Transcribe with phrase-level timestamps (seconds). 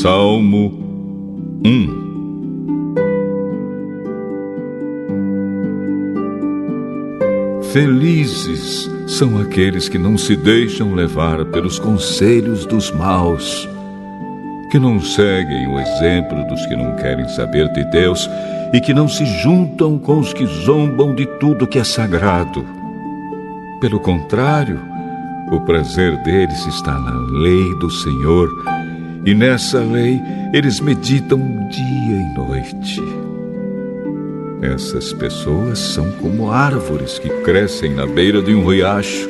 [0.00, 0.72] Salmo
[1.62, 2.00] 1
[7.70, 13.68] Felizes são aqueles que não se deixam levar pelos conselhos dos maus,
[14.70, 18.26] que não seguem o exemplo dos que não querem saber de Deus
[18.72, 22.64] e que não se juntam com os que zombam de tudo que é sagrado.
[23.82, 24.80] Pelo contrário,
[25.52, 28.48] o prazer deles está na lei do Senhor,
[29.24, 30.20] e nessa lei
[30.52, 33.00] eles meditam dia e noite.
[34.62, 39.28] Essas pessoas são como árvores que crescem na beira de um riacho.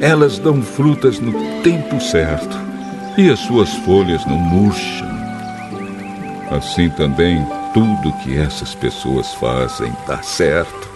[0.00, 1.32] Elas dão frutas no
[1.62, 2.56] tempo certo
[3.18, 5.08] e as suas folhas não murcham.
[6.50, 7.44] Assim também
[7.74, 10.88] tudo que essas pessoas fazem dá certo.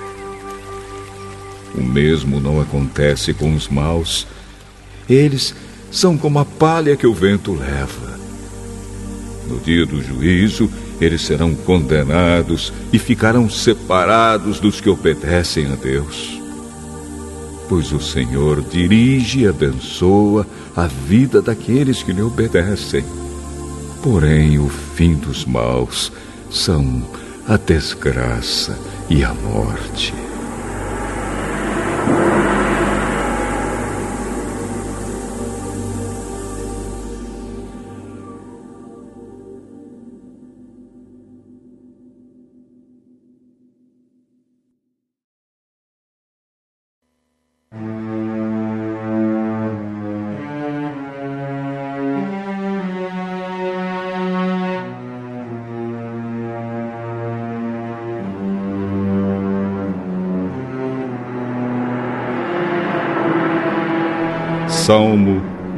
[1.75, 4.27] O mesmo não acontece com os maus.
[5.09, 5.55] Eles
[5.95, 8.19] são como a palha que o vento leva.
[9.49, 10.69] No dia do juízo,
[11.01, 16.41] eles serão condenados e ficarão separados dos que obedecem a Deus.
[17.69, 23.05] Pois o Senhor dirige e abençoa a vida daqueles que lhe obedecem.
[24.03, 26.11] Porém, o fim dos maus
[26.51, 27.07] são
[27.47, 28.77] a desgraça
[29.09, 30.24] e a morte.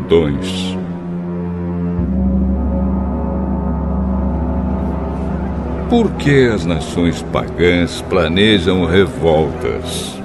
[0.08, 0.76] 2
[5.90, 10.16] Por que as nações pagãs planejam revoltas?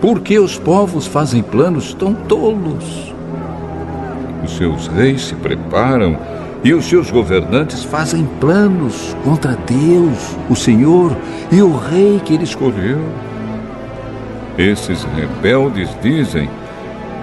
[0.00, 3.12] Por que os povos fazem planos tão tolos?
[4.44, 6.16] Os seus reis se preparam
[6.64, 11.16] e os seus governantes fazem planos contra Deus, o Senhor
[11.50, 13.00] e o rei que ele escolheu.
[14.56, 16.48] Esses rebeldes dizem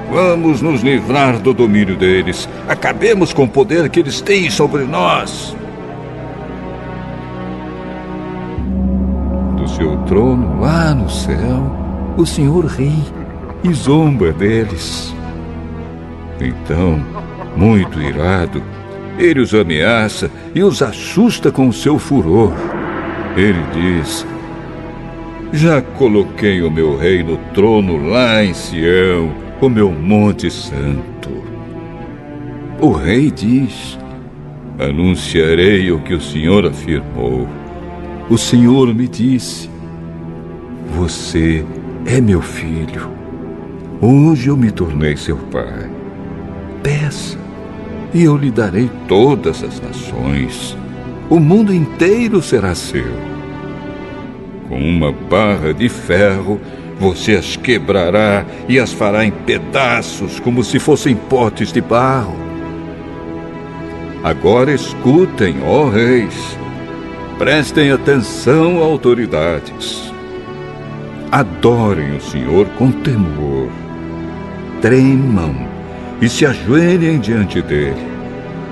[0.09, 2.47] Vamos nos livrar do domínio deles.
[2.68, 5.56] Acabemos com o poder que eles têm sobre nós.
[9.57, 12.94] Do seu trono lá no céu, o Senhor ri
[13.63, 15.13] e zomba deles.
[16.39, 17.03] Então,
[17.57, 18.63] muito irado,
[19.19, 22.53] ele os ameaça e os assusta com seu furor.
[23.35, 24.25] Ele diz:
[25.51, 31.29] Já coloquei o meu rei no trono lá em Sião o meu Monte Santo.
[32.79, 33.97] O rei diz:
[34.78, 37.47] Anunciarei o que o Senhor afirmou.
[38.29, 39.69] O Senhor me disse:
[40.95, 41.66] Você
[42.06, 43.09] é meu filho.
[44.00, 45.89] Hoje eu me tornei seu pai.
[46.84, 47.38] Peça,
[48.13, 50.78] e eu lhe darei todas as nações.
[51.29, 53.12] O mundo inteiro será seu.
[54.69, 56.59] Com uma barra de ferro,
[56.99, 62.35] você as quebrará e as fará em pedaços, como se fossem potes de barro.
[64.23, 66.57] Agora escutem, ó reis.
[67.37, 70.11] Prestem atenção, autoridades.
[71.31, 73.69] Adorem o Senhor com temor.
[74.81, 75.55] Tremam
[76.21, 78.07] e se ajoelhem diante dele.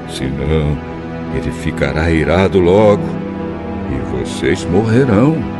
[0.10, 0.78] Senão,
[1.36, 3.04] ele ficará irado logo
[3.92, 5.55] e vocês morrerão.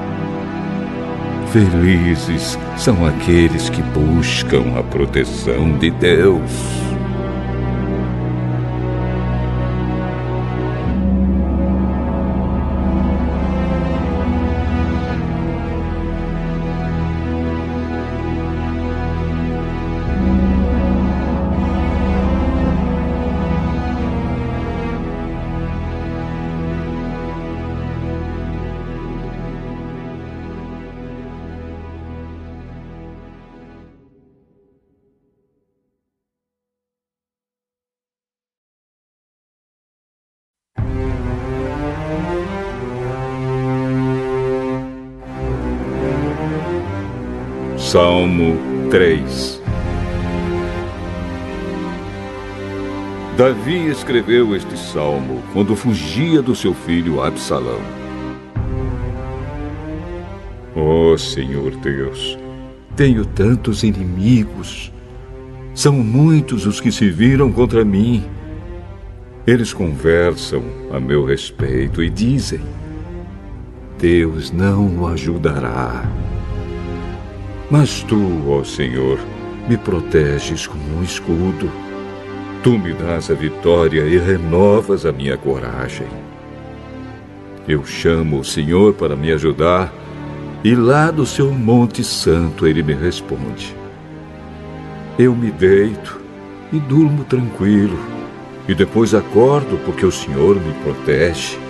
[1.56, 6.85] Felizes são aqueles que buscam a proteção de Deus.
[47.96, 48.58] Salmo
[48.92, 49.62] 3
[53.38, 57.80] Davi escreveu este salmo quando fugia do seu filho Absalão.
[60.76, 62.38] Oh, Senhor Deus,
[62.98, 64.92] tenho tantos inimigos.
[65.74, 68.26] São muitos os que se viram contra mim.
[69.48, 72.60] Eles conversam a meu respeito e dizem:
[73.98, 76.04] Deus não o ajudará.
[77.70, 79.20] Mas tu, ó Senhor,
[79.68, 81.70] me proteges como um escudo.
[82.62, 86.08] Tu me dás a vitória e renovas a minha coragem.
[87.68, 89.92] Eu chamo o Senhor para me ajudar,
[90.64, 93.76] e lá do seu Monte Santo ele me responde.
[95.18, 96.22] Eu me deito
[96.72, 97.98] e durmo tranquilo,
[98.68, 101.65] e depois acordo porque o Senhor me protege.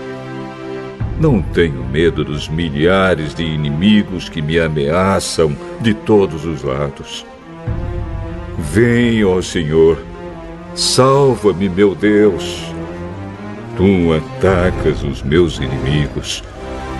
[1.19, 7.25] Não tenho medo dos milhares de inimigos que me ameaçam de todos os lados.
[8.59, 9.97] Vem, ó Senhor,
[10.75, 12.65] salva-me, meu Deus.
[13.77, 16.43] Tu atacas os meus inimigos,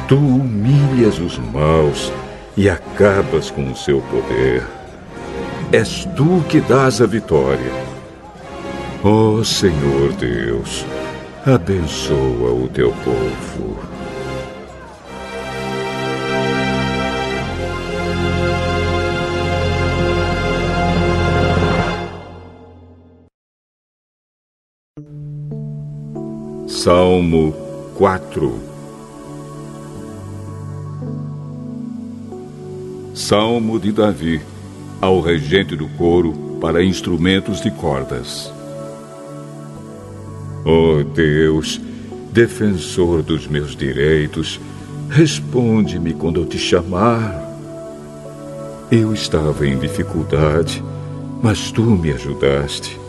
[0.07, 2.11] tu humilhas os maus
[2.55, 4.63] e acabas com o seu poder.
[5.73, 7.71] És tu que dás a vitória.
[9.03, 10.85] Ó Senhor Deus,
[11.45, 13.94] abençoa o teu povo.
[26.67, 27.53] Salmo
[27.95, 28.59] 4
[33.13, 34.41] Salmo de Davi
[34.99, 38.51] ao regente do coro para instrumentos de cordas.
[40.65, 41.79] Oh Deus,
[42.31, 44.59] defensor dos meus direitos,
[45.07, 47.43] responde-me quando eu te chamar.
[48.91, 50.83] Eu estava em dificuldade,
[51.43, 53.04] mas tu me ajudaste.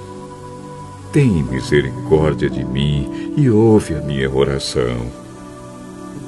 [1.12, 5.06] Tem misericórdia de mim e ouve a minha oração.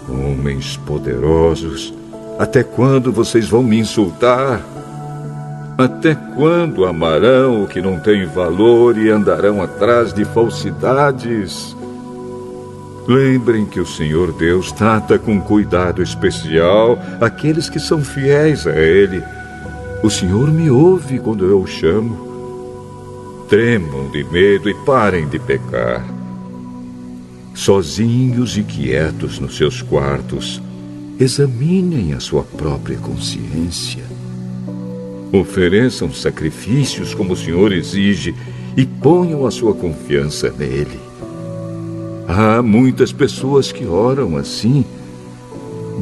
[0.09, 1.93] Homens poderosos,
[2.39, 4.63] até quando vocês vão me insultar?
[5.77, 11.77] Até quando amarão o que não tem valor e andarão atrás de falsidades?
[13.07, 19.23] Lembrem que o Senhor Deus trata com cuidado especial aqueles que são fiéis a Ele.
[20.03, 22.28] O Senhor me ouve quando eu o chamo
[23.49, 26.05] tremam de medo e parem de pecar.
[27.55, 30.61] Sozinhos e quietos nos seus quartos,
[31.19, 34.05] examinem a sua própria consciência.
[35.33, 38.35] Ofereçam sacrifícios como o Senhor exige
[38.77, 41.01] e ponham a sua confiança nele.
[42.29, 44.85] Há muitas pessoas que oram assim.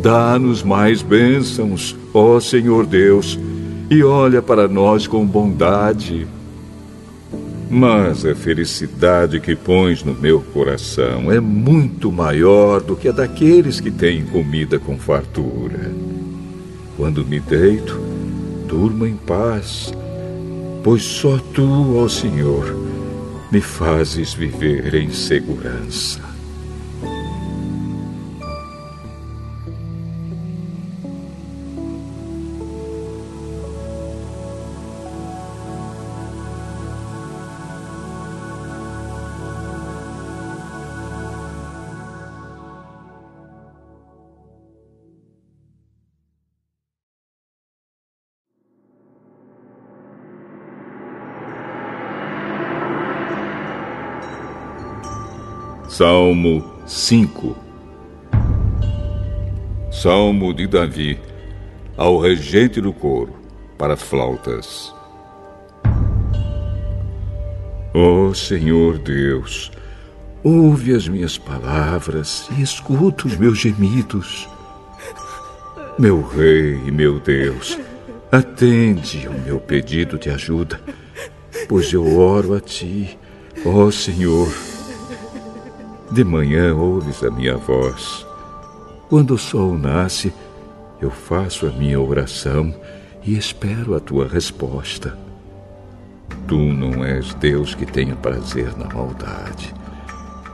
[0.03, 3.39] Dá-nos mais bênçãos, ó Senhor Deus,
[3.89, 6.27] e olha para nós com bondade.
[7.69, 13.81] Mas a felicidade que pões no meu coração é muito maior do que a daqueles
[13.81, 15.93] que têm comida com fartura.
[16.97, 18.01] Quando me deito,
[18.69, 19.93] durmo em paz,
[20.85, 22.75] pois só tu, ó Senhor,
[23.51, 26.25] me fazes viver em segurança.
[55.97, 57.57] Salmo 5
[59.91, 61.19] Salmo de Davi
[61.97, 63.33] ao regente do coro
[63.79, 64.95] para flautas.
[67.95, 69.73] Ó oh, Senhor Deus,
[70.45, 74.47] ouve as minhas palavras e escuta os meus gemidos.
[75.99, 77.79] Meu Rei e meu Deus,
[78.31, 80.79] atende ao meu pedido de ajuda,
[81.67, 83.19] pois eu oro a Ti,
[83.65, 84.75] ó oh, Senhor
[86.11, 88.27] de manhã ouves a minha voz.
[89.09, 90.33] Quando o sol nasce,
[91.01, 92.75] eu faço a minha oração
[93.23, 95.17] e espero a tua resposta.
[96.47, 99.75] Tu não és Deus que tenha prazer na maldade.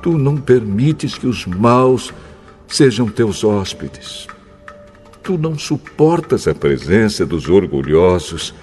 [0.03, 2.13] Tu não permites que os maus
[2.67, 4.27] sejam teus hóspedes.
[5.23, 8.55] Tu não suportas a presença dos orgulhosos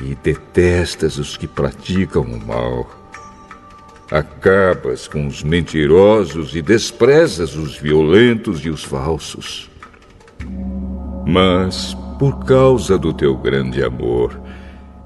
[0.00, 2.97] e detestas os que praticam o mal.
[4.10, 9.70] Acabas com os mentirosos e desprezas os violentos e os falsos.
[11.26, 14.40] Mas, por causa do teu grande amor,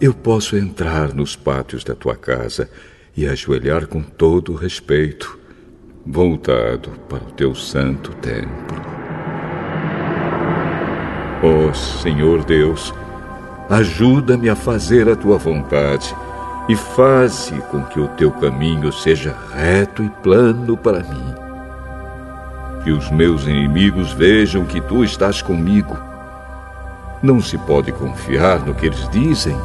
[0.01, 2.71] eu posso entrar nos pátios da tua casa
[3.17, 5.37] e ajoelhar com todo respeito,
[6.07, 8.81] voltado para o teu santo templo.
[11.43, 12.95] Ó oh, Senhor Deus,
[13.69, 16.15] ajuda-me a fazer a tua vontade
[16.69, 21.35] e faze com que o teu caminho seja reto e plano para mim.
[22.85, 25.97] Que os meus inimigos vejam que tu estás comigo.
[27.23, 29.57] Não se pode confiar no que eles dizem,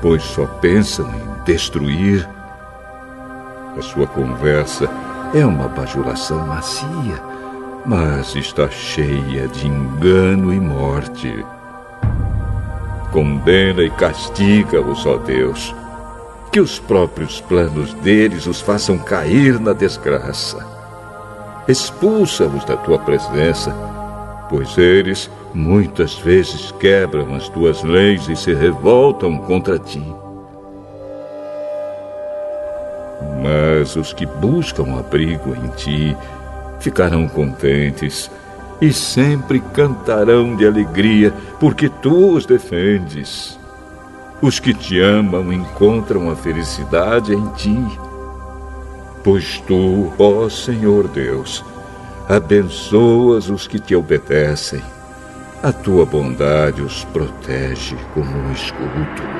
[0.00, 2.28] pois só pensam em destruir.
[3.76, 4.88] A sua conversa
[5.34, 7.20] é uma bajulação macia,
[7.84, 11.44] mas está cheia de engano e morte.
[13.12, 15.74] Condena e castiga-os, ó Deus
[16.50, 20.66] que os próprios planos deles os façam cair na desgraça.
[21.68, 23.72] Expulsa-os da tua presença,
[24.48, 30.02] pois eles muitas vezes quebram as tuas leis e se revoltam contra ti.
[33.40, 36.16] Mas os que buscam abrigo em ti
[36.80, 38.28] ficarão contentes
[38.80, 43.59] e sempre cantarão de alegria, porque tu os defendes.
[44.42, 47.78] Os que te amam encontram a felicidade em ti.
[49.22, 51.62] Pois tu, ó Senhor Deus,
[52.26, 54.82] abençoas os que te obedecem.
[55.62, 59.39] A tua bondade os protege como um escudo.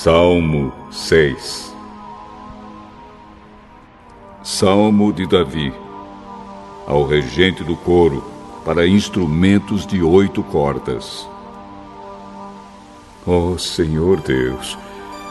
[0.00, 1.74] Salmo 6
[4.44, 5.74] Salmo de Davi
[6.86, 8.22] Ao regente do coro,
[8.64, 11.28] para instrumentos de oito cordas.
[13.26, 14.78] Ó oh, Senhor Deus,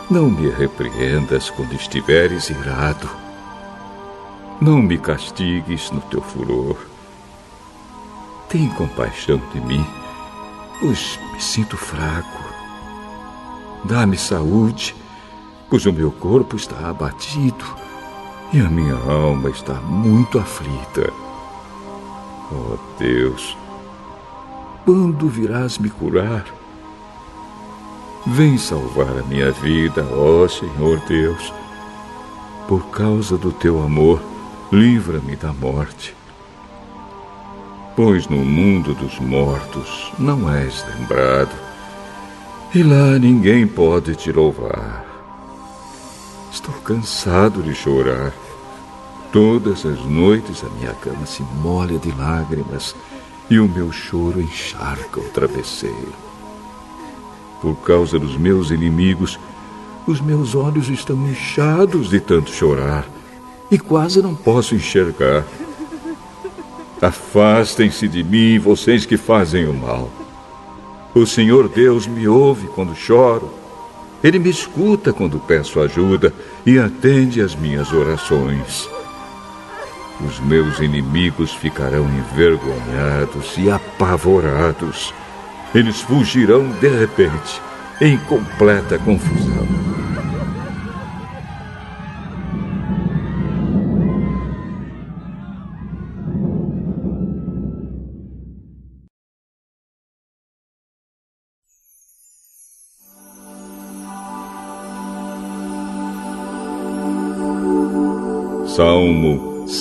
[0.09, 3.09] não me repreendas quando estiveres irado.
[4.59, 6.75] Não me castigues no teu furor.
[8.49, 9.85] Tem compaixão de mim,
[10.81, 12.46] pois me sinto fraco
[13.83, 14.95] Dá-me saúde,
[15.69, 17.65] pois o meu corpo está abatido
[18.51, 21.11] e a minha alma está muito aflita.
[22.51, 23.57] Oh Deus,
[24.85, 26.45] quando virás me curar?
[28.25, 31.53] Vem salvar a minha vida, ó oh Senhor Deus.
[32.67, 34.21] Por causa do teu amor,
[34.71, 36.15] livra-me da morte.
[37.95, 41.66] Pois no mundo dos mortos não és lembrado
[42.73, 45.05] e lá ninguém pode te louvar.
[46.51, 48.33] Estou cansado de chorar.
[49.31, 52.95] Todas as noites a minha cama se molha de lágrimas
[53.49, 56.13] e o meu choro encharca o travesseiro.
[57.61, 59.39] Por causa dos meus inimigos,
[60.05, 63.05] os meus olhos estão inchados de tanto chorar
[63.69, 65.45] e quase não posso enxergar.
[67.01, 70.09] Afastem-se de mim, vocês que fazem o mal.
[71.13, 73.51] O Senhor Deus me ouve quando choro.
[74.23, 76.33] Ele me escuta quando peço ajuda
[76.65, 78.89] e atende às minhas orações.
[80.25, 85.13] Os meus inimigos ficarão envergonhados e apavorados.
[85.75, 87.61] Eles fugirão de repente,
[88.01, 89.96] em completa confusão.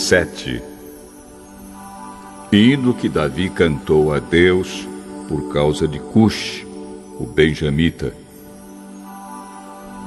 [0.06, 0.62] 7
[2.52, 4.86] Hino que Davi cantou a Deus
[5.28, 6.64] por causa de Cush,
[7.18, 8.12] o benjamita.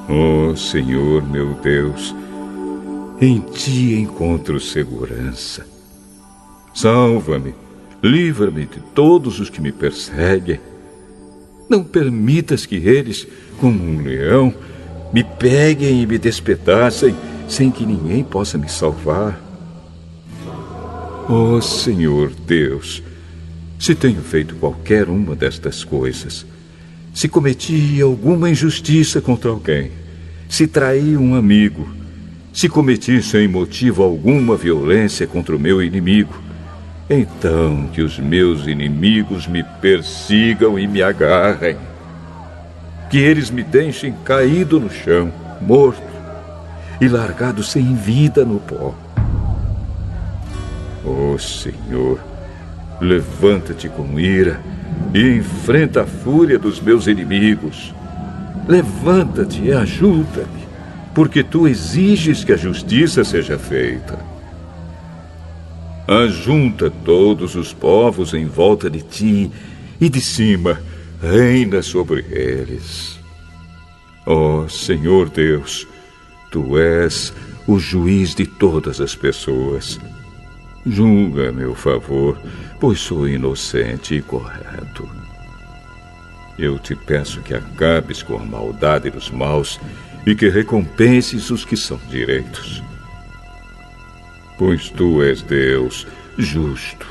[0.08, 2.15] Oh, Senhor meu Deus,
[3.20, 5.68] em ti encontro segurança.
[6.74, 7.53] Salva-me,
[8.01, 10.62] livra-me de todos os que me perseguem.
[11.70, 13.27] Não permitas que eles,
[13.60, 14.53] como um leão,
[15.12, 17.13] me peguem e me despedacem
[17.50, 19.49] sem que ninguém possa me salvar.
[21.32, 23.04] Oh Senhor Deus,
[23.78, 26.44] se tenho feito qualquer uma destas coisas,
[27.14, 29.92] se cometi alguma injustiça contra alguém,
[30.50, 31.88] se traí um amigo,
[32.52, 36.34] se cometi sem motivo alguma violência contra o meu inimigo,
[37.08, 41.78] então que os meus inimigos me persigam e me agarrem,
[43.12, 45.32] que eles me deixem caído no chão,
[45.62, 46.02] morto
[47.00, 48.96] e largado sem vida no pó.
[51.10, 52.20] Oh, Senhor,
[53.01, 54.62] levanta-te com ira
[55.12, 57.96] e enfrenta a fúria dos meus inimigos.
[58.68, 60.68] Levanta-te e ajuda-me,
[61.16, 64.20] porque tu exiges que a justiça seja feita.
[66.08, 69.51] Ajunta todos os povos em volta de ti
[70.00, 70.80] e de cima
[71.20, 73.20] reina sobre eles.
[74.28, 75.88] Ó oh, Senhor Deus,
[76.51, 77.34] tu és
[77.66, 80.00] o juiz de todas as pessoas.
[80.86, 82.40] Julga, meu favor,
[82.80, 85.08] pois sou inocente e correto.
[86.58, 89.80] Eu te peço que acabes com a maldade dos maus
[90.26, 92.84] e que recompenses os que são direitos.
[94.58, 96.06] Pois tu és Deus
[96.38, 97.08] justo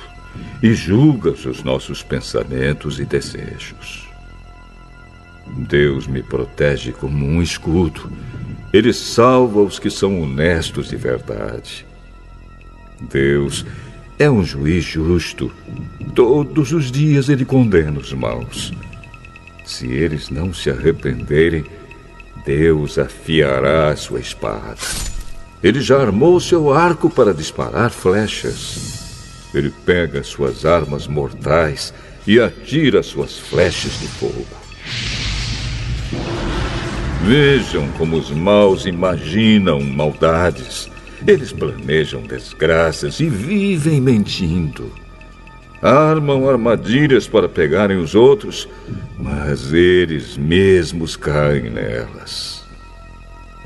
[0.62, 4.06] e julgas os nossos pensamentos e desejos.
[5.46, 8.10] Deus me protege como um escudo.
[8.72, 11.87] Ele salva os que são honestos de verdade.
[13.00, 13.64] Deus
[14.18, 15.50] é um juiz justo.
[16.14, 18.72] Todos os dias ele condena os maus.
[19.64, 21.64] Se eles não se arrependerem,
[22.44, 24.76] Deus afiará a sua espada.
[25.62, 29.48] Ele já armou seu arco para disparar flechas.
[29.54, 31.92] Ele pega suas armas mortais
[32.26, 34.46] e atira suas flechas de fogo.
[37.24, 40.88] Vejam como os maus imaginam maldades.
[41.26, 44.92] Eles planejam desgraças e vivem mentindo.
[45.82, 48.68] Armam armadilhas para pegarem os outros,
[49.16, 52.64] mas eles mesmos caem nelas.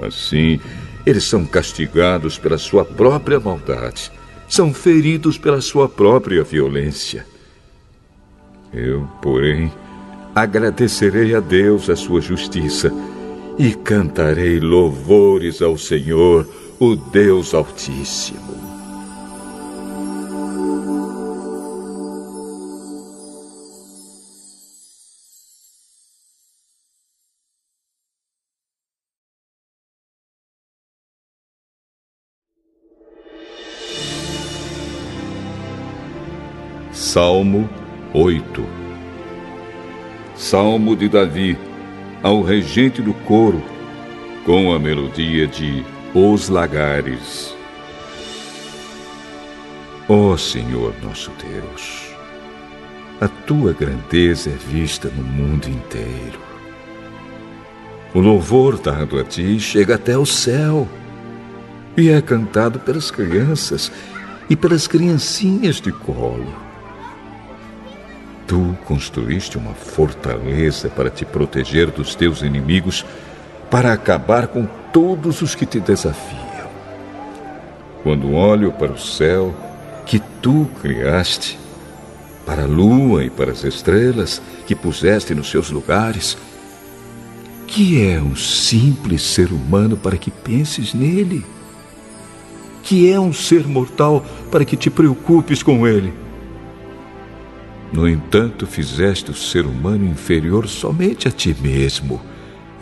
[0.03, 0.61] Assim,
[1.07, 4.11] eles são castigados pela sua própria maldade,
[4.49, 7.27] são feridos pela sua própria violência.
[8.73, 9.73] Eu, porém,
[10.35, 12.93] agradecerei a Deus a sua justiça
[13.59, 16.47] e cantarei louvores ao Senhor,
[16.85, 18.41] o Deus Altíssimo.
[36.91, 37.71] Salmo
[38.13, 38.67] 8
[40.35, 41.57] Salmo de Davi
[42.25, 43.63] ao regente do coro,
[44.45, 47.57] com a melodia de Os Lagares.
[50.07, 52.15] Ó oh, Senhor nosso Deus,
[53.19, 56.39] a tua grandeza é vista no mundo inteiro.
[58.13, 60.87] O louvor dado a ti chega até o céu
[61.97, 63.91] e é cantado pelas crianças
[64.51, 66.55] e pelas criancinhas de colo.
[68.47, 73.03] Tu construíste uma fortaleza para te proteger dos teus inimigos,
[73.73, 76.69] para acabar com todos os que te desafiam.
[78.03, 79.55] Quando olho para o céu
[80.05, 81.59] que tu criaste,
[82.45, 86.37] para a lua e para as estrelas que puseste nos seus lugares,
[87.67, 91.43] que é um simples ser humano para que penses nele?
[92.83, 96.13] Que é um ser mortal para que te preocupes com ele?
[97.91, 102.21] No entanto, fizeste o ser humano inferior somente a ti mesmo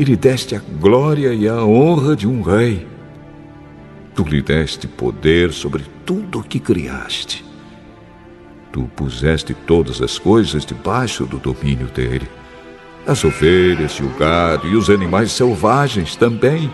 [0.00, 2.88] e lhe deste a glória e a honra de um rei.
[4.14, 7.44] Tu lhe deste poder sobre tudo o que criaste.
[8.72, 12.26] Tu puseste todas as coisas debaixo do domínio dele.
[13.06, 16.72] As ovelhas e o gado e os animais selvagens também,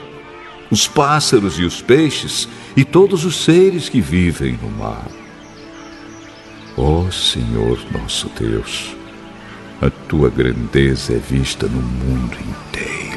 [0.71, 5.09] os pássaros e os peixes e todos os seres que vivem no mar.
[6.77, 8.95] Ó oh, Senhor nosso Deus,
[9.83, 13.16] a tua grandeza é vista no mundo inteiro.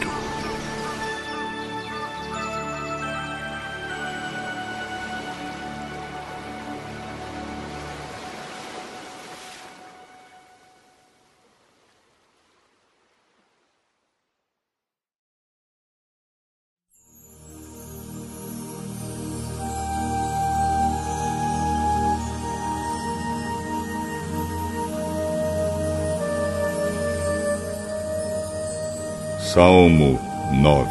[29.60, 30.18] Salmo
[30.54, 30.90] 9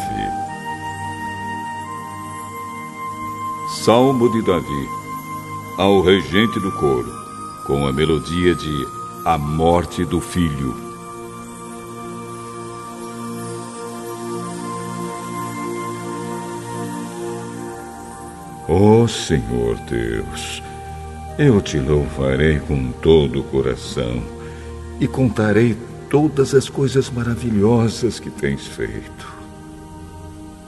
[3.82, 4.88] Salmo de Davi
[5.78, 7.10] ao regente do coro,
[7.66, 8.86] com a melodia de
[9.24, 10.76] A Morte do Filho.
[18.68, 20.62] Ó oh, Senhor Deus,
[21.38, 24.22] eu te louvarei com todo o coração
[25.00, 25.74] e contarei
[26.10, 29.36] todas as coisas maravilhosas que tens feito.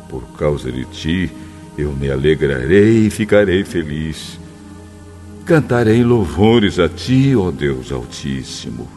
[0.09, 1.31] Por causa de ti,
[1.79, 4.39] eu me alegrarei e ficarei feliz.
[5.45, 8.89] Cantarei louvores a ti, ó Deus Altíssimo.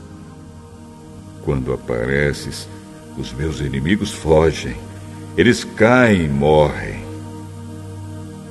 [1.43, 2.67] Quando apareces,
[3.17, 4.75] os meus inimigos fogem,
[5.37, 7.03] eles caem e morrem.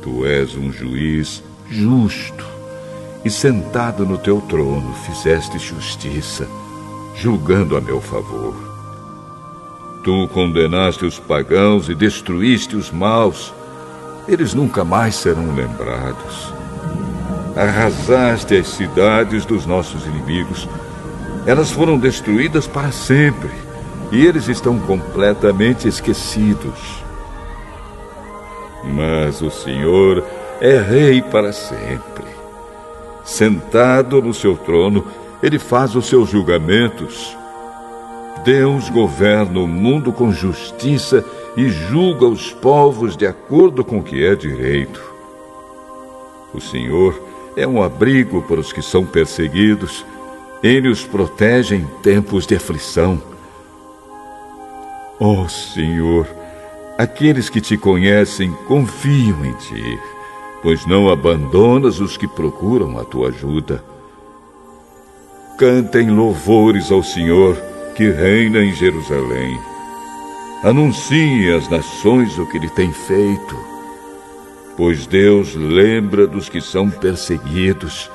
[0.02, 2.44] Tu és um juiz justo,
[3.24, 6.46] e sentado no teu trono fizeste justiça
[7.14, 8.54] julgando a meu favor.
[10.02, 13.54] Tu condenaste os pagãos e destruíste os maus.
[14.26, 16.52] Eles nunca mais serão lembrados.
[17.56, 20.68] Arrasaste as cidades dos nossos inimigos.
[21.46, 23.50] Elas foram destruídas para sempre
[24.10, 27.02] e eles estão completamente esquecidos.
[28.84, 30.24] Mas o Senhor
[30.60, 32.26] é rei para sempre.
[33.24, 35.06] Sentado no seu trono,
[35.42, 37.36] ele faz os seus julgamentos
[38.44, 41.24] Deus governa o mundo com justiça
[41.56, 45.00] e julga os povos de acordo com o que é direito.
[46.52, 47.20] O Senhor
[47.56, 50.04] é um abrigo para os que são perseguidos.
[50.60, 53.22] Ele os protege em tempos de aflição.
[55.20, 56.26] Ó oh, Senhor,
[56.98, 59.98] aqueles que te conhecem confiam em ti,
[60.62, 63.91] pois não abandonas os que procuram a tua ajuda.
[65.58, 67.56] Cantem louvores ao Senhor
[67.94, 69.58] que reina em Jerusalém.
[70.64, 73.56] Anuncie às nações o que ele tem feito,
[74.76, 78.10] pois Deus lembra dos que são perseguidos.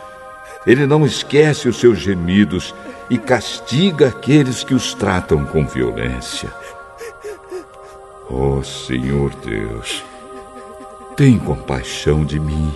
[0.65, 2.73] Ele não esquece os seus gemidos
[3.09, 6.51] e castiga aqueles que os tratam com violência.
[8.29, 10.03] Oh, Senhor Deus,
[11.15, 12.73] tem compaixão de mim.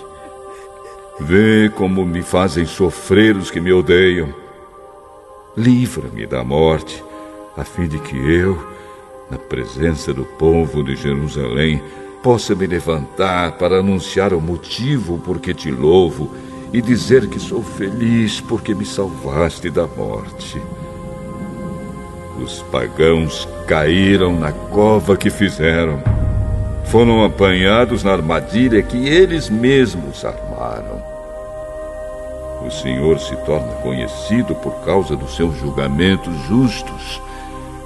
[1.19, 4.40] Vê como me fazem sofrer os que me odeiam.
[5.55, 7.03] Livra-me da morte,
[7.57, 8.57] a fim de que eu,
[9.29, 11.83] na presença do povo de Jerusalém,
[12.23, 16.31] possa me levantar para anunciar o motivo por que te louvo
[16.71, 20.61] e dizer que sou feliz porque me salvaste da morte.
[22.41, 26.01] Os pagãos caíram na cova que fizeram.
[26.85, 31.10] Foram apanhados na armadilha que eles mesmos armaram
[32.65, 37.21] o Senhor se torna conhecido por causa dos seus julgamentos justos,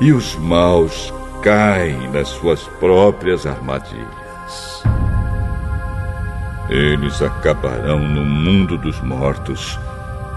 [0.02, 4.84] e os maus caem nas suas próprias armadilhas.
[6.70, 9.80] Eles acabarão no mundo dos mortos.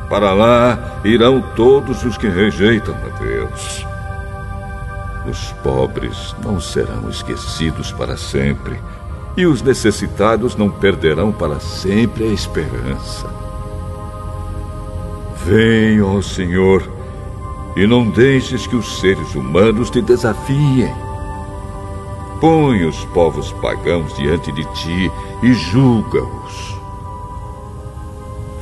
[0.09, 3.87] Para lá irão todos os que rejeitam a Deus.
[5.27, 8.81] Os pobres não serão esquecidos para sempre,
[9.37, 13.48] e os necessitados não perderão para sempre a esperança.
[15.49, 16.87] Vem, ó Senhor,
[17.75, 20.95] e não deixes que os seres humanos te desafiem.
[22.39, 25.11] Põe os povos pagãos diante de ti
[25.43, 26.77] e julga-os.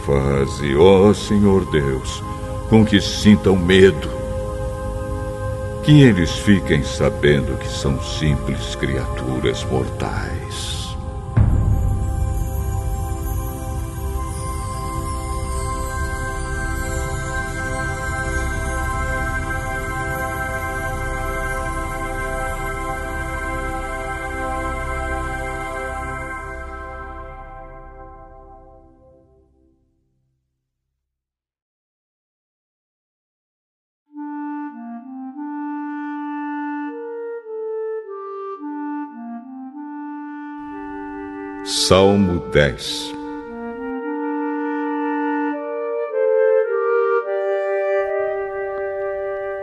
[0.06, 2.22] Faze, ó Senhor Deus,
[2.70, 4.08] com que sintam medo.
[5.82, 10.75] Que eles fiquem sabendo que são simples criaturas mortais.
[41.68, 43.12] Salmo 10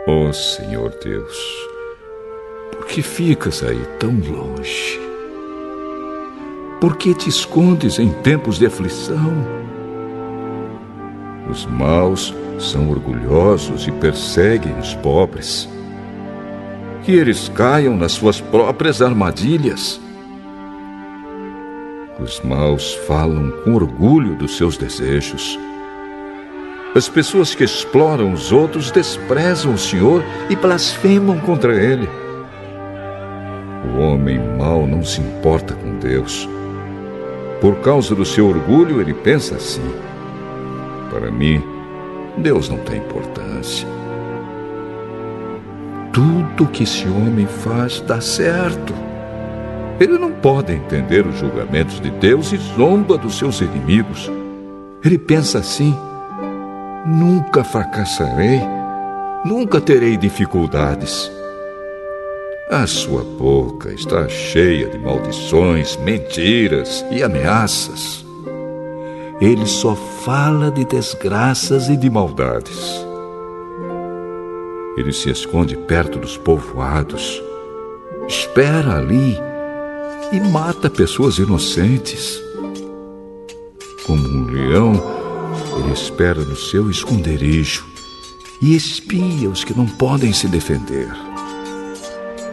[0.06, 1.34] Ó oh, Senhor Deus,
[2.72, 5.00] por que ficas aí tão longe?
[6.78, 9.32] Por que te escondes em tempos de aflição?
[11.48, 15.66] Os maus são orgulhosos e perseguem os pobres.
[17.02, 20.04] Que eles caiam nas suas próprias armadilhas
[22.18, 25.58] os maus falam com orgulho dos seus desejos.
[26.94, 32.08] As pessoas que exploram os outros desprezam o Senhor e blasfemam contra Ele.
[33.92, 36.48] O homem mau não se importa com Deus.
[37.60, 39.82] Por causa do seu orgulho, ele pensa assim:
[41.10, 41.62] Para mim,
[42.38, 43.88] Deus não tem importância.
[46.12, 48.94] Tudo que esse homem faz dá certo.
[50.00, 54.30] Ele não pode entender os julgamentos de Deus e zomba dos seus inimigos.
[55.04, 55.94] Ele pensa assim:
[57.06, 58.60] nunca fracassarei,
[59.44, 61.30] nunca terei dificuldades.
[62.70, 68.24] A sua boca está cheia de maldições, mentiras e ameaças.
[69.40, 73.04] Ele só fala de desgraças e de maldades.
[74.96, 77.42] Ele se esconde perto dos povoados,
[78.26, 79.38] espera ali
[80.32, 82.40] e mata pessoas inocentes.
[84.06, 84.92] Como um leão,
[85.78, 87.86] ele espera no seu esconderijo
[88.60, 91.08] e espia os que não podem se defender.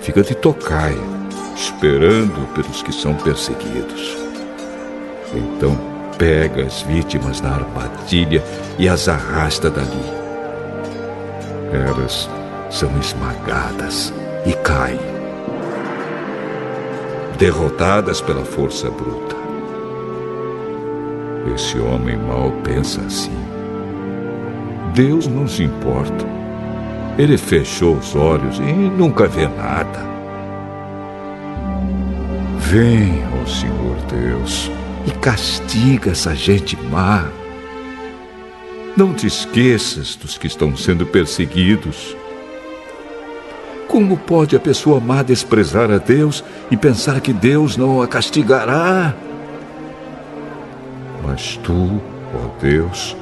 [0.02, 0.98] fica de tocaia,
[1.56, 4.18] esperando pelos que são perseguidos.
[5.34, 5.78] Então
[6.18, 8.44] pega as vítimas na armadilha
[8.80, 10.22] e as arrasta dali.
[11.72, 12.30] Elas
[12.70, 14.14] são esmagadas
[14.46, 15.00] e caem,
[17.42, 19.36] derrotadas pela força bruta.
[21.56, 23.36] Esse homem mau pensa assim.
[24.94, 26.24] Deus não se importa.
[27.18, 30.06] Ele fechou os olhos e nunca vê nada.
[32.60, 34.70] Vem, ó Senhor Deus,
[35.08, 37.26] e castiga essa gente má.
[38.96, 42.16] Não te esqueças dos que estão sendo perseguidos.
[43.92, 49.14] Como pode a pessoa má desprezar a Deus e pensar que Deus não a castigará?
[51.22, 52.02] Mas tu,
[52.34, 53.18] ó Deus,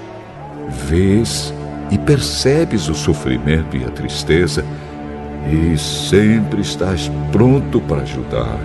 [0.88, 1.52] vês
[1.90, 4.64] e percebes o sofrimento e a tristeza
[5.52, 8.60] e sempre estás pronto para ajudar.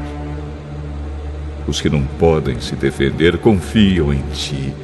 [1.66, 4.74] Os que não podem se defender confiam em ti.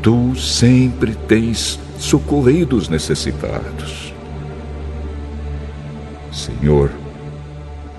[0.00, 4.16] Tu sempre tens socorrido os necessitados.
[6.38, 6.90] Senhor,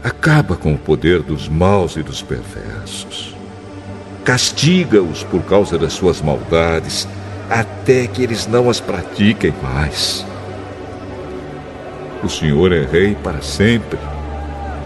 [0.04, 3.36] acaba com o poder dos maus e dos perversos.
[4.24, 7.08] Castiga-os por causa das suas maldades
[7.50, 10.26] até que eles não as pratiquem mais.
[12.24, 14.00] O Senhor é rei para sempre.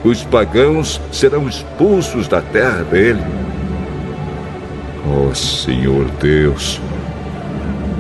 [0.04, 3.24] Os pagãos serão expulsos da terra dele.
[5.08, 6.80] Ó oh, Senhor Deus,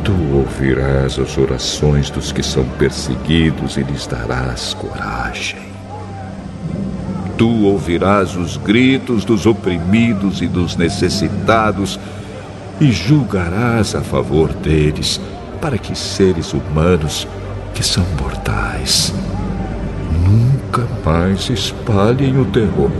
[0.03, 5.61] tu ouvirás as orações dos que são perseguidos e lhes darás coragem.
[7.37, 11.99] Tu ouvirás os gritos dos oprimidos e dos necessitados
[12.81, 15.19] e julgarás a favor deles,
[15.61, 17.27] para que seres humanos,
[17.73, 19.13] que são mortais,
[20.27, 22.91] nunca mais espalhem o terror.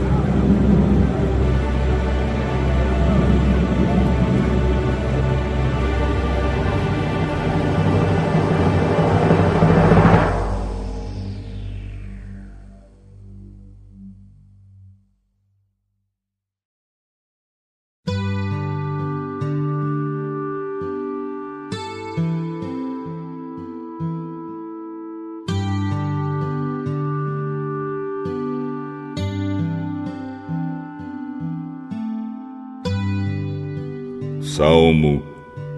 [34.54, 35.20] Salmo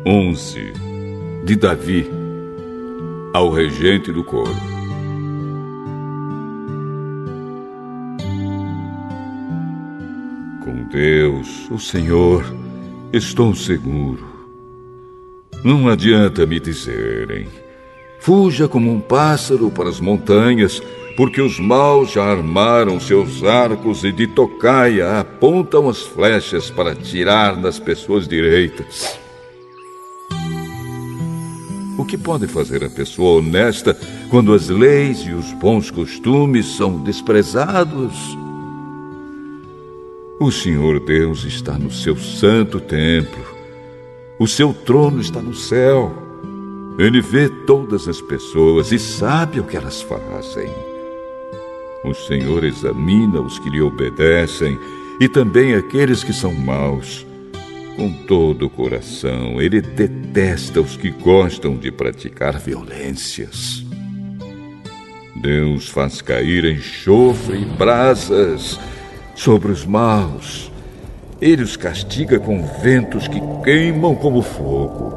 [0.04, 0.74] 11
[1.46, 2.06] de Davi
[3.32, 4.54] ao regente do coro.
[10.62, 12.44] Com Deus, o Senhor,
[13.14, 14.26] estou seguro.
[15.64, 17.48] Não adianta me dizerem:
[18.20, 20.82] fuja como um pássaro para as montanhas
[21.16, 27.56] porque os maus já armaram seus arcos e de tocaia apontam as flechas para tirar
[27.56, 29.18] das pessoas direitas.
[31.98, 33.98] O que pode fazer a pessoa honesta
[34.28, 38.36] quando as leis e os bons costumes são desprezados?
[40.38, 43.42] O Senhor Deus está no seu santo templo.
[44.38, 46.12] O seu trono está no céu.
[46.98, 50.70] Ele vê todas as pessoas e sabe o que elas fazem.
[52.06, 54.78] O Senhor examina os que lhe obedecem
[55.20, 57.26] e também aqueles que são maus.
[57.96, 63.84] Com todo o coração, ele detesta os que gostam de praticar violências.
[65.34, 68.78] Deus faz cair enxofre e brasas
[69.34, 70.70] sobre os maus.
[71.40, 75.12] Ele os castiga com ventos que queimam como fogo.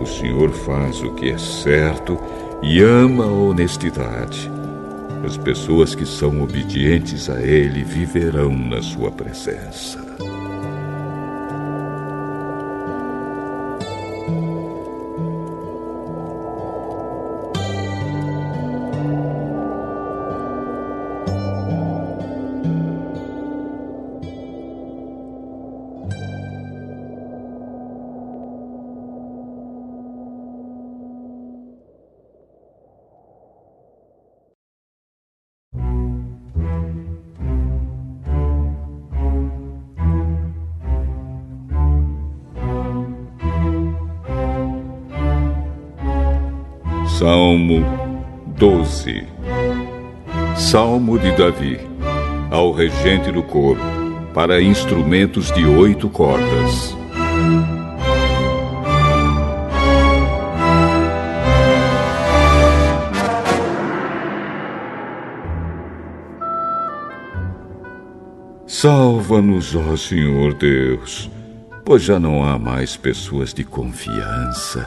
[0.00, 2.18] O Senhor faz o que é certo
[2.62, 4.50] e ama a honestidade.
[5.24, 10.13] As pessoas que são obedientes a Ele viverão na Sua presença.
[49.04, 49.26] 12
[50.56, 51.78] Salmo de Davi
[52.50, 53.80] Ao regente do coro
[54.32, 56.96] Para instrumentos de oito cordas.
[68.66, 71.30] Salva-nos, ó Senhor Deus,
[71.84, 74.86] pois já não há mais pessoas de confiança,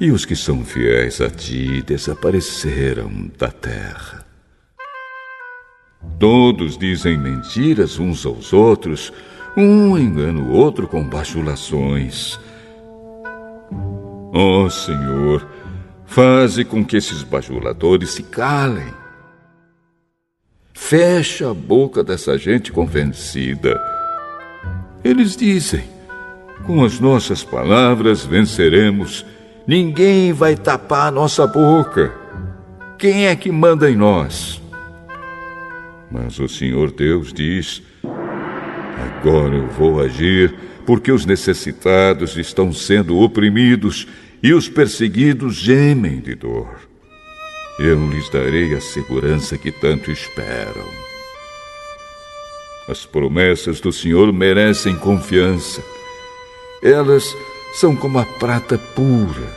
[0.00, 4.24] e os que são fiéis a ti desapareceram da terra.
[6.18, 9.12] Todos dizem mentiras uns aos outros,
[9.56, 12.38] um engana o outro com bajulações.
[14.32, 15.48] Ó oh, Senhor,
[16.06, 18.98] faze com que esses bajuladores se calem
[20.80, 23.78] Fecha a boca dessa gente convencida.
[25.04, 25.84] Eles dizem:
[26.64, 29.26] com as nossas palavras venceremos.
[29.68, 32.12] Ninguém vai tapar a nossa boca.
[32.98, 34.60] Quem é que manda em nós?
[36.10, 37.82] Mas o Senhor Deus diz:
[39.18, 40.54] Agora eu vou agir,
[40.86, 44.08] porque os necessitados estão sendo oprimidos
[44.42, 46.88] e os perseguidos gemem de dor
[47.78, 50.84] eu lhes darei a segurança que tanto esperam.
[52.88, 55.80] As promessas do Senhor merecem confiança.
[56.82, 57.36] Elas
[57.74, 59.56] são como a prata pura,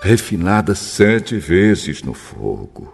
[0.00, 2.92] refinada sete vezes no fogo.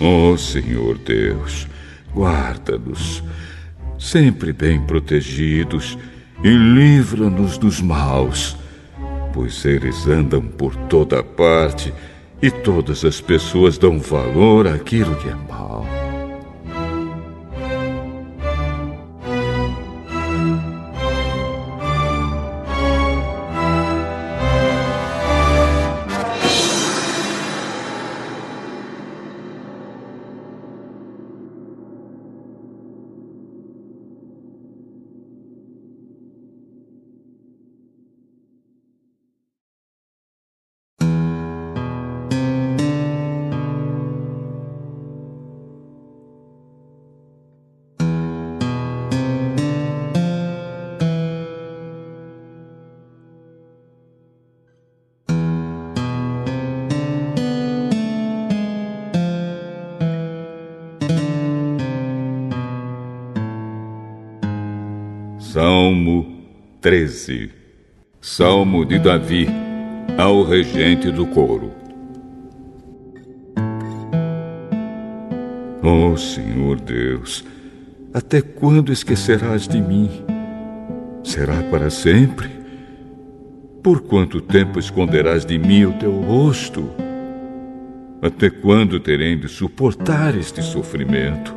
[0.00, 1.66] Ó oh, Senhor Deus,
[2.14, 3.22] guarda-nos,
[3.98, 5.98] sempre bem protegidos,
[6.42, 8.56] e livra-nos dos maus,
[9.32, 11.92] pois eles andam por toda parte
[12.40, 15.97] e todas as pessoas dão valor àquilo que é mal.
[67.28, 67.50] 13
[68.22, 69.46] Salmo de Davi
[70.16, 71.70] ao regente do coro.
[75.82, 77.44] Oh Senhor Deus,
[78.14, 80.10] até quando esquecerás de mim?
[81.22, 82.48] Será para sempre?
[83.82, 86.90] Por quanto tempo esconderás de mim o teu rosto?
[88.22, 91.54] Até quando terei de suportar este sofrimento?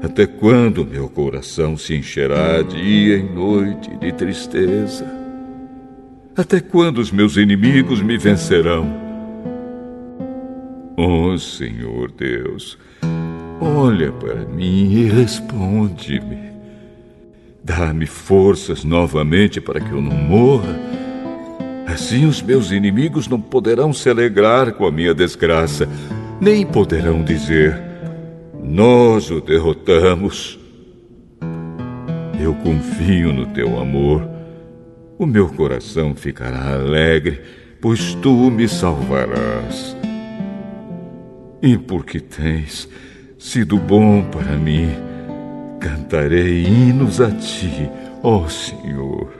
[0.00, 5.04] Até quando meu coração se encherá dia e noite de tristeza?
[6.36, 8.86] Até quando os meus inimigos me vencerão?
[10.96, 12.78] Oh Senhor Deus,
[13.60, 16.48] olha para mim e responde-me.
[17.64, 20.78] Dá-me forças novamente para que eu não morra.
[21.88, 25.88] Assim os meus inimigos não poderão se alegrar com a minha desgraça,
[26.40, 27.87] nem poderão dizer
[28.68, 30.58] nós o derrotamos.
[32.40, 34.28] Eu confio no teu amor.
[35.18, 37.40] O meu coração ficará alegre,
[37.80, 39.96] pois tu me salvarás.
[41.62, 42.88] E porque tens
[43.38, 44.90] sido bom para mim,
[45.80, 47.90] cantarei hinos a ti,
[48.22, 49.37] ó Senhor.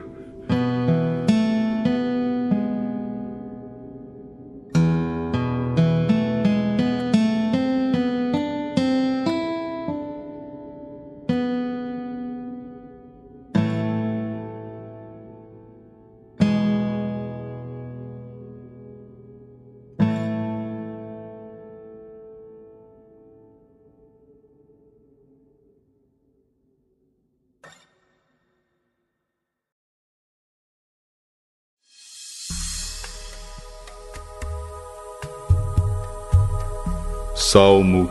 [37.51, 38.11] Salmo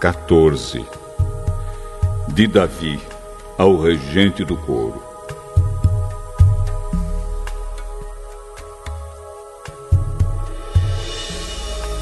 [0.00, 0.84] 14
[2.26, 3.00] De Davi
[3.56, 5.00] ao regente do coro.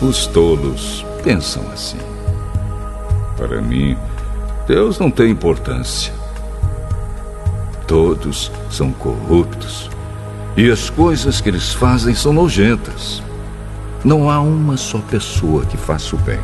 [0.00, 1.98] Os tolos pensam assim.
[3.36, 3.94] Para mim,
[4.66, 6.14] Deus não tem importância.
[7.86, 9.90] Todos são corruptos
[10.56, 13.22] e as coisas que eles fazem são nojentas.
[14.02, 16.40] Não há uma só pessoa que faça o bem.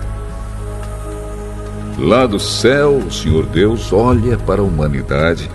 [1.98, 5.50] Lá do céu, o Senhor Deus olha para a humanidade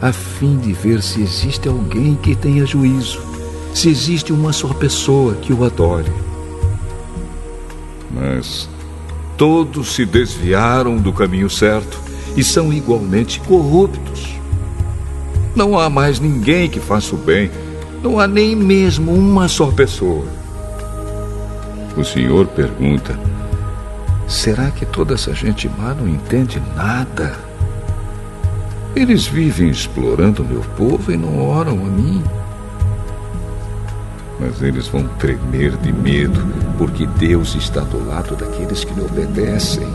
[0.00, 3.20] a fim de ver se existe alguém que tenha juízo,
[3.72, 6.12] se existe uma só pessoa que o adore.
[8.12, 8.68] Mas
[9.36, 11.98] todos se desviaram do caminho certo
[12.36, 14.34] e são igualmente corruptos.
[15.56, 17.50] Não há mais ninguém que faça o bem,
[18.02, 20.26] não há nem mesmo uma só pessoa.
[21.96, 23.18] O Senhor pergunta:
[24.34, 27.36] será que toda essa gente má não entende nada?
[28.94, 32.22] Eles vivem explorando meu povo e não oram a mim.
[34.40, 36.44] Mas eles vão tremer de medo,
[36.76, 39.86] porque Deus está do lado daqueles que lhe obedecem.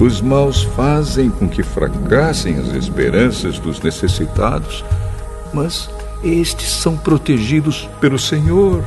[0.00, 4.84] Os maus fazem com que fracassem as esperanças dos necessitados,
[5.52, 5.88] mas
[6.22, 8.82] estes são protegidos pelo Senhor.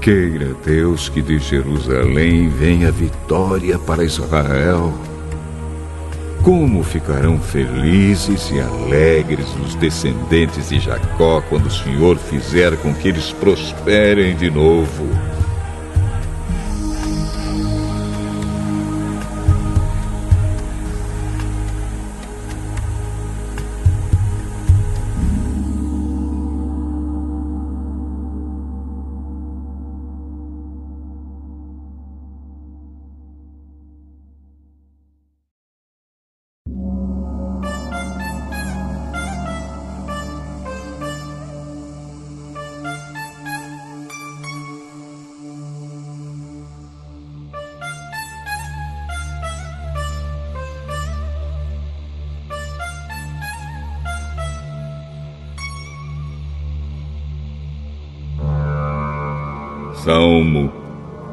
[0.00, 4.94] Queira Deus que de Jerusalém venha vitória para Israel.
[6.42, 13.08] Como ficarão felizes e alegres os descendentes de Jacó quando o Senhor fizer com que
[13.08, 15.37] eles prosperem de novo.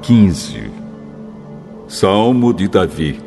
[0.06, 0.70] 15
[1.88, 3.20] Salmo de Davi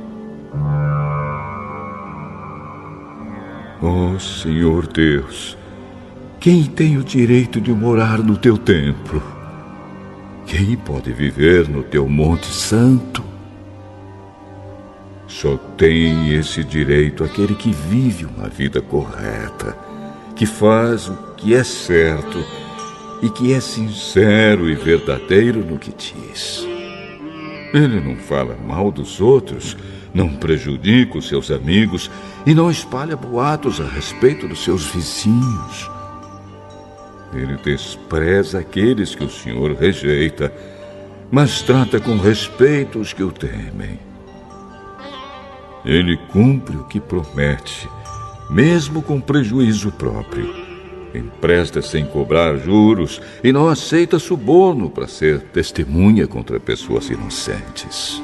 [3.83, 5.59] oh, Senhor Deus,
[6.39, 9.21] quem tem o direito de morar no teu templo?
[10.47, 13.25] Quem pode viver no teu monte santo?
[15.27, 19.77] Só tem esse direito aquele que vive uma vida correta,
[20.37, 22.68] que faz o que é certo
[23.23, 26.67] e que é sincero e verdadeiro no que diz.
[27.75, 29.77] Ele não fala mal dos outros,
[30.15, 32.11] não prejudica os seus amigos
[32.47, 35.91] e não espalha boatos a respeito dos seus vizinhos.
[37.35, 40.53] Ele despreza aqueles que o Senhor rejeita,
[41.31, 43.99] mas trata com respeito os que o temem.
[45.85, 47.89] Ele cumpre o que promete,
[48.49, 50.68] mesmo com prejuízo próprio
[51.19, 58.23] empresta sem cobrar juros e não aceita suborno para ser testemunha contra pessoas inocentes.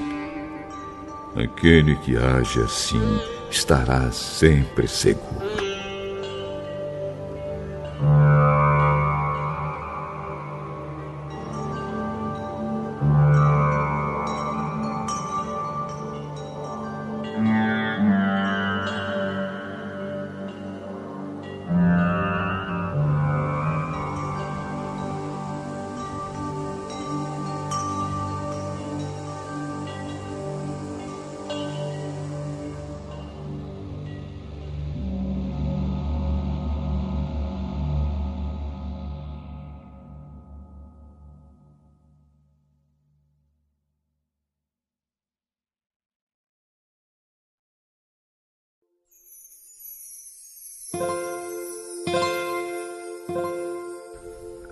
[1.34, 3.02] Aquele que age assim
[3.50, 5.64] estará sempre seguro.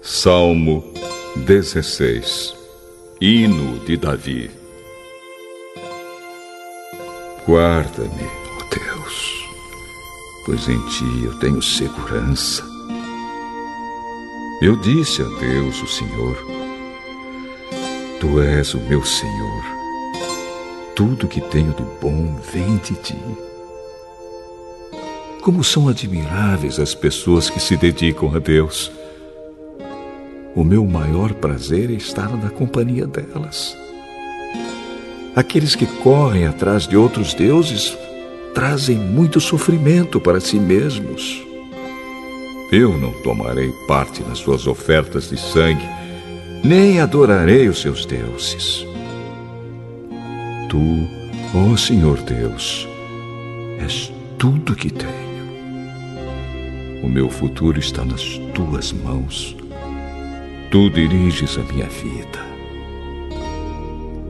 [0.05, 0.83] Salmo
[1.47, 2.57] 16
[3.21, 4.51] Hino de Davi
[7.47, 8.29] Guarda-me,
[8.59, 9.47] ó Deus,
[10.45, 12.65] pois em ti eu tenho segurança.
[14.61, 16.37] Eu disse a Deus, o Senhor,
[18.19, 19.65] Tu és o meu Senhor.
[20.97, 23.19] Tudo que tenho de bom vem de ti.
[25.43, 28.91] Como são admiráveis as pessoas que se dedicam a Deus
[30.55, 33.77] o meu maior prazer é estar na companhia delas.
[35.35, 37.97] Aqueles que correm atrás de outros deuses
[38.55, 41.43] trazem muito sofrimento para si mesmos.
[42.71, 45.89] Eu não tomarei parte nas suas ofertas de sangue,
[46.63, 48.87] nem adorarei os seus deuses.
[50.69, 51.09] Tu,
[51.55, 52.87] ó Senhor Deus,
[53.79, 55.23] és tudo que tenho.
[57.03, 58.23] O meu futuro está nas
[58.55, 59.62] tuas mãos.
[60.73, 62.41] Tu diriges a minha vida.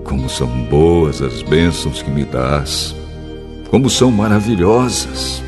[0.02, 2.96] Como são boas as bênçãos que me dás,
[3.70, 5.40] como são maravilhosas.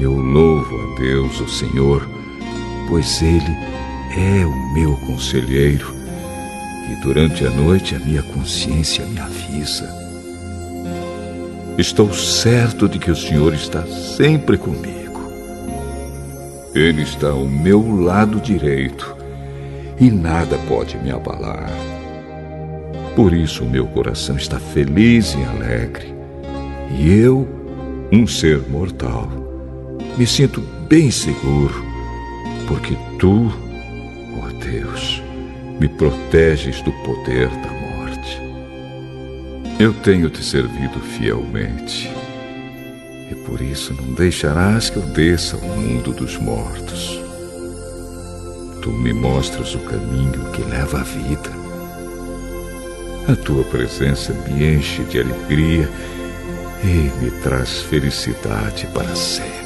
[0.00, 2.08] Eu louvo a Deus, o Senhor,
[2.88, 3.54] pois Ele
[4.16, 5.94] é o meu conselheiro
[6.90, 9.86] e durante a noite a minha consciência me avisa.
[11.76, 15.03] Estou certo de que o Senhor está sempre comigo.
[16.74, 19.16] Ele está ao meu lado direito
[20.00, 21.70] e nada pode me abalar.
[23.14, 26.12] Por isso meu coração está feliz e alegre.
[26.98, 27.48] E eu,
[28.12, 29.28] um ser mortal,
[30.18, 31.84] me sinto bem seguro,
[32.66, 33.52] porque tu,
[34.42, 35.22] ó Deus,
[35.78, 38.42] me proteges do poder da morte.
[39.78, 42.10] Eu tenho te servido fielmente,
[43.46, 47.20] por isso não deixarás que eu desça ao mundo dos mortos.
[48.82, 51.50] Tu me mostras o caminho que leva à vida.
[53.28, 55.88] A tua presença me enche de alegria
[56.82, 59.63] e me traz felicidade para sempre.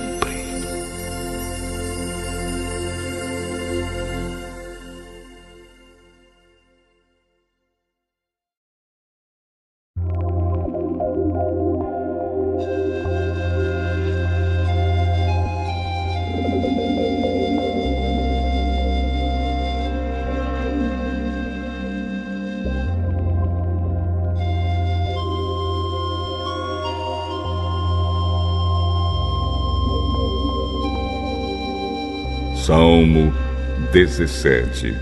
[34.08, 34.96] 17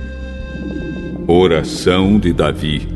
[1.29, 2.89] Oração de Davi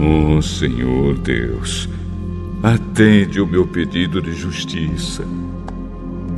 [0.00, 1.88] Oh Senhor Deus,
[2.62, 5.22] atende o meu pedido de justiça.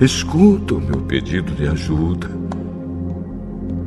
[0.00, 2.28] Escuta o meu pedido de ajuda.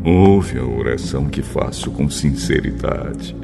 [0.04, 3.36] Ouve a oração que faço com sinceridade.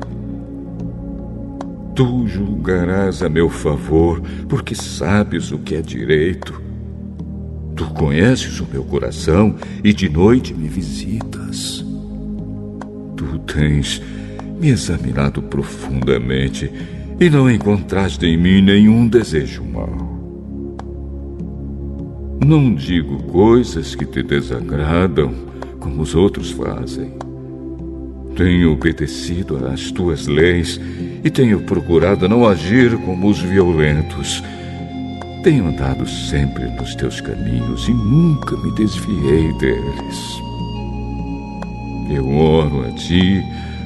[1.93, 6.62] Tu julgarás a meu favor, porque sabes o que é direito.
[8.03, 11.85] Conheces o meu coração e de noite me visitas.
[13.15, 14.01] Tu tens
[14.59, 16.69] me examinado profundamente
[17.17, 20.19] e não encontraste em mim nenhum desejo mau.
[22.45, 25.33] Não digo coisas que te desagradam
[25.79, 27.13] como os outros fazem.
[28.35, 30.77] Tenho obedecido às tuas leis
[31.23, 34.43] e tenho procurado não agir como os violentos
[35.43, 40.41] tenho andado sempre nos teus caminhos e nunca me desviei deles.
[42.09, 43.43] Eu oro a ti,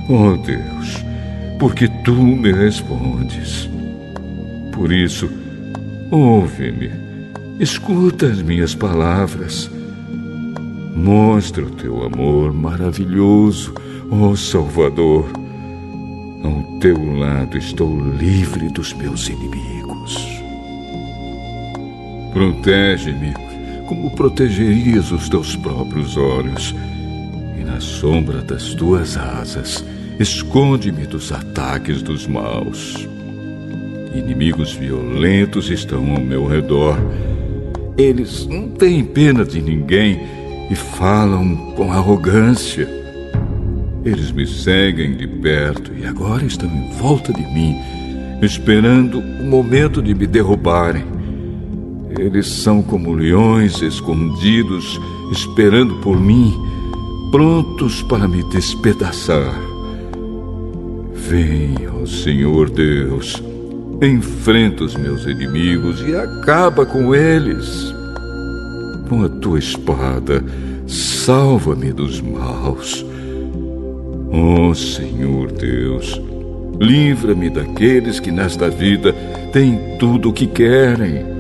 [0.08, 1.04] ó oh Deus,
[1.58, 3.68] porque tu me respondes.
[4.72, 5.28] Por isso,
[6.12, 6.92] ouve-me,
[7.60, 9.70] escuta as minhas palavras.
[10.96, 13.74] Mostra o teu amor maravilhoso,
[14.12, 15.26] ó oh Salvador.
[16.44, 20.37] Ao teu lado estou livre dos meus inimigos.
[22.38, 23.34] Protege-me
[23.88, 26.76] como protegerias os teus próprios olhos.
[27.60, 29.84] E na sombra das tuas asas,
[30.20, 33.10] esconde-me dos ataques dos maus.
[34.14, 37.00] Inimigos violentos estão ao meu redor.
[37.98, 40.20] Eles não têm pena de ninguém
[40.70, 42.88] e falam com arrogância.
[44.06, 47.76] Eles me seguem de perto e agora estão em volta de mim,
[48.44, 51.17] esperando o momento de me derrubarem.
[52.18, 55.00] Eles são como leões escondidos,
[55.32, 56.54] esperando por mim,
[57.32, 59.54] prontos para me despedaçar.
[62.02, 63.44] Ó Senhor Deus,
[64.02, 67.94] enfrenta os meus inimigos e acaba com eles.
[69.10, 70.44] Com a tua espada,
[70.88, 73.06] salva-me dos maus.
[74.32, 76.20] Ó Senhor Deus,
[76.80, 79.14] livra-me daqueles que nesta vida
[79.52, 81.37] têm tudo o que querem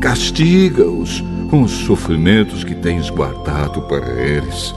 [0.00, 4.74] Castiga-os com os sofrimentos que tens guardado para eles.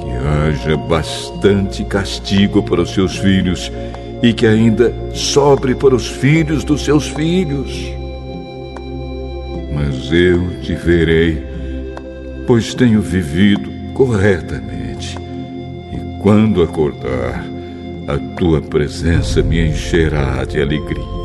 [0.00, 3.70] Que haja bastante castigo para os seus filhos
[4.22, 7.70] e que ainda sobre para os filhos dos seus filhos.
[9.74, 11.42] Mas eu te verei,
[12.46, 15.16] pois tenho vivido corretamente.
[15.92, 17.44] E quando acordar,
[18.08, 21.17] a tua presença me encherá de alegria.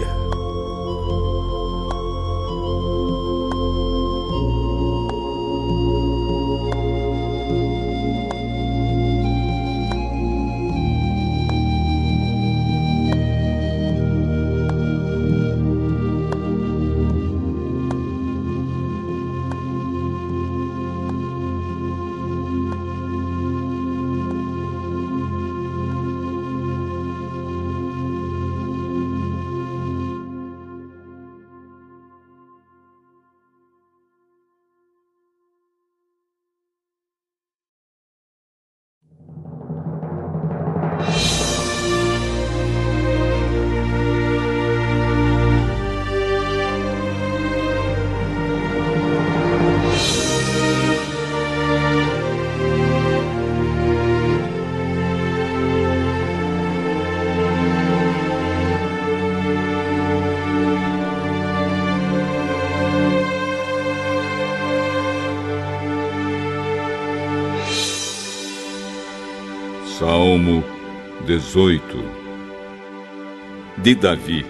[73.83, 74.45] De Davi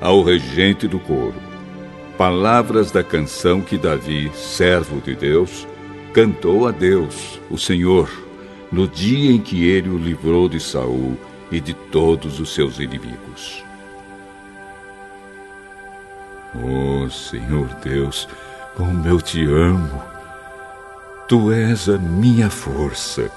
[0.00, 1.34] ao regente do coro.
[2.16, 5.68] Palavras da canção que Davi, servo de Deus,
[6.14, 8.10] cantou a Deus, o Senhor,
[8.72, 11.18] no dia em que ele o livrou de Saul
[11.50, 13.62] e de todos os seus inimigos.
[16.54, 18.26] Oh, Senhor Deus,
[18.74, 20.02] como eu te amo.
[21.28, 23.30] Tu és a minha força.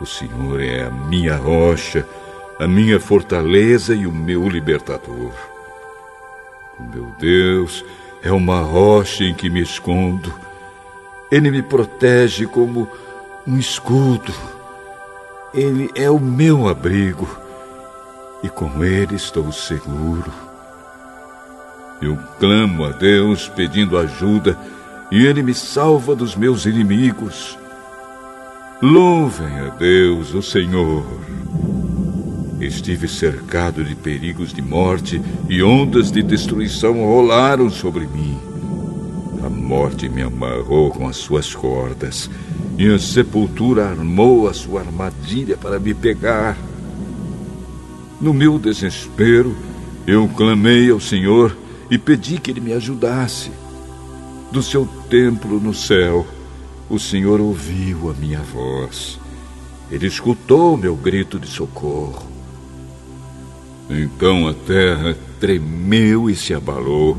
[0.00, 2.04] O Senhor é a minha rocha,
[2.58, 5.32] a minha fortaleza e o meu libertador.
[6.78, 7.84] O meu Deus
[8.22, 10.32] é uma rocha em que me escondo.
[11.30, 12.88] Ele me protege como
[13.46, 14.32] um escudo.
[15.54, 17.28] Ele é o meu abrigo
[18.42, 20.32] e com ele estou seguro.
[22.00, 24.56] Eu clamo a Deus pedindo ajuda
[25.10, 27.58] e ele me salva dos meus inimigos.
[28.80, 31.04] Louvem a Deus, o Senhor.
[32.60, 38.36] Estive cercado de perigos de morte e ondas de destruição rolaram sobre mim.
[39.44, 42.28] A morte me amarrou com as suas cordas
[42.76, 46.56] e a sepultura armou a sua armadilha para me pegar.
[48.20, 49.56] No meu desespero,
[50.04, 51.56] eu clamei ao Senhor
[51.88, 53.52] e pedi que ele me ajudasse.
[54.50, 56.26] Do seu templo no céu,
[56.90, 59.20] o Senhor ouviu a minha voz.
[59.90, 62.37] Ele escutou meu grito de socorro.
[63.90, 67.16] Então a terra tremeu e se abalou,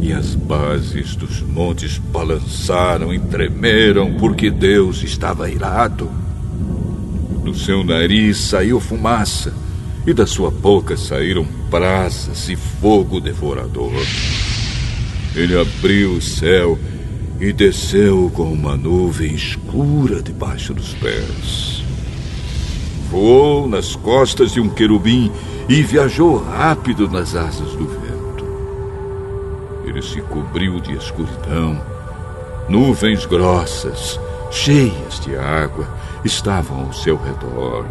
[0.00, 6.10] e as bases dos montes balançaram e tremeram, porque Deus estava irado.
[7.44, 9.52] Do seu nariz saiu fumaça,
[10.06, 13.92] e da sua boca saíram brasas e fogo devorador.
[15.34, 16.78] Ele abriu o céu
[17.38, 21.84] e desceu com uma nuvem escura debaixo dos pés.
[23.10, 25.30] Voou nas costas de um querubim
[25.70, 28.44] e viajou rápido nas asas do vento.
[29.84, 31.80] Ele se cobriu de escuridão.
[32.68, 34.18] Nuvens grossas,
[34.50, 35.86] cheias de água,
[36.24, 37.86] estavam ao seu redor.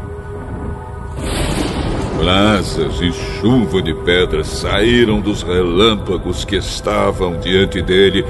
[2.18, 8.26] Brasas e chuva de pedras saíram dos relâmpagos que estavam diante dele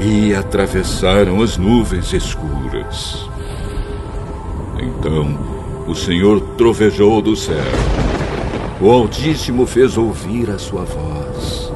[0.00, 3.28] e atravessaram as nuvens escuras.
[4.78, 5.38] Então
[5.86, 8.07] o Senhor trovejou do céu.
[8.80, 11.72] O Altíssimo fez ouvir a sua voz.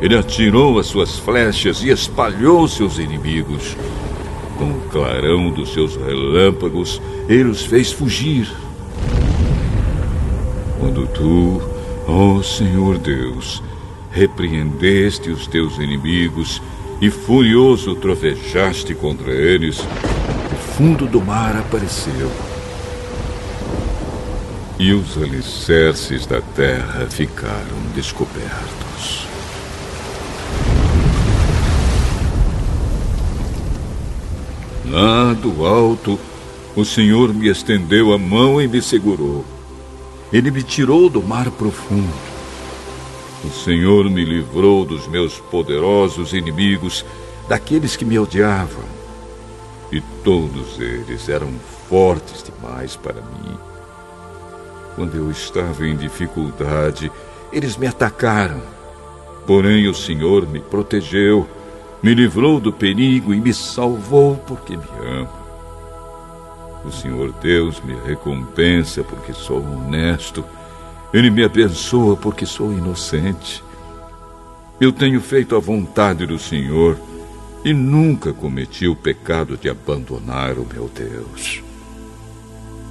[0.00, 3.76] Ele atirou as suas flechas e espalhou seus inimigos.
[4.56, 8.50] Com o clarão dos seus relâmpagos, ele os fez fugir.
[10.80, 11.60] Quando tu,
[12.08, 13.62] ó Senhor Deus,
[14.10, 16.62] repreendeste os teus inimigos
[17.02, 22.30] e furioso trovejaste contra eles, o fundo do mar apareceu.
[24.84, 29.26] E os alicerces da terra ficaram descobertos.
[34.84, 36.20] Lá do alto,
[36.76, 39.42] o Senhor me estendeu a mão e me segurou.
[40.30, 42.12] Ele me tirou do mar profundo.
[43.42, 47.06] O Senhor me livrou dos meus poderosos inimigos,
[47.48, 48.84] daqueles que me odiavam.
[49.90, 51.54] E todos eles eram
[51.88, 53.73] fortes demais para mim.
[54.94, 57.10] Quando eu estava em dificuldade,
[57.52, 58.62] eles me atacaram.
[59.46, 61.48] Porém, o Senhor me protegeu,
[62.02, 65.44] me livrou do perigo e me salvou porque me ama.
[66.84, 70.44] O Senhor Deus me recompensa porque sou honesto.
[71.12, 73.64] Ele me abençoa porque sou inocente.
[74.80, 76.98] Eu tenho feito a vontade do Senhor
[77.64, 81.63] e nunca cometi o pecado de abandonar o meu Deus.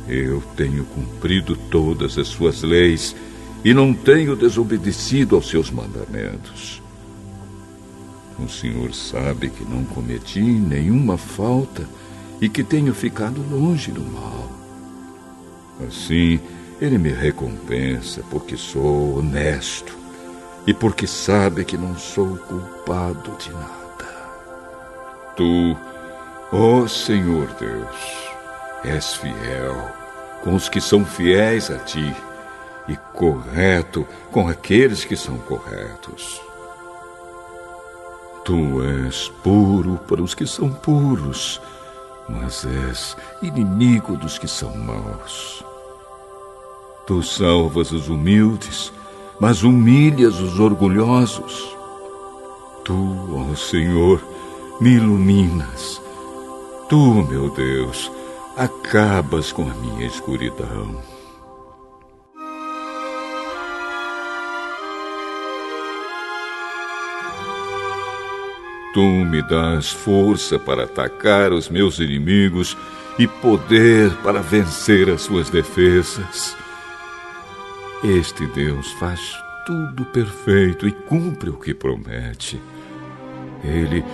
[0.08, 3.16] Eu tenho cumprido todas as suas leis
[3.64, 6.82] e não tenho desobedecido aos seus mandamentos.
[8.38, 11.88] O Senhor sabe que não cometi nenhuma falta
[12.42, 14.52] e que tenho ficado longe do mal.
[15.88, 16.40] Assim,
[16.82, 19.98] ele me recompensa porque sou honesto
[20.68, 23.74] e porque sabe que não sou culpado de nada.
[25.38, 25.78] Tu,
[26.52, 28.33] ó Senhor Deus,
[28.84, 29.92] és fiel
[30.44, 32.16] com os que são fiéis a ti
[32.88, 36.42] e correto com aqueles que são corretos.
[38.44, 41.62] Tu és puro para os que são puros
[42.28, 45.64] mas és inimigo dos que são maus.
[47.06, 48.94] Tu salvas os humildes,
[49.40, 51.76] mas humilhas os orgulhosos.
[52.86, 52.94] Tu,
[53.52, 54.24] ó Senhor,
[54.80, 56.02] me iluminas.
[56.88, 56.98] Tu,
[57.30, 58.12] meu Deus,
[58.56, 61.02] acabas com a minha escuridão.
[68.94, 72.78] Tu me dás força para atacar os meus inimigos
[73.18, 76.56] e poder para vencer as suas defesas.
[78.04, 79.36] Este Deus faz
[79.66, 82.62] tudo perfeito e cumpre o que promete.
[83.64, 84.06] Ele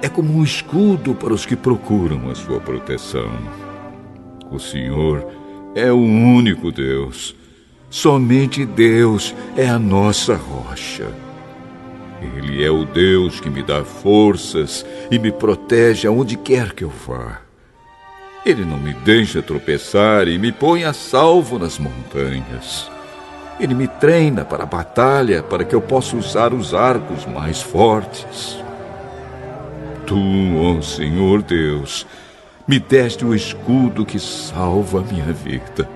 [0.00, 3.30] é como um escudo para os que procuram a sua proteção.
[4.52, 5.26] O Senhor
[5.74, 7.34] é o único Deus.
[7.88, 11.08] Somente Deus é a nossa rocha.
[12.20, 16.90] Ele é o Deus que me dá forças e me protege aonde quer que eu
[16.90, 17.40] vá.
[18.44, 22.90] Ele não me deixa tropeçar e me põe a salvo nas montanhas.
[23.58, 28.58] Ele me treina para a batalha para que eu possa usar os arcos mais fortes.
[30.06, 30.14] Tu,
[30.58, 32.06] ó Senhor Deus,
[32.66, 35.88] me deste o escudo que salva a minha vida.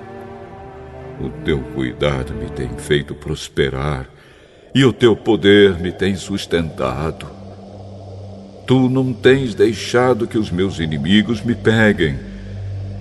[1.21, 4.07] O teu cuidado me tem feito prosperar
[4.75, 7.27] e o teu poder me tem sustentado.
[8.67, 12.19] Tu não tens deixado que os meus inimigos me peguem,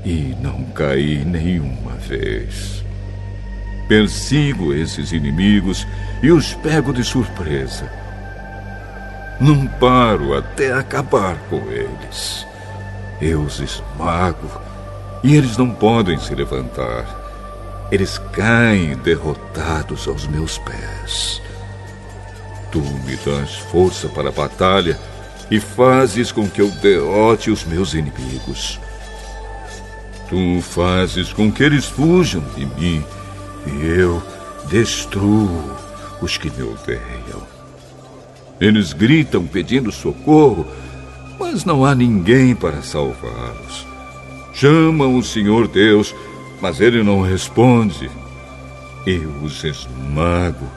[0.06, 2.86] e não caí nenhuma vez.
[3.88, 5.86] Persigo esses inimigos
[6.22, 7.92] e os pego de surpresa.
[9.42, 12.46] Não paro até acabar com eles.
[13.26, 14.48] Eu os esmago
[15.24, 17.88] e eles não podem se levantar.
[17.92, 21.42] Eles caem derrotados aos meus pés.
[22.72, 25.00] Tu me das força para a batalha
[25.50, 28.80] e fazes com que eu derrote os meus inimigos.
[30.30, 33.04] Tu fazes com que eles fujam de mim
[33.66, 34.22] e eu
[34.70, 35.76] destruo
[36.22, 37.42] os que me odeiam.
[38.62, 40.68] Eles gritam pedindo socorro,
[41.40, 43.86] mas não há ninguém para salvá-los.
[44.54, 46.16] Chamam o Senhor Deus,
[46.62, 48.10] mas ele não responde.
[49.06, 50.68] Eu os esmago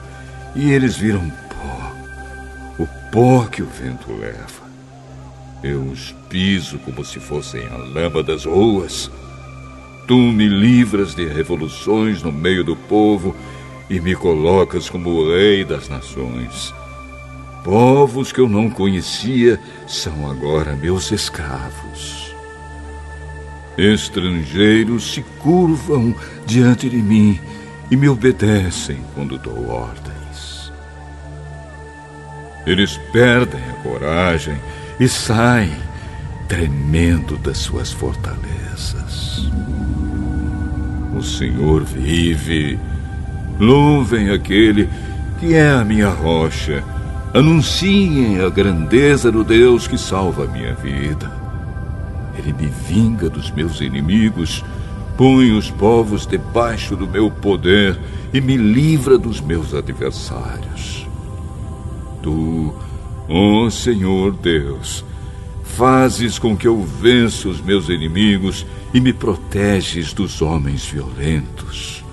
[0.55, 1.31] e eles viram
[2.77, 4.69] o pó que o vento leva.
[5.61, 9.11] Eu os piso como se fossem a lama das ruas.
[10.07, 13.35] Tu me livras de revoluções no meio do povo
[13.89, 16.73] e me colocas como o rei das nações.
[17.63, 22.33] Povos que eu não conhecia são agora meus escravos.
[23.77, 27.39] Estrangeiros se curvam diante de mim
[27.89, 30.19] e me obedecem quando dou ordem.
[32.69, 34.55] Eles perdem a coragem
[34.99, 35.75] e saem
[36.47, 39.49] tremendo das suas fortalezas.
[41.17, 42.79] O Senhor vive.
[43.59, 44.87] Louvem aquele
[45.39, 46.83] que é a minha rocha.
[47.31, 51.31] Anunciem a grandeza do Deus que salva a minha vida.
[52.35, 54.63] Ele me vinga dos meus inimigos,
[55.15, 57.99] põe os povos debaixo do meu poder
[58.33, 61.07] e me livra dos meus adversários.
[62.23, 62.73] Tu,
[63.27, 65.05] ó oh Senhor Deus,
[65.63, 72.03] fazes com que eu vença os meus inimigos e me proteges dos homens violentos.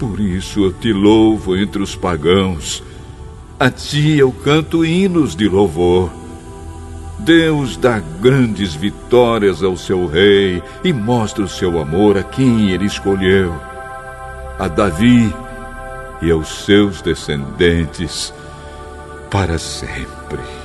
[0.00, 2.82] Por isso eu te louvo entre os pagãos.
[3.58, 6.10] A ti eu canto hinos de louvor.
[7.20, 12.84] Deus dá grandes vitórias ao seu rei e mostra o seu amor a quem ele
[12.84, 13.54] escolheu.
[14.58, 15.32] A Davi
[16.20, 18.34] e aos seus descendentes
[19.30, 20.63] para sempre.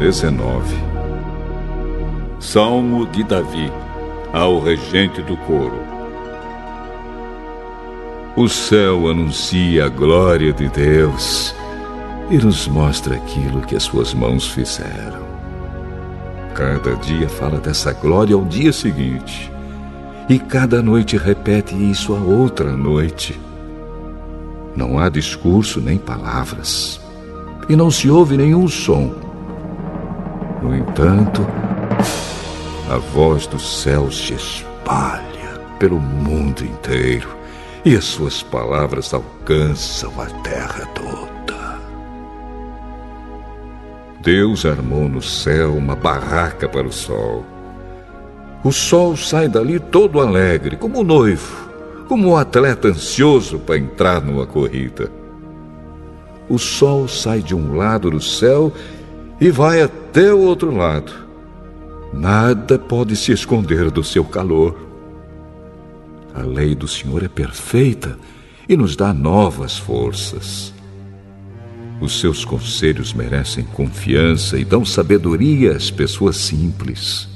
[0.00, 0.64] 19
[2.40, 3.70] Salmo de Davi
[4.32, 5.78] ao regente do coro.
[8.34, 11.54] O céu anuncia a glória de Deus
[12.30, 15.20] e nos mostra aquilo que as suas mãos fizeram.
[16.54, 19.52] Cada dia fala dessa glória ao dia seguinte,
[20.30, 23.38] e cada noite repete isso a outra noite.
[24.74, 26.98] Não há discurso nem palavras
[27.68, 29.28] e não se ouve nenhum som.
[30.62, 31.46] No entanto,
[32.90, 37.28] a voz dos céus se espalha pelo mundo inteiro
[37.84, 41.30] e as suas palavras alcançam a terra toda.
[44.22, 47.42] Deus armou no céu uma barraca para o sol.
[48.62, 51.70] O sol sai dali todo alegre, como um noivo,
[52.06, 55.10] como um atleta ansioso para entrar numa corrida.
[56.50, 58.70] O sol sai de um lado do céu
[59.40, 61.12] e vai até o outro lado.
[62.12, 64.76] Nada pode se esconder do seu calor.
[66.34, 68.18] A lei do Senhor é perfeita
[68.68, 70.72] e nos dá novas forças.
[72.00, 77.28] Os seus conselhos merecem confiança e dão sabedoria às pessoas simples.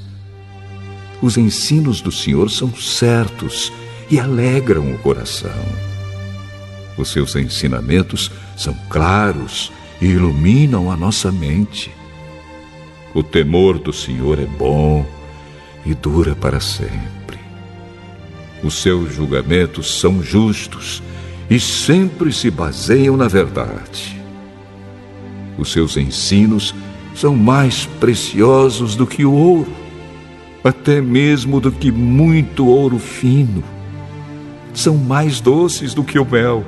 [1.21, 3.71] Os ensinos do Senhor são certos
[4.09, 5.51] e alegram o coração.
[6.97, 9.71] Os seus ensinamentos são claros
[10.01, 11.91] e iluminam a nossa mente.
[13.15, 15.05] O temor do Senhor é bom
[15.85, 17.39] e dura para sempre.
[18.61, 21.01] Os seus julgamentos são justos
[21.49, 24.21] e sempre se baseiam na verdade.
[25.57, 26.75] Os seus ensinos
[27.15, 29.71] são mais preciosos do que o ouro,
[30.61, 33.63] até mesmo do que muito ouro fino.
[34.73, 36.65] São mais doces do que o mel,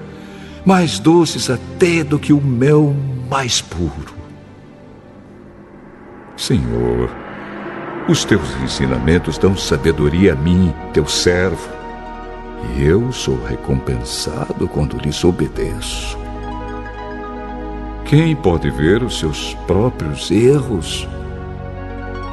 [0.65, 2.95] mais doces até do que o mel
[3.29, 4.16] mais puro.
[6.37, 7.09] Senhor,
[8.07, 11.67] os teus ensinamentos dão sabedoria a mim, teu servo,
[12.75, 16.17] e eu sou recompensado quando lhes obedeço.
[18.05, 21.07] Quem pode ver os seus próprios erros?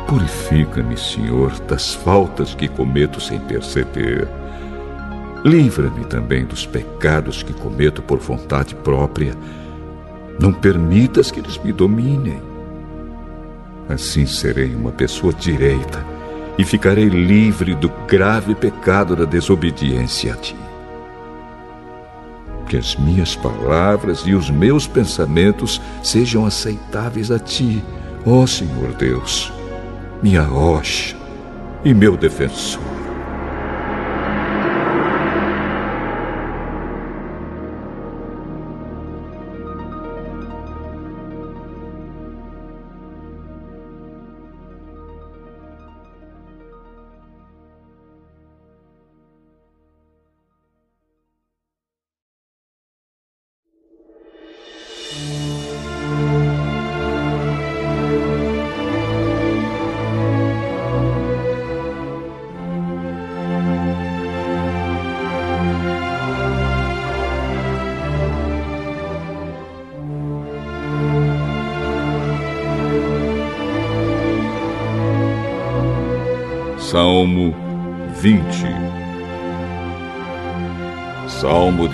[0.06, 4.28] Purifica-me, Senhor, das faltas que cometo sem perceber.
[5.42, 9.34] Livra-me também dos pecados que cometo por vontade própria.
[10.38, 12.53] Não permitas que eles me dominem.
[13.88, 16.04] Assim serei uma pessoa direita
[16.56, 20.56] e ficarei livre do grave pecado da desobediência a ti
[22.74, 27.84] que as minhas palavras e os meus pensamentos sejam aceitáveis a ti,
[28.26, 29.52] ó Senhor Deus,
[30.22, 31.16] minha rocha
[31.84, 32.93] e meu defensor.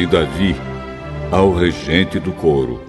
[0.00, 0.56] De Davi
[1.30, 2.80] ao regente do coro.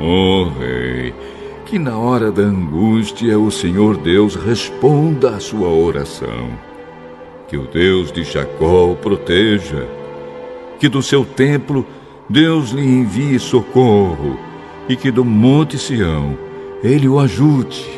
[0.00, 1.12] Oh, Rei,
[1.66, 6.50] que na hora da angústia o Senhor Deus responda à sua oração.
[7.48, 9.84] Que o Deus de Jacó o proteja.
[10.78, 11.84] Que do seu templo
[12.28, 14.38] Deus lhe envie socorro
[14.88, 16.38] e que do monte Sião
[16.84, 17.97] ele o ajude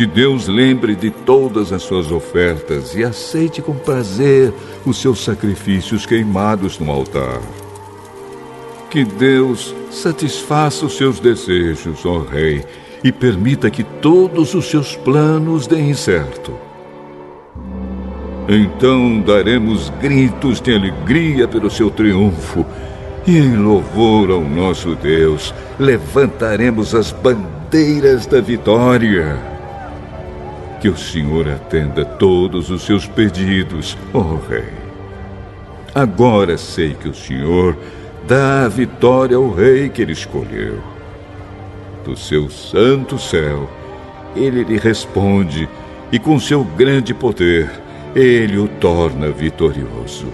[0.00, 4.50] que Deus lembre de todas as suas ofertas e aceite com prazer
[4.86, 7.38] os seus sacrifícios queimados no altar.
[8.88, 12.64] Que Deus satisfaça os seus desejos, ó Rei,
[13.04, 16.54] e permita que todos os seus planos deem certo.
[18.48, 22.64] Então daremos gritos de alegria pelo seu triunfo,
[23.26, 29.49] e em louvor ao nosso Deus levantaremos as bandeiras da vitória.
[30.80, 34.72] Que o Senhor atenda todos os seus pedidos, ó oh Rei.
[35.94, 37.76] Agora sei que o Senhor
[38.26, 40.80] dá a vitória ao Rei que ele escolheu.
[42.04, 43.68] Do seu santo céu,
[44.34, 45.68] ele lhe responde
[46.10, 47.70] e com seu grande poder,
[48.14, 50.28] ele o torna vitorioso.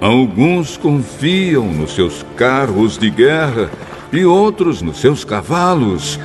[0.00, 3.70] Alguns confiam nos seus carros de guerra
[4.12, 6.18] e outros nos seus cavalos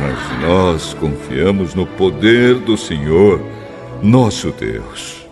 [0.00, 3.40] mas nós confiamos no poder do Senhor,
[4.02, 5.26] nosso Deus.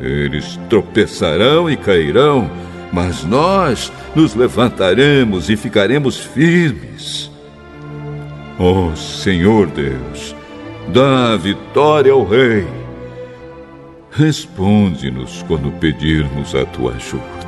[0.00, 2.50] Eles tropeçarão e cairão,
[2.92, 7.30] mas nós nos levantaremos e ficaremos firmes.
[8.58, 10.34] Ó oh, Senhor Deus,
[10.88, 12.66] dá vitória ao Rei.
[14.10, 17.39] Responde-nos quando pedirmos a tua ajuda.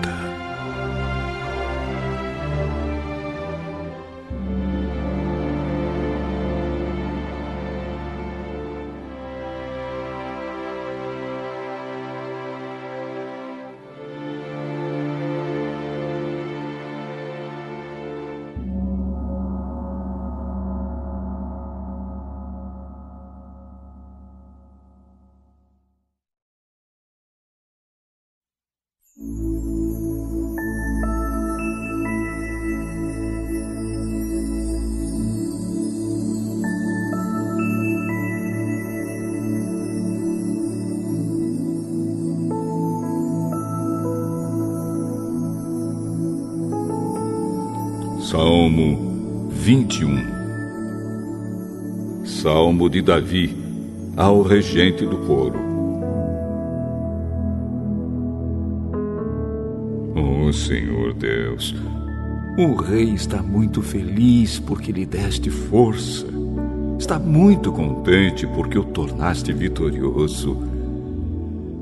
[52.92, 53.56] De Davi
[54.18, 55.58] ao regente do coro.
[60.14, 61.74] Oh Senhor Deus,
[62.58, 66.26] o rei está muito feliz porque lhe deste força.
[66.98, 70.58] Está muito contente porque o tornaste vitorioso.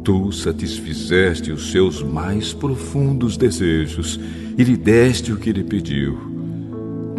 [0.04, 4.18] Tu satisfizeste os seus mais profundos desejos
[4.56, 6.30] e lhe deste o que ele pediu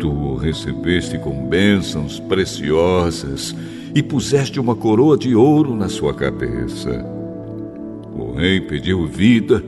[0.02, 3.56] tu o recebeste com bênçãos preciosas
[3.94, 7.06] e puseste uma coroa de ouro na sua cabeça.
[8.16, 9.64] O rei pediu vida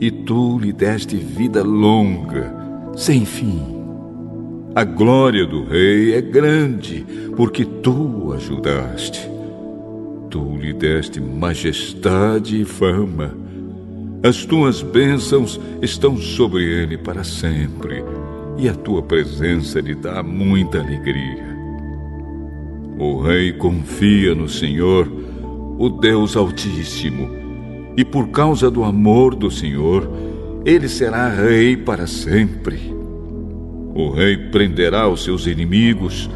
[0.00, 2.54] e tu lhe deste vida longa,
[2.96, 3.60] sem fim.
[4.74, 7.04] A glória do rei é grande,
[7.36, 9.28] porque tu o ajudaste.
[10.30, 13.34] Tu lhe deste majestade e fama.
[14.22, 18.04] As tuas bênçãos estão sobre ele para sempre
[18.58, 21.47] e a tua presença lhe dá muita alegria.
[22.98, 25.08] O rei confia no Senhor,
[25.78, 27.30] o Deus Altíssimo,
[27.96, 30.10] e por causa do amor do Senhor,
[30.64, 32.92] ele será rei para sempre.
[33.94, 36.28] O rei prenderá os seus inimigos,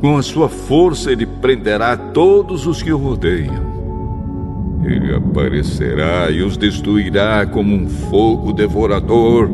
[0.00, 3.74] com a sua força ele prenderá todos os que o rodeiam.
[4.84, 9.50] Ele aparecerá e os destruirá como um fogo devorador.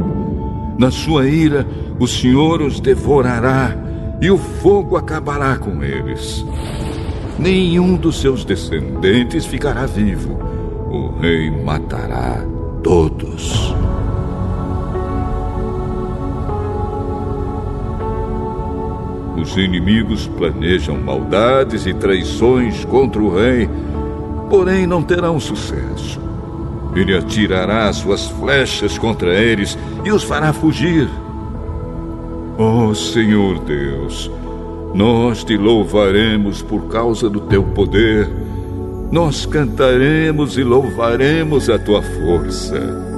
[0.79, 1.67] Na sua ira,
[1.99, 3.90] o Senhor os devorará
[4.21, 6.45] e o fogo acabará com eles.
[7.39, 10.39] Nenhum dos seus descendentes ficará vivo.
[10.91, 12.45] O rei matará
[12.83, 13.75] todos.
[19.41, 23.71] Os inimigos planejam maldades e traições contra o rei,
[24.51, 26.21] porém não terão sucesso.
[26.95, 31.09] Ele atirará suas flechas contra eles e os fará fugir.
[32.63, 34.31] Ó oh, Senhor Deus,
[34.95, 38.29] nós te louvaremos por causa do teu poder.
[39.11, 43.10] Nós cantaremos e louvaremos a tua força.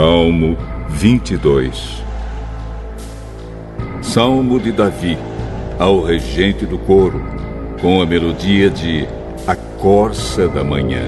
[0.00, 0.56] Salmo
[0.88, 2.02] 22
[4.00, 5.18] Salmo de Davi
[5.78, 7.22] ao regente do coro,
[7.82, 9.06] com a melodia de
[9.46, 11.02] A Corça da Manhã.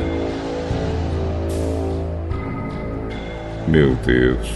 [3.67, 4.53] Meu Deus,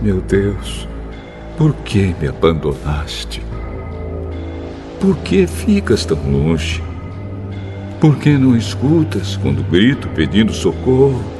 [0.00, 0.86] meu Deus,
[1.58, 3.42] por que me abandonaste?
[5.00, 6.80] Por que ficas tão longe?
[8.00, 11.33] Por que não escutas quando grito pedindo socorro?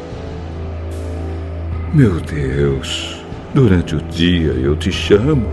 [1.94, 3.24] Meu Deus,
[3.54, 5.46] durante o dia eu te chamo,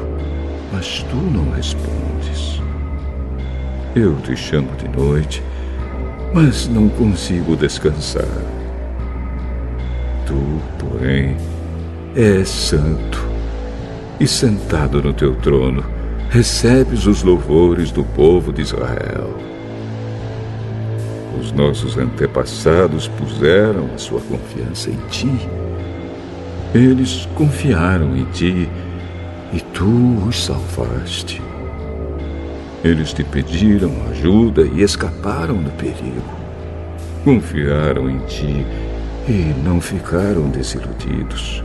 [0.74, 2.60] mas tu não respondes.
[3.96, 5.44] Eu te chamo de noite,
[6.34, 8.26] mas não consigo descansar.
[10.26, 10.34] Tu,
[10.80, 11.38] porém,
[12.16, 13.24] és santo
[14.20, 15.86] e sentado no teu trono,
[16.32, 19.38] recebes os louvores do povo de Israel.
[21.40, 25.61] Os nossos antepassados puseram a sua confiança em ti
[26.74, 28.70] eles confiaram em ti
[29.52, 31.42] e tu os salvaste.
[32.84, 36.24] Eles te pediram ajuda e escaparam do perigo.
[37.24, 38.66] Confiaram em ti
[39.28, 41.62] e não ficaram desiludidos.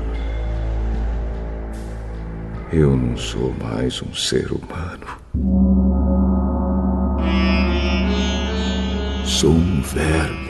[2.73, 5.07] Eu não sou mais um ser humano.
[9.25, 10.47] Sou um verme.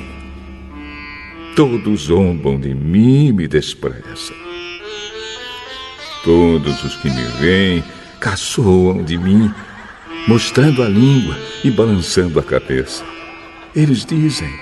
[1.54, 4.45] Todos zombam de mim e me desprezam.
[6.26, 7.84] Todos os que me veem
[8.18, 9.48] caçoam de mim,
[10.26, 13.04] mostrando a língua e balançando a cabeça.
[13.72, 14.52] Eles dizem: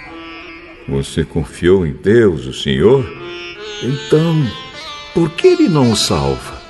[0.86, 3.02] Você confiou em Deus, o Senhor?
[3.82, 4.46] Então,
[5.14, 6.60] por que ele não o salva?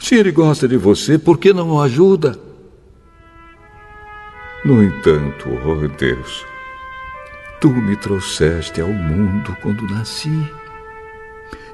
[0.00, 2.36] Se ele gosta de você, por que não o ajuda?
[4.64, 6.44] No entanto, oh Deus,
[7.60, 10.65] tu me trouxeste ao mundo quando nasci.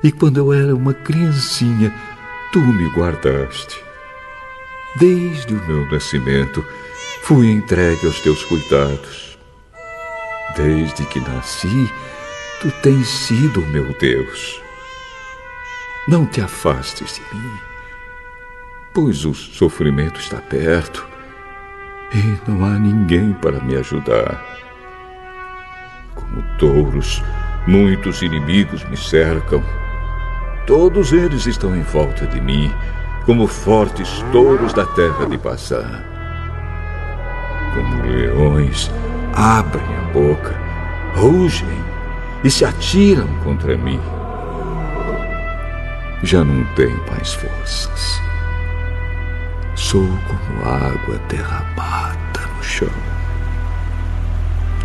[0.03, 1.95] E quando eu era uma criancinha,
[2.53, 3.83] tu me guardaste.
[4.97, 6.65] Desde o meu nascimento,
[7.23, 9.39] fui entregue aos teus cuidados.
[10.57, 11.91] Desde que nasci,
[12.61, 14.61] tu tens sido meu Deus.
[16.09, 17.59] Não te afastes de mim,
[18.93, 21.07] pois o sofrimento está perto
[22.13, 24.45] e não há ninguém para me ajudar.
[26.15, 27.23] Como touros,
[27.67, 29.63] muitos inimigos me cercam.
[30.67, 32.73] Todos eles estão em volta de mim,
[33.27, 36.05] como fortes touros da terra de passar.
[37.75, 38.91] Como leões,
[39.35, 40.55] abrem a boca,
[41.17, 41.83] rugem
[42.45, 44.01] e se atiram contra mim.
[46.23, 48.21] Já não tenho mais forças.
[49.75, 52.89] Sou como água derramada no chão.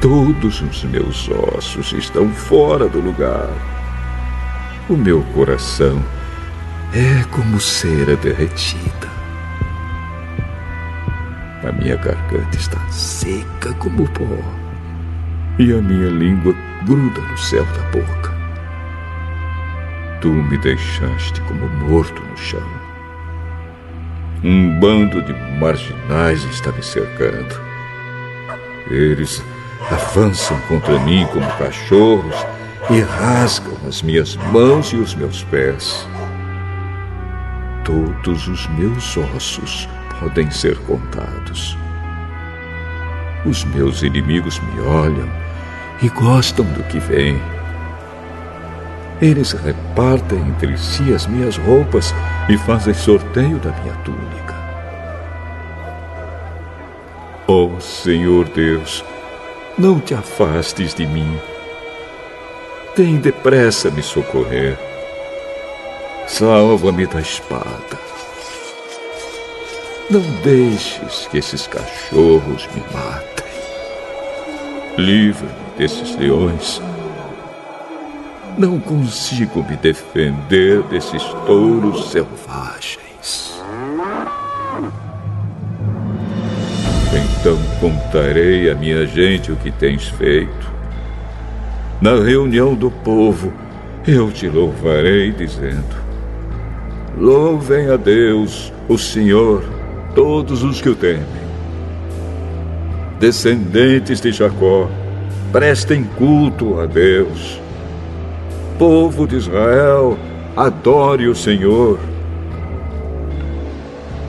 [0.01, 3.76] Todos os meus ossos estão fora do lugar.
[4.89, 6.01] O meu coração
[6.93, 9.09] é como cera derretida.
[11.67, 14.23] A minha garganta está seca como pó.
[15.59, 18.33] E a minha língua gruda no céu da boca.
[20.21, 22.63] Tu me deixaste como morto no chão.
[24.41, 27.59] Um bando de marginais está me cercando.
[28.89, 29.43] Eles
[29.91, 32.56] avançam contra mim como cachorros
[32.89, 36.07] e rasgam as minhas mãos e os meus pés.
[37.83, 41.77] Todos os meus ossos podem ser contados.
[43.45, 45.29] Os meus inimigos me olham
[46.01, 47.41] e gostam do que vem.
[49.21, 52.13] Eles repartem entre si as minhas roupas
[52.47, 54.55] e fazem sorteio da minha túnica.
[57.47, 59.03] Oh Senhor Deus,
[59.77, 61.37] não te afastes de mim.
[62.97, 64.75] Tem depressa me socorrer.
[66.25, 67.99] Salva-me da espada.
[70.09, 73.45] Não deixes que esses cachorros me matem.
[74.97, 76.81] Livra-me desses leões.
[78.57, 83.61] Não consigo me defender desses touros selvagens.
[87.13, 90.76] Então contarei à minha gente o que tens feito.
[91.99, 93.51] Na reunião do povo,
[94.07, 95.95] eu te louvarei, dizendo:
[97.17, 99.63] Louvem a Deus, o Senhor,
[100.13, 101.25] todos os que o temem.
[103.19, 104.87] Descendentes de Jacó,
[105.51, 107.59] prestem culto a Deus.
[108.77, 110.19] Povo de Israel,
[110.55, 111.99] adore o Senhor.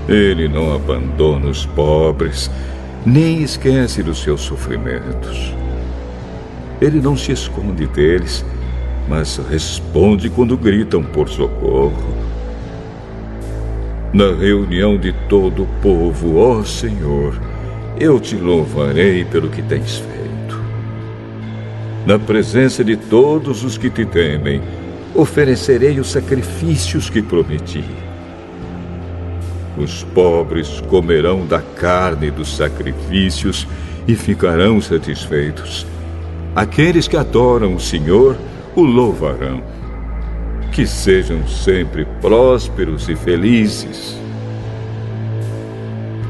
[0.09, 2.51] Ele não abandona os pobres,
[3.05, 5.55] nem esquece dos seus sofrimentos.
[6.81, 8.45] Ele não se esconde deles,
[9.09, 12.15] mas responde quando gritam por socorro.
[14.13, 17.39] Na reunião de todo o povo, ó Senhor,
[17.99, 20.19] eu te louvarei pelo que tens feito
[22.09, 24.63] na presença de todos os que te temem,
[25.15, 27.85] oferecerei os sacrifícios que prometi.
[29.77, 33.69] Os pobres comerão da carne dos sacrifícios
[34.07, 35.87] e ficarão satisfeitos.
[36.55, 38.37] Aqueles que adoram o Senhor
[38.75, 39.63] o louvarão.
[40.73, 44.19] Que sejam sempre prósperos e felizes.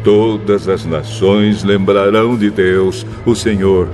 [0.05, 3.89] Todas as nações lembrarão de Deus, o Senhor,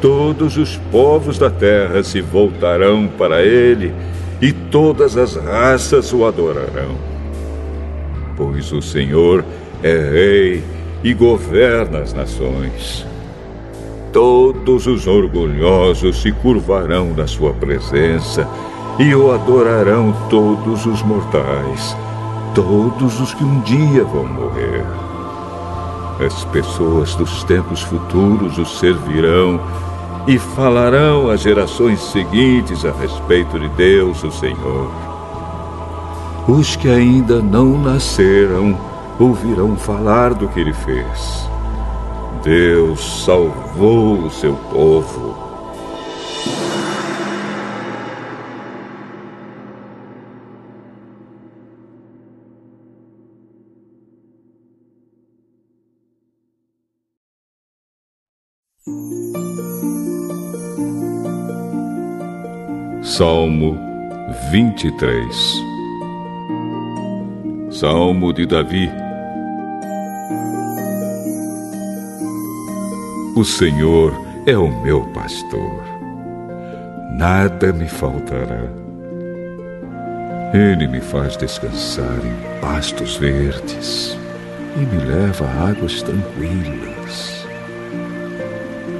[0.00, 3.92] Todos os povos da terra se voltarão para ele
[4.40, 6.96] e todas as raças o adorarão.
[8.34, 9.44] Pois o Senhor
[9.82, 10.62] é rei
[11.04, 13.09] e governa as nações.
[14.12, 18.48] Todos os orgulhosos se curvarão na sua presença
[18.98, 21.96] e o adorarão todos os mortais,
[22.52, 24.84] todos os que um dia vão morrer.
[26.24, 29.60] As pessoas dos tempos futuros o servirão
[30.26, 34.90] e falarão às gerações seguintes a respeito de Deus, o Senhor.
[36.48, 38.76] Os que ainda não nasceram
[39.20, 41.49] ouvirão falar do que ele fez.
[42.42, 45.38] Deus salvou o seu povo.
[63.02, 63.76] Salmo
[64.50, 65.26] 23
[67.70, 69.09] Salmo de Davi
[73.40, 74.12] O Senhor
[74.44, 75.82] é o meu pastor,
[77.16, 78.68] nada me faltará.
[80.52, 84.14] Ele me faz descansar em pastos verdes,
[84.76, 87.46] e me leva a águas tranquilas.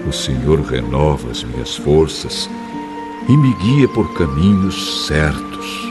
[0.08, 2.48] O Senhor renova as minhas forças
[3.28, 5.86] e me guia por caminhos certos,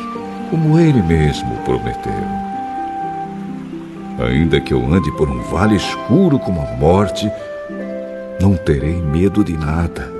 [0.49, 2.26] como Ele mesmo prometeu.
[4.27, 7.31] Ainda que eu ande por um vale escuro como a morte,
[8.40, 10.11] não terei medo de nada,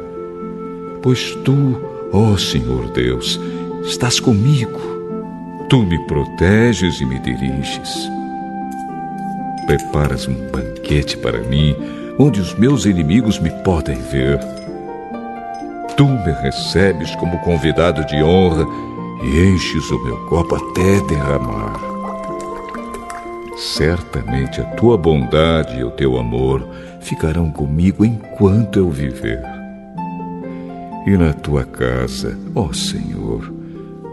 [1.02, 1.82] pois tu,
[2.12, 3.40] ó Senhor Deus,
[3.84, 4.80] estás comigo.
[5.70, 8.10] Tu me proteges e me diriges.
[9.66, 11.76] Preparas um banquete para mim,
[12.18, 14.40] onde os meus inimigos me podem ver.
[15.96, 18.66] Tu me recebes como convidado de honra
[19.24, 21.80] e enches o meu copo até derramar.
[23.56, 26.68] Certamente a tua bondade e o teu amor
[27.02, 29.42] ficarão comigo enquanto eu viver.
[31.06, 33.52] E na tua casa, ó Senhor,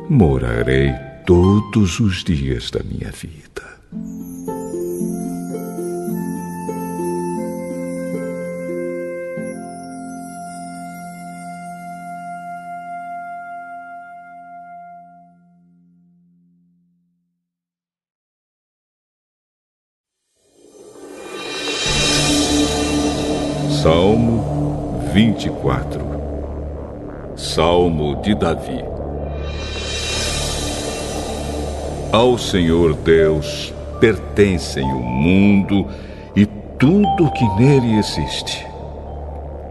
[0.08, 0.92] morarei
[1.26, 3.76] todos os dias da minha vida.
[25.47, 26.01] 24
[27.36, 28.85] Salmo de Davi
[32.12, 35.86] Ao Senhor Deus pertencem o mundo
[36.35, 38.66] e tudo que nele existe.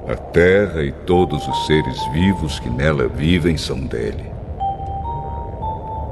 [0.07, 4.25] A terra e todos os seres vivos que nela vivem são dele.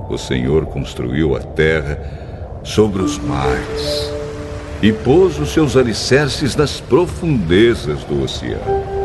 [0.09, 1.99] O Senhor construiu a terra
[2.63, 4.13] sobre os mares
[4.81, 9.02] e pôs os seus alicerces nas profundezas do oceano.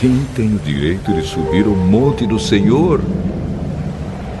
[0.00, 3.00] Quem tem o direito de subir o monte do Senhor?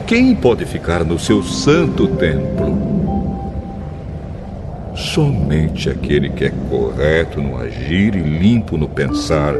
[0.06, 2.78] Quem pode ficar no seu santo templo?
[4.94, 9.52] Somente aquele que é correto no agir e limpo no pensar,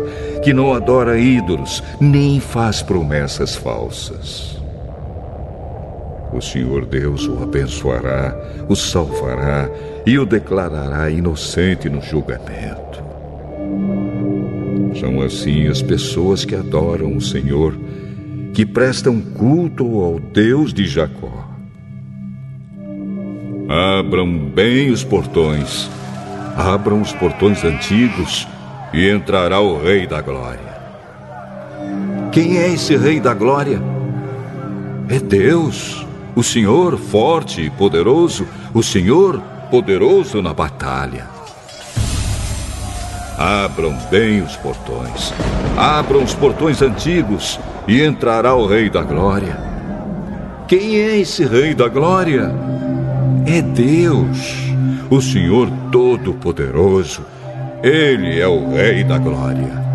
[0.45, 4.57] que não adora ídolos, nem faz promessas falsas.
[6.33, 8.37] O Senhor Deus o abençoará,
[8.69, 9.69] o salvará
[10.07, 13.08] e o declarará inocente no julgamento.
[15.01, 17.75] São assim as pessoas que adoram o Senhor,
[18.53, 21.47] que prestam culto ao Deus de Jacó.
[23.99, 25.89] Abram bem os portões,
[26.57, 28.49] abram os portões antigos
[28.93, 30.79] e entrará o Rei da Glória.
[32.33, 33.81] Quem é esse Rei da Glória?
[35.09, 36.05] É Deus
[36.35, 41.38] o Senhor forte e poderoso, o Senhor poderoso na batalha.
[43.39, 45.33] Abram bem os portões,
[45.77, 49.57] abram os portões antigos e entrará o Rei da Glória.
[50.67, 52.53] Quem é esse Rei da Glória?
[53.47, 54.73] É Deus,
[55.09, 57.25] o Senhor Todo-Poderoso.
[57.81, 59.88] Ele é o Rei da Glória.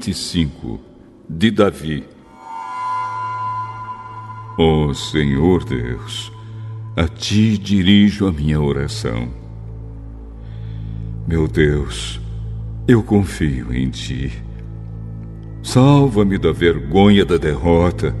[0.00, 0.80] 25
[1.28, 2.04] de Davi.
[4.58, 6.32] Ó oh, Senhor Deus,
[6.96, 9.28] a ti dirijo a minha oração.
[11.28, 12.18] Meu Deus,
[12.88, 14.32] eu confio em ti.
[15.62, 18.16] Salva-me da vergonha da derrota.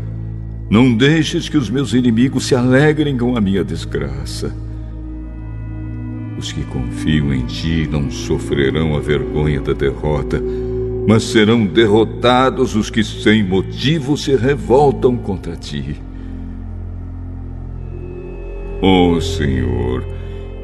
[0.68, 4.54] Não deixes que os meus inimigos se alegrem com a minha desgraça.
[6.38, 10.40] Os que confiam em ti não sofrerão a vergonha da derrota,
[11.06, 16.00] mas serão derrotados os que sem motivo se revoltam contra ti.
[18.82, 20.06] Ó oh, Senhor,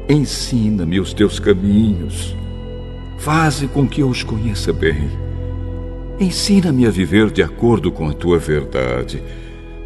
[0.09, 2.35] ensina-me os teus caminhos.
[3.19, 5.09] Faze com que eu os conheça bem.
[6.19, 9.21] Ensina-me a viver de acordo com a tua verdade,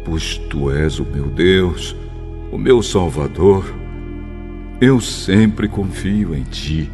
[0.04, 1.94] pois tu és o meu Deus,
[2.50, 3.82] o meu Salvador
[4.82, 6.90] eu sempre confio em ti.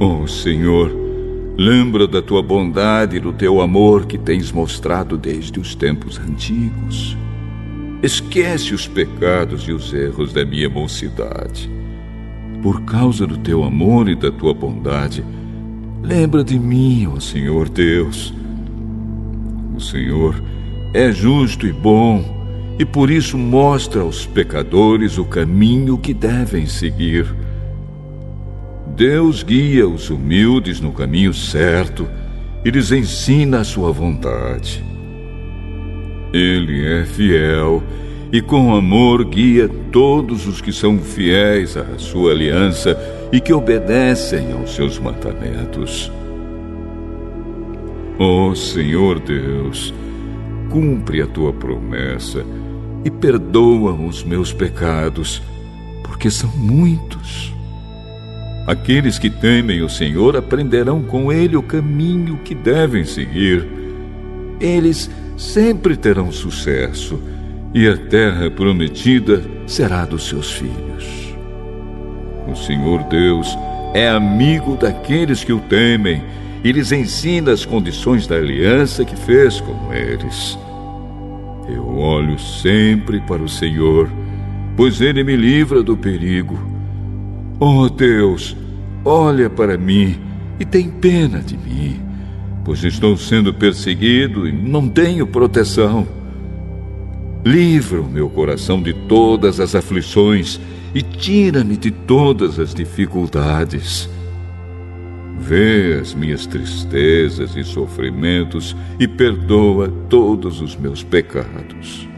[0.00, 0.90] Oh Senhor,
[1.58, 7.16] lembra da tua bondade e do teu amor que tens mostrado desde os tempos antigos.
[8.00, 11.68] Esquece os pecados e os erros da minha mocidade.
[12.62, 15.24] Por causa do teu amor e da tua bondade,
[16.00, 18.32] lembra de mim, ó Senhor Deus.
[19.74, 20.40] O Senhor
[20.94, 22.38] é justo e bom
[22.78, 27.26] e por isso mostra aos pecadores o caminho que devem seguir.
[28.98, 32.08] Deus guia os humildes no caminho certo
[32.64, 34.82] e lhes ensina a sua vontade.
[36.32, 37.80] Ele é fiel
[38.32, 42.98] e com amor guia todos os que são fiéis à sua aliança
[43.30, 46.10] e que obedecem aos seus mandamentos.
[48.18, 49.94] Ó oh, Senhor Deus,
[50.70, 52.44] cumpre a tua promessa
[53.04, 55.40] e perdoa os meus pecados,
[56.02, 57.56] porque são muitos.
[58.68, 63.66] Aqueles que temem o Senhor aprenderão com ele o caminho que devem seguir.
[64.60, 67.18] Eles sempre terão sucesso
[67.72, 71.34] e a terra prometida será dos seus filhos.
[72.46, 73.48] O Senhor Deus
[73.94, 76.22] é amigo daqueles que o temem
[76.62, 80.58] e lhes ensina as condições da aliança que fez com eles.
[81.66, 84.10] Eu olho sempre para o Senhor,
[84.76, 86.77] pois Ele me livra do perigo.
[87.60, 88.56] Oh Deus,
[89.04, 90.16] olha para mim
[90.60, 92.00] e tem pena de mim,
[92.64, 96.06] pois estou sendo perseguido e não tenho proteção.
[97.44, 100.60] Livra o meu coração de todas as aflições
[100.94, 104.08] e tira-me de todas as dificuldades.
[105.36, 112.08] Vê as minhas tristezas e sofrimentos e perdoa todos os meus pecados.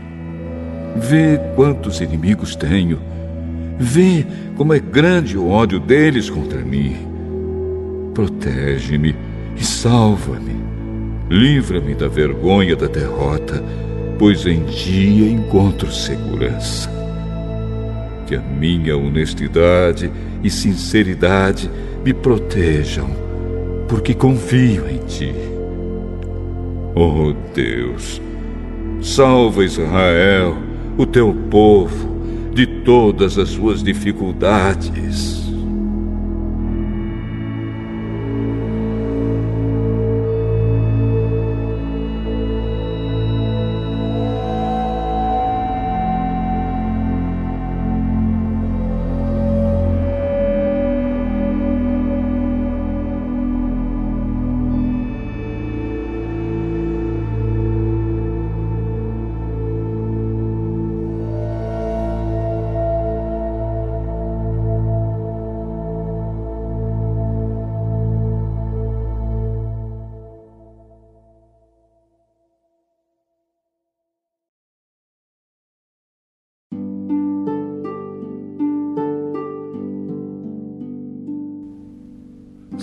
[0.97, 3.10] Vê quantos inimigos tenho.
[3.83, 4.27] Vê
[4.57, 6.95] como é grande o ódio deles contra mim.
[8.13, 9.17] Protege-me
[9.57, 10.61] e salva-me.
[11.31, 13.65] Livra-me da vergonha da derrota,
[14.19, 16.91] pois em ti encontro segurança.
[18.27, 20.13] Que a minha honestidade
[20.45, 21.71] e sinceridade
[22.05, 23.09] me protejam,
[23.89, 25.35] porque confio em ti.
[26.95, 28.21] Oh Deus,
[29.01, 30.55] salva Israel,
[30.99, 32.10] o teu povo,
[32.53, 35.40] de todas as suas dificuldades.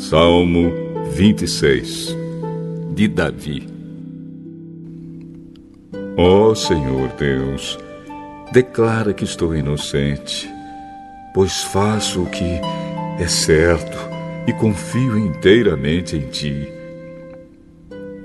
[0.10, 0.72] Salmo
[1.12, 2.16] 26
[2.96, 3.68] de Davi
[6.16, 7.78] Ó oh, Senhor Deus,
[8.54, 10.50] declara que estou inocente,
[11.34, 12.62] pois faço o que
[13.20, 13.98] é certo
[14.48, 16.70] e confio inteiramente em Ti.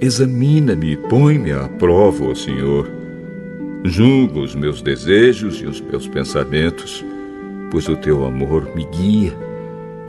[0.01, 2.89] Examina-me e põe-me à prova, ó Senhor.
[3.83, 7.05] Julga os meus desejos e os meus pensamentos,
[7.73, 9.52] pois o Teu amor me guia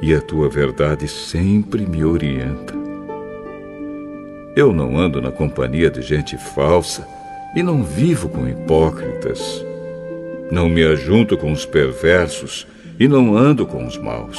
[0.06, 2.74] e a tua verdade sempre me orienta.
[4.54, 7.08] Eu não ando na companhia de gente falsa
[7.56, 9.66] e não vivo com hipócritas.
[10.52, 12.68] Não me ajunto com os perversos
[13.00, 14.38] e não ando com os maus.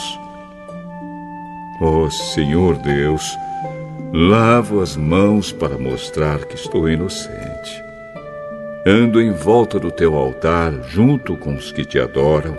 [1.81, 3.35] Ó oh, Senhor Deus,
[4.13, 7.83] lavo as mãos para mostrar que estou inocente.
[8.87, 12.55] Ando em volta do teu altar junto com os que te adoram,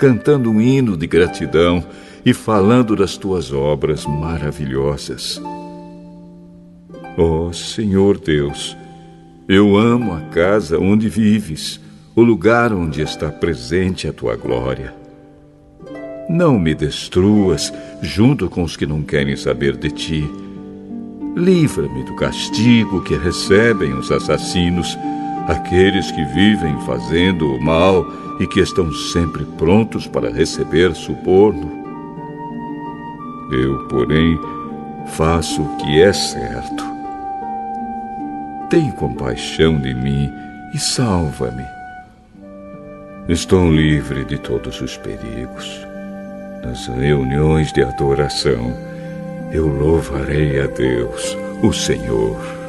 [0.00, 1.84] cantando um hino de gratidão
[2.24, 5.40] e falando das tuas obras maravilhosas.
[7.16, 8.76] Ó oh, Senhor Deus,
[9.48, 11.80] eu amo a casa onde vives,
[12.14, 14.94] o lugar onde está presente a tua glória.
[16.28, 20.30] Não me destruas junto com os que não querem saber de ti.
[21.36, 24.96] Livra-me do castigo que recebem os assassinos,
[25.48, 28.06] aqueles que vivem fazendo o mal
[28.38, 31.79] e que estão sempre prontos para receber suborno.
[33.50, 34.38] Eu, porém,
[35.06, 36.84] faço o que é certo.
[38.68, 40.32] Tem compaixão de mim
[40.72, 41.64] e salva-me.
[43.28, 45.86] Estou livre de todos os perigos.
[46.62, 48.72] Nas reuniões de adoração,
[49.52, 52.59] eu louvarei a Deus, o Senhor.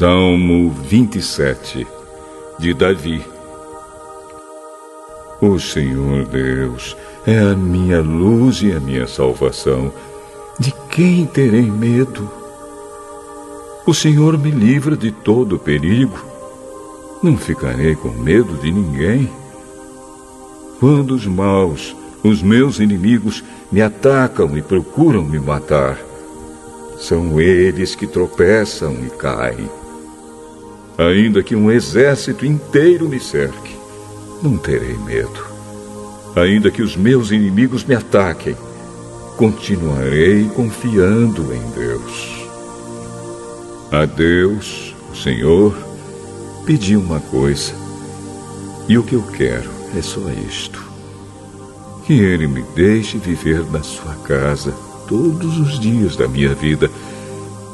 [0.00, 1.86] Salmo 27
[2.58, 3.22] de Davi.
[5.42, 6.96] O Senhor Deus
[7.26, 9.92] é a minha luz e a minha salvação.
[10.58, 12.30] De quem terei medo?
[13.86, 16.18] O Senhor me livra de todo perigo.
[17.22, 19.30] Não ficarei com medo de ninguém.
[20.78, 21.94] Quando os maus,
[22.24, 25.98] os meus inimigos, me atacam e procuram me matar,
[26.98, 29.79] são eles que tropeçam e caem.
[31.00, 33.74] Ainda que um exército inteiro me cerque,
[34.42, 35.46] não terei medo.
[36.36, 38.54] Ainda que os meus inimigos me ataquem,
[39.38, 42.46] continuarei confiando em Deus.
[43.90, 45.74] A Deus, o Senhor,
[46.66, 47.72] pedi uma coisa,
[48.86, 50.84] e o que eu quero é só isto:
[52.04, 54.74] que Ele me deixe viver na sua casa
[55.08, 56.90] todos os dias da minha vida,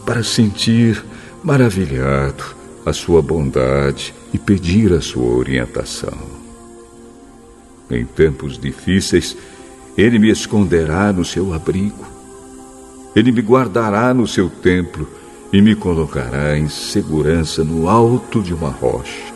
[0.04, 1.04] para sentir
[1.42, 6.16] maravilhado a sua bondade e pedir a sua orientação.
[7.90, 9.36] Em tempos difíceis,
[9.98, 12.06] ele me esconderá no seu abrigo.
[13.14, 15.08] Ele me guardará no seu templo
[15.52, 19.34] e me colocará em segurança no alto de uma rocha.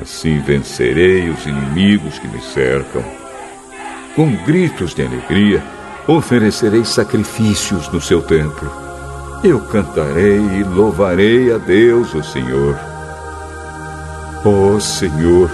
[0.00, 3.04] Assim vencerei os inimigos que me cercam.
[4.16, 5.62] Com gritos de alegria,
[6.08, 8.81] oferecerei sacrifícios no seu templo
[9.44, 12.78] eu cantarei e louvarei a Deus, o Senhor.
[14.44, 15.50] Ó oh, Senhor,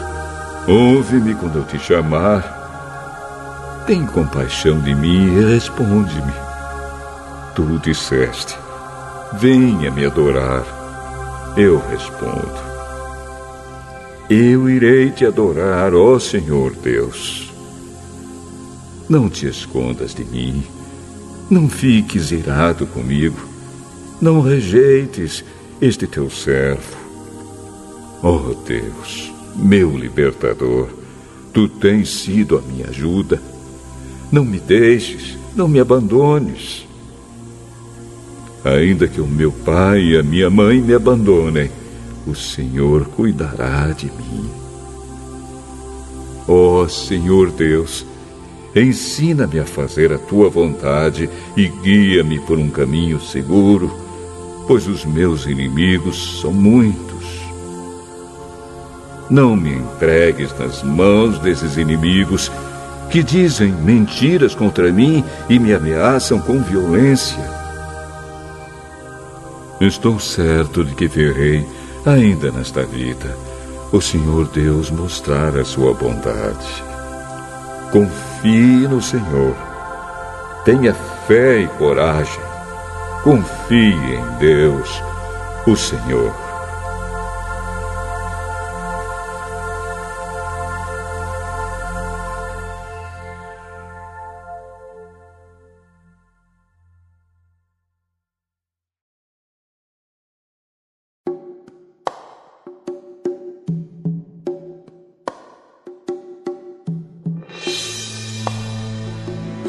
[0.66, 2.56] ouve-me quando eu te chamar.
[3.86, 6.32] Tem compaixão de mim e responde-me.
[7.54, 8.58] Tu disseste:
[9.32, 10.64] Venha me adorar.
[11.56, 12.52] Eu respondo:
[14.28, 17.50] Eu irei te adorar, ó Senhor Deus.
[19.08, 20.62] Não te escondas de mim.
[21.48, 23.47] Não fiques irado comigo
[24.20, 25.44] não rejeites
[25.80, 26.96] este teu servo.
[28.22, 30.88] Oh Deus, meu libertador,
[31.52, 33.40] tu tens sido a minha ajuda.
[34.30, 36.86] Não me deixes, não me abandones.
[38.64, 41.70] Ainda que o meu pai e a minha mãe me abandonem,
[42.26, 44.50] o Senhor cuidará de mim.
[46.46, 48.04] Ó oh, Senhor Deus,
[48.74, 54.07] ensina-me a fazer a tua vontade e guia-me por um caminho seguro
[54.68, 57.24] pois os meus inimigos são muitos.
[59.30, 62.52] Não me entregues nas mãos desses inimigos
[63.10, 67.42] que dizem mentiras contra mim e me ameaçam com violência.
[69.80, 71.66] Estou certo de que verei,
[72.04, 73.36] ainda nesta vida,
[73.90, 76.84] o Senhor Deus mostrar a sua bondade.
[77.90, 79.56] Confie no Senhor.
[80.64, 80.92] Tenha
[81.26, 82.47] fé e coragem.
[83.28, 84.88] Confie em Deus,
[85.66, 86.34] o Senhor.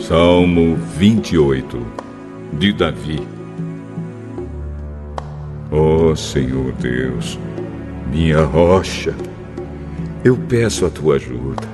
[0.08, 1.86] Salmo 28
[2.54, 3.39] de Davi
[5.72, 7.38] Ó oh, Senhor Deus,
[8.12, 9.14] minha rocha,
[10.24, 11.68] eu peço a tua ajuda.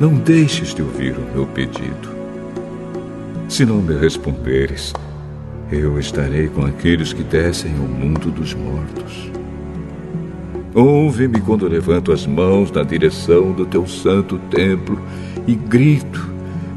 [0.00, 2.16] Não deixes de ouvir o meu pedido.
[3.48, 4.92] Se não me responderes,
[5.70, 9.30] eu estarei com aqueles que descem ao mundo dos mortos.
[10.74, 15.00] Ouve-me quando levanto as mãos na direção do teu santo templo
[15.46, 16.28] e grito,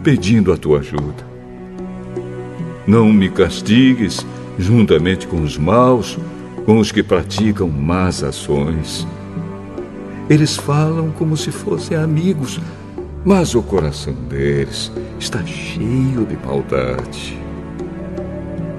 [0.03, 1.27] pedindo a tua ajuda.
[2.85, 4.25] Não me castigues
[4.59, 6.19] juntamente com os maus,
[6.65, 9.07] com os que praticam más ações.
[10.29, 12.59] Eles falam como se fossem amigos,
[13.23, 17.39] mas o coração deles está cheio de maldade.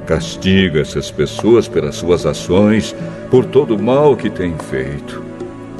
[0.06, 2.94] Castiga essas pessoas pelas suas ações,
[3.30, 5.22] por todo o mal que têm feito.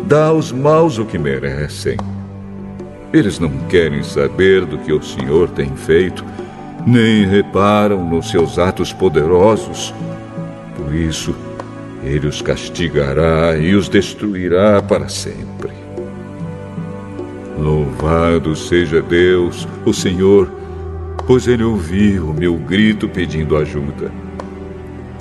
[0.06, 1.96] Dá aos maus o que merecem.
[3.12, 6.24] Eles não querem saber do que o Senhor tem feito
[6.86, 9.94] nem reparam nos seus atos poderosos.
[10.76, 11.34] Por isso,
[12.02, 15.70] ele os castigará e os destruirá para sempre.
[17.58, 20.50] Louvado seja Deus, o Senhor,
[21.26, 24.10] pois ele ouviu o meu grito pedindo ajuda.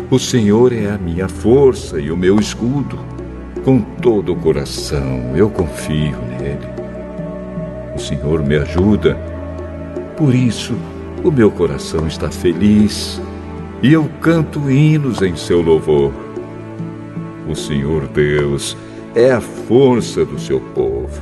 [0.10, 2.98] O Senhor é a minha força e o meu escudo.
[3.64, 6.68] Com todo o coração eu confio nele.
[7.94, 9.15] O Senhor me ajuda.
[10.15, 10.76] Por isso,
[11.24, 13.22] o meu coração está feliz
[13.82, 16.12] e eu canto hinos em seu louvor.
[17.48, 18.78] O Senhor Deus
[19.16, 21.22] é a força do seu povo.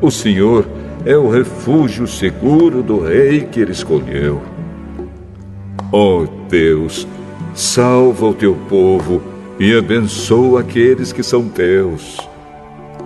[0.00, 0.66] O Senhor
[1.04, 4.40] é o refúgio seguro do rei que ele escolheu.
[5.92, 7.06] Ó oh Deus,
[7.54, 9.22] salva o teu povo
[9.58, 12.16] e abençoa aqueles que são teus.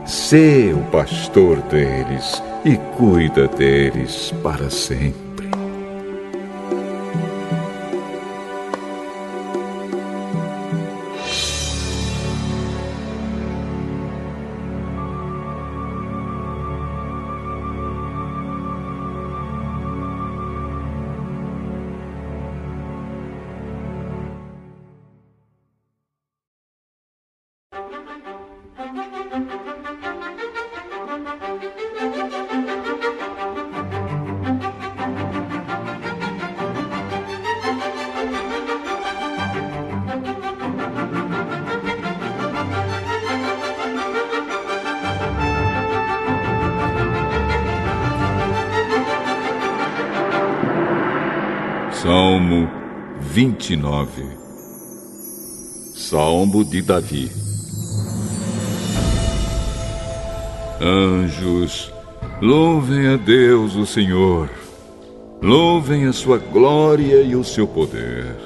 [0.06, 5.23] Sê o pastor deles e cuida deles para sempre.
[56.54, 57.32] Salmo de Davi
[60.80, 61.92] Anjos,
[62.40, 64.48] louvem a Deus o Senhor,
[65.42, 68.36] louvem a sua glória e o seu poder.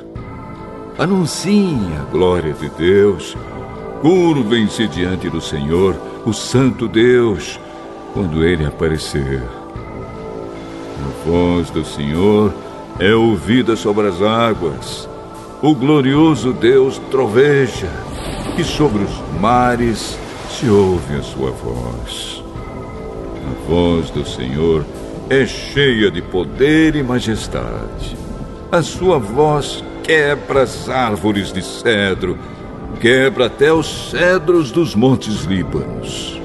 [0.97, 3.37] Anunciem a glória de Deus,
[4.01, 7.61] curvem-se diante do Senhor, o Santo Deus,
[8.15, 9.43] quando ele aparecer.
[11.05, 12.55] A voz do Senhor
[12.99, 15.08] é ouvida sobre as águas.
[15.61, 17.91] O glorioso Deus troveja,
[18.57, 20.17] e sobre os mares
[20.49, 22.45] se ouve a sua voz.
[23.45, 24.87] A voz do Senhor
[25.29, 28.17] é cheia de poder e majestade.
[28.71, 32.39] A sua voz quebra as árvores de cedro,
[33.01, 36.41] quebra até os cedros dos montes Líbanos.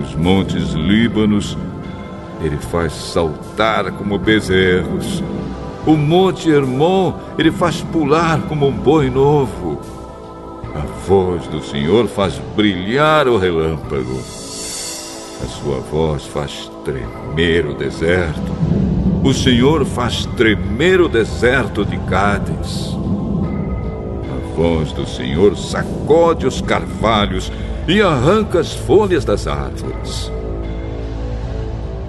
[0.00, 1.58] Os montes Líbanos
[2.40, 5.24] ele faz saltar como bezerros.
[5.86, 9.80] O monte Hermon ele faz pular como um boi novo.
[10.74, 14.18] A voz do Senhor faz brilhar o relâmpago.
[15.42, 18.52] A sua voz faz tremer o deserto.
[19.22, 22.96] O Senhor faz tremer o deserto de Cádiz.
[24.32, 27.52] A voz do Senhor sacode os carvalhos
[27.86, 30.32] e arranca as folhas das árvores.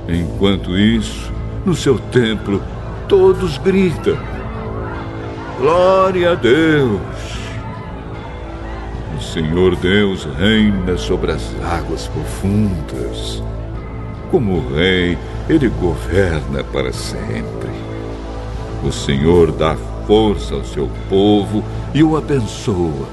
[0.10, 1.32] Enquanto isso,
[1.66, 2.62] no seu templo,
[3.08, 4.18] todos gritam:
[5.60, 7.02] Glória a Deus!
[9.18, 13.42] O Senhor Deus reina sobre as águas profundas.
[14.30, 15.18] Como rei,
[15.50, 17.72] ele governa para sempre.
[18.84, 19.76] O Senhor dá
[20.06, 21.64] força ao seu povo
[21.94, 23.08] e o abençoa,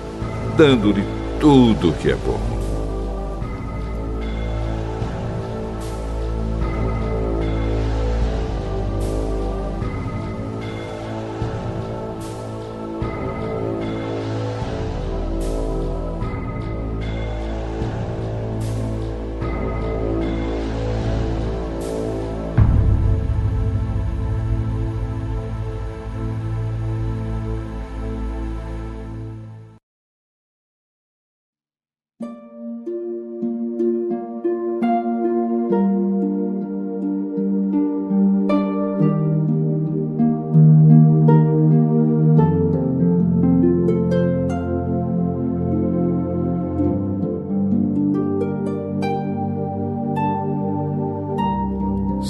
[0.56, 1.04] dando-lhe
[1.40, 2.53] tudo que é bom.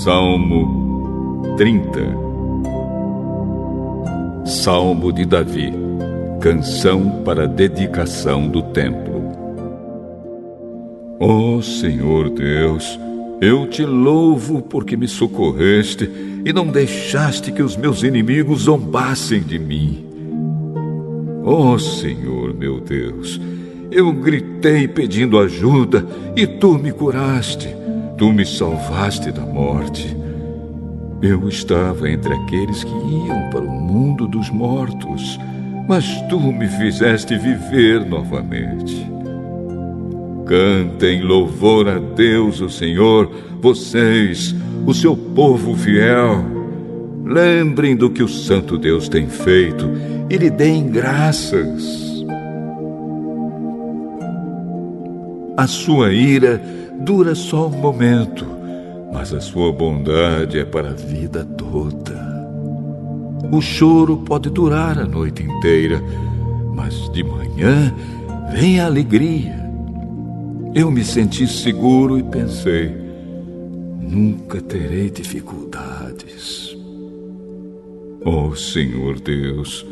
[0.04, 1.98] Salmo 30
[4.44, 5.72] Salmo de Davi
[6.42, 9.32] Canção para dedicação do templo
[11.18, 13.00] Ó oh, Senhor Deus,
[13.40, 16.10] eu te louvo porque me socorreste
[16.44, 20.04] e não deixaste que os meus inimigos zombassem de mim.
[21.42, 23.40] Ó oh, Senhor meu Deus,
[23.90, 26.06] eu gritei pedindo ajuda
[26.36, 27.84] e tu me curaste.
[28.16, 30.16] Tu me salvaste da morte.
[31.20, 35.38] Eu estava entre aqueles que iam para o mundo dos mortos,
[35.88, 39.10] mas tu me fizeste viver novamente.
[40.46, 43.30] Cantem louvor a Deus, o Senhor,
[43.60, 44.54] vocês,
[44.86, 46.44] o seu povo fiel.
[47.24, 49.90] Lembrem do que o Santo Deus tem feito
[50.30, 52.04] e lhe deem graças.
[55.56, 56.60] A sua ira
[57.00, 58.46] dura só um momento,
[59.12, 62.34] mas a sua bondade é para a vida toda.
[63.52, 66.02] O choro pode durar a noite inteira,
[66.74, 67.94] mas de manhã
[68.52, 69.64] vem a alegria.
[70.74, 72.92] Eu me senti seguro e pensei:
[74.00, 76.76] nunca terei dificuldades.
[78.24, 79.86] Oh Senhor Deus,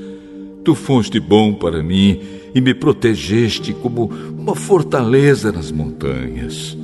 [0.65, 2.21] tu foste bom para mim
[2.55, 6.77] e me protegeste como uma fortaleza nas montanhas.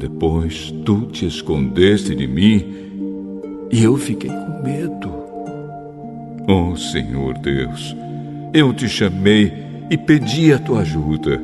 [0.00, 5.12] Depois tu te escondeste de mim e eu fiquei com medo.
[6.48, 7.94] Oh Senhor Deus,
[8.54, 9.52] eu te chamei
[9.90, 11.38] e pedi a tua ajuda.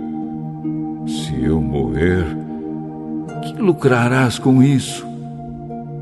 [1.07, 2.25] Se eu morrer,
[3.43, 5.07] que lucrarás com isso?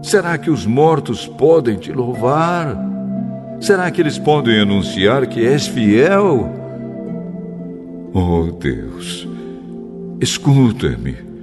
[0.01, 2.79] Será que os mortos podem te louvar?
[3.61, 6.49] Será que eles podem anunciar que és fiel?
[8.15, 9.27] Oh Deus,
[10.21, 11.34] escuta-me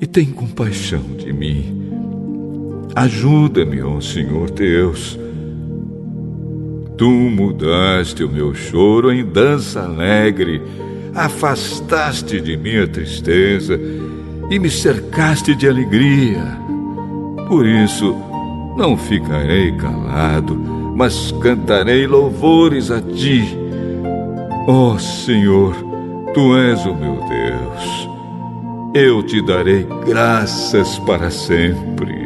[0.00, 1.84] e tem compaixão de mim.
[2.94, 5.18] Ajuda-me, ó Senhor Deus.
[6.96, 10.62] Tu mudaste o meu choro em dança alegre,
[11.14, 13.78] afastaste de mim a tristeza
[14.50, 16.56] e me cercaste de alegria.
[17.48, 18.14] Por isso,
[18.76, 20.54] não ficarei calado,
[20.94, 23.42] mas cantarei louvores a ti.
[24.68, 25.74] Ó Senhor,
[26.32, 28.13] tu és o meu Deus.
[28.94, 32.23] Eu te darei graças para sempre.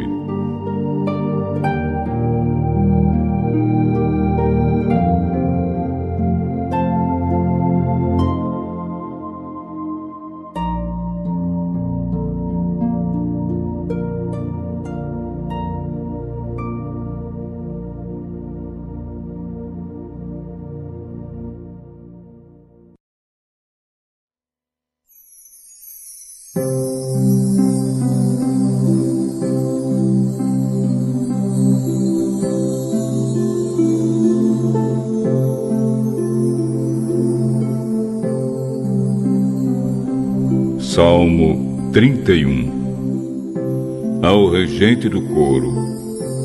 [42.28, 45.72] 31 Ao regente do coro,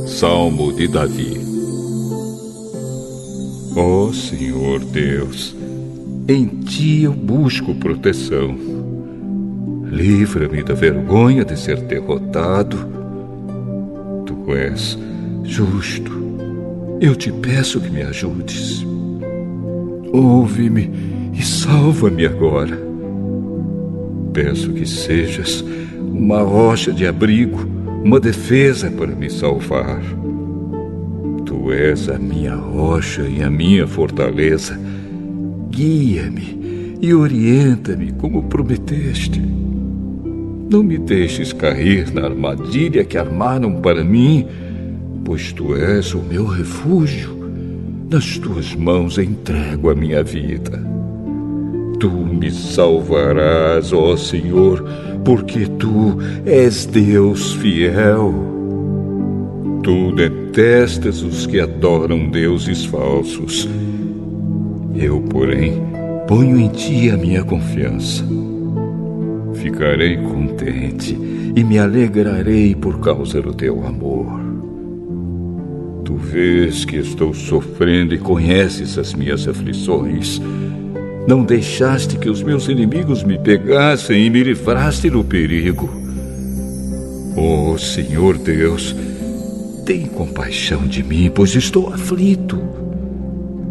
[0.07, 1.41] Salmo de Davi.
[3.75, 5.53] Ó oh, Senhor Deus,
[6.25, 8.55] em ti eu busco proteção.
[9.83, 12.77] Livra-me da vergonha de ser derrotado.
[14.25, 14.97] Tu és
[15.43, 16.13] justo.
[17.01, 18.85] Eu te peço que me ajudes.
[20.13, 20.89] Ouve-me
[21.33, 22.92] e salva-me agora
[24.33, 25.63] peço que sejas
[25.99, 27.67] uma rocha de abrigo,
[28.03, 30.01] uma defesa para me salvar.
[31.45, 34.77] Tu és a minha rocha e a minha fortaleza.
[35.69, 39.41] Guia-me e orienta-me como prometeste.
[40.69, 44.47] Não me deixes cair na armadilha que armaram para mim,
[45.23, 47.43] pois tu és o meu refúgio.
[48.09, 51.02] Nas tuas mãos entrego a minha vida.
[52.03, 54.83] Tu me salvarás, ó Senhor,
[55.23, 58.33] porque tu és Deus fiel.
[59.81, 63.69] Tu detestas os que adoram deuses falsos.
[64.93, 65.81] Eu, porém,
[66.27, 68.25] ponho em ti a minha confiança.
[69.53, 71.17] Ficarei contente
[71.55, 74.41] e me alegrarei por causa do teu amor.
[76.03, 80.41] Tu vês que estou sofrendo e conheces as minhas aflições.
[81.25, 85.89] Não deixaste que os meus inimigos me pegassem e me livraste do perigo.
[87.37, 88.93] Oh, Senhor Deus,
[89.85, 92.61] tem compaixão de mim, pois estou aflito.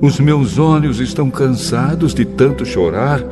[0.00, 3.22] Os meus olhos estão cansados de tanto chorar.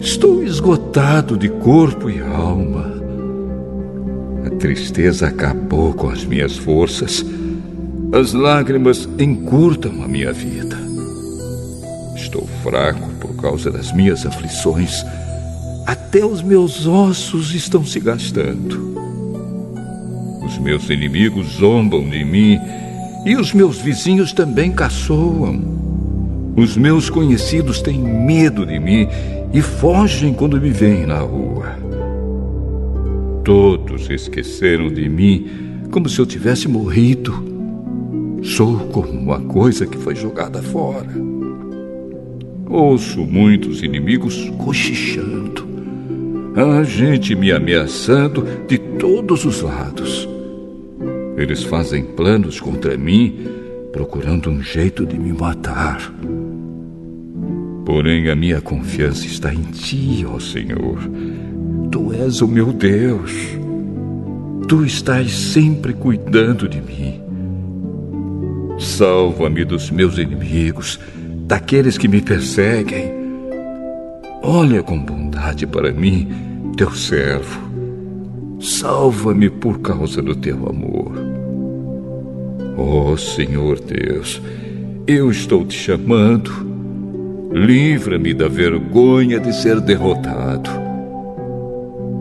[0.00, 2.90] Estou esgotado de corpo e alma.
[4.46, 7.24] A tristeza acabou com as minhas forças.
[8.12, 10.76] As lágrimas encurtam a minha vida.
[12.16, 13.09] Estou fraco
[13.40, 15.04] causa das minhas aflições.
[15.86, 18.90] Até os meus ossos estão se gastando.
[20.44, 22.58] Os meus inimigos zombam de mim
[23.24, 25.60] e os meus vizinhos também caçoam.
[26.56, 29.08] Os meus conhecidos têm medo de mim
[29.52, 31.78] e fogem quando me veem na rua.
[33.44, 35.48] Todos esqueceram de mim
[35.90, 37.48] como se eu tivesse morrido.
[38.42, 41.29] Sou como uma coisa que foi jogada fora.
[42.70, 45.68] Ouço muitos inimigos cochichando.
[46.54, 50.28] Há gente me ameaçando de todos os lados.
[51.36, 53.40] Eles fazem planos contra mim,
[53.92, 56.14] procurando um jeito de me matar.
[57.84, 61.00] Porém, a minha confiança está em Ti, ó Senhor.
[61.90, 63.32] Tu és o meu Deus.
[64.68, 67.20] Tu estás sempre cuidando de mim.
[68.78, 71.00] Salva-me dos meus inimigos
[71.50, 73.12] daqueles que me perseguem.
[74.40, 76.28] olha com bondade para mim,
[76.76, 77.60] teu servo.
[78.60, 81.12] Salva-me por causa do teu amor.
[82.78, 84.40] Ó oh, Senhor Deus,
[85.08, 86.52] eu estou te chamando.
[87.52, 90.70] Livra-me da vergonha de ser derrotado.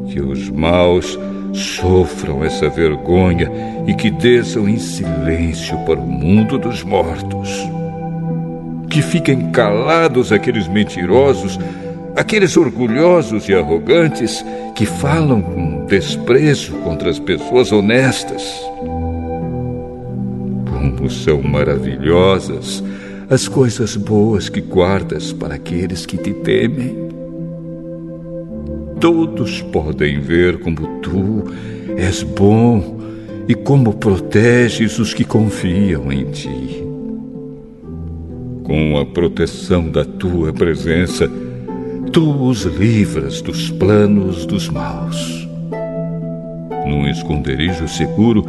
[0.08, 1.20] Que os maus
[1.54, 3.48] sofram essa vergonha
[3.86, 7.70] e que desçam em silêncio para o mundo dos mortos.
[8.90, 11.60] Que fiquem calados aqueles mentirosos,
[12.16, 14.44] aqueles orgulhosos e arrogantes
[14.76, 18.44] que falam com desprezo contra as pessoas honestas.
[20.66, 22.84] Como são maravilhosas
[23.30, 27.10] as coisas boas que guardas para aqueles que te temem.
[29.00, 31.44] Todos podem ver como tu
[31.96, 33.00] és bom
[33.48, 36.89] e como proteges os que confiam em ti.
[38.70, 41.30] Com a proteção da tua presença,
[42.14, 45.46] tu os livras dos planos dos maus.
[46.88, 48.46] Num esconderijo seguro,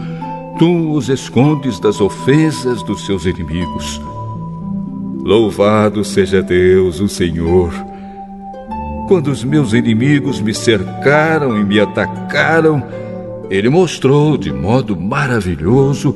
[0.61, 4.01] tu os escondes das ofensas dos seus inimigos.
[5.25, 7.73] Louvado seja Deus, o Senhor
[9.11, 12.81] quando os meus inimigos me cercaram e me atacaram,
[13.51, 16.15] ele mostrou de modo maravilhoso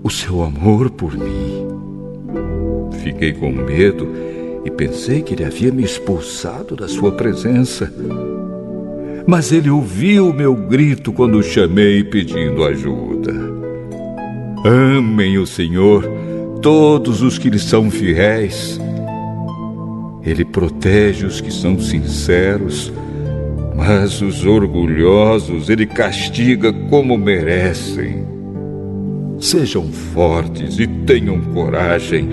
[0.00, 1.55] o seu amor por mim.
[3.06, 4.08] Fiquei com medo
[4.64, 7.92] e pensei que ele havia me expulsado da sua presença.
[9.26, 13.32] Mas ele ouviu meu grito quando o chamei pedindo ajuda.
[14.64, 16.04] Amem o Senhor,
[16.60, 18.80] todos os que lhe são fiéis
[20.26, 22.92] ele protege os que são sinceros,
[23.76, 28.26] mas os orgulhosos ele castiga como merecem.
[29.38, 32.28] Sejam fortes e tenham coragem,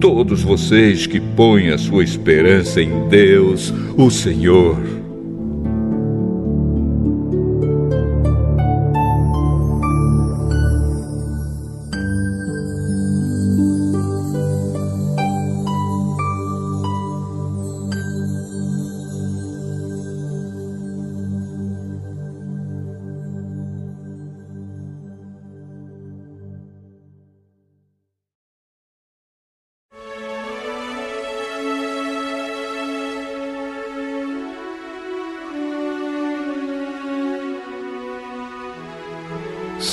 [0.00, 4.97] todos vocês que põem a sua esperança em Deus, o Senhor.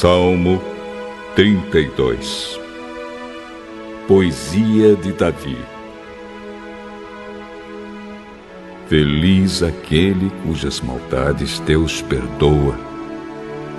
[0.05, 0.61] Salmo
[1.35, 2.59] 32
[4.07, 5.57] Poesia de Davi
[8.87, 12.77] Feliz aquele cujas maldades Deus perdoa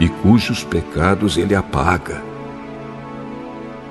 [0.00, 2.20] e cujos pecados ele apaga.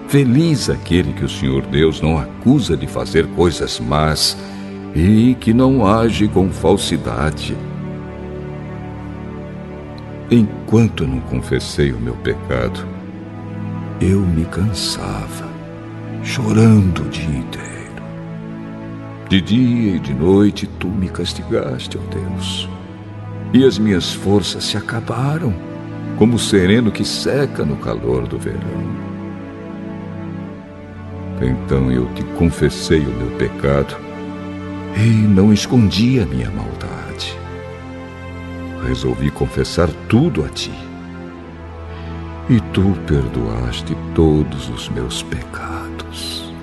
[0.09, 4.37] Feliz aquele que o Senhor Deus não acusa de fazer coisas más
[4.93, 7.55] e que não age com falsidade.
[10.31, 12.83] Enquanto não confessei o meu pecado,
[14.01, 15.47] eu me cansava,
[16.23, 17.75] chorando o dia inteiro.
[19.29, 22.67] De dia e de noite tu me castigaste, ó Deus,
[23.53, 25.53] e as minhas forças se acabaram,
[26.17, 29.05] como o sereno que seca no calor do verão.
[31.39, 33.95] Então eu te confessei o meu pecado
[34.97, 37.04] e não escondi a minha maldade
[38.85, 40.71] resolvi confessar tudo a ti.
[42.49, 46.53] E tu perdoaste todos os meus pecados.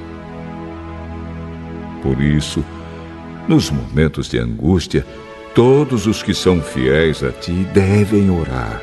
[2.03, 2.65] Por isso,
[3.49, 5.05] nos momentos de angústia,
[5.55, 8.81] todos os que são fiéis a ti devem orar.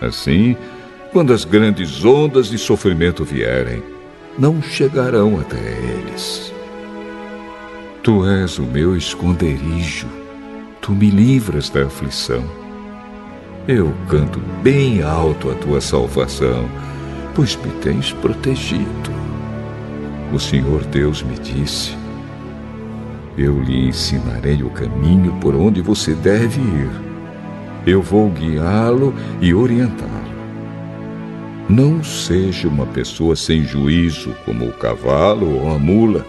[0.00, 0.56] Assim,
[1.12, 3.82] quando as grandes ondas de sofrimento vierem,
[4.38, 6.52] não chegarão até eles.
[8.02, 10.18] Tu és o meu esconderijo
[10.88, 12.42] tu me livras da aflição.
[13.68, 16.66] Eu canto bem alto a tua salvação,
[17.34, 19.12] pois me tens protegido.
[20.32, 21.94] O Senhor Deus me disse:
[23.36, 26.90] Eu lhe ensinarei o caminho por onde você deve ir.
[27.86, 30.08] Eu vou guiá-lo e orientá-lo.
[31.68, 36.24] Não seja uma pessoa sem juízo como o cavalo ou a mula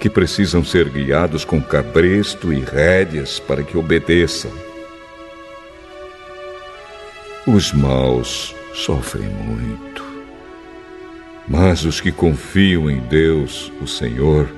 [0.00, 4.50] que precisam ser guiados com cabresto e rédeas para que obedeçam.
[7.46, 10.02] Os maus sofrem muito,
[11.46, 14.48] mas os que confiam em Deus, o Senhor,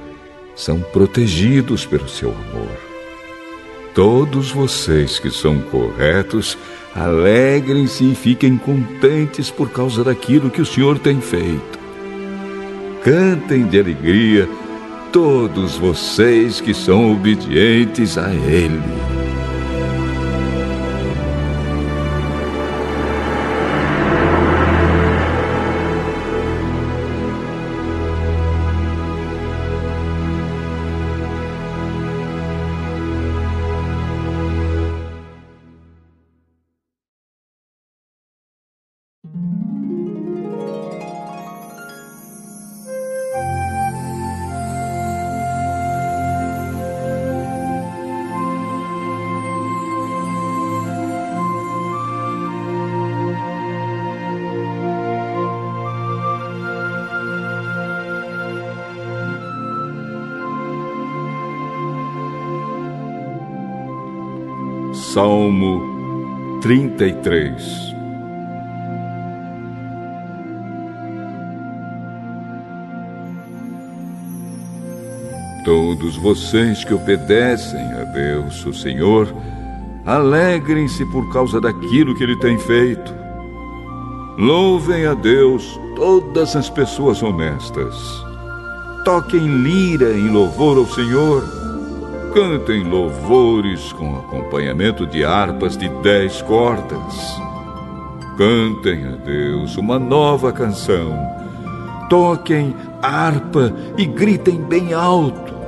[0.54, 2.76] são protegidos pelo seu amor.
[3.94, 6.56] Todos vocês que são corretos,
[6.94, 11.80] alegrem-se e fiquem contentes por causa daquilo que o Senhor tem feito.
[13.02, 14.48] Cantem de alegria
[15.12, 19.11] todos vocês que são obedientes a Ele.
[76.02, 79.32] Todos vocês que obedecem a Deus, o Senhor,
[80.04, 83.14] alegrem-se por causa daquilo que Ele tem feito.
[84.36, 87.94] Louvem a Deus todas as pessoas honestas.
[89.04, 91.44] Toquem lira em louvor ao Senhor
[92.34, 97.40] Cantem louvores com acompanhamento de harpas de dez cordas.
[98.36, 101.16] Cantem a Deus uma nova canção.
[102.10, 105.61] Toquem harpa e gritem bem alto.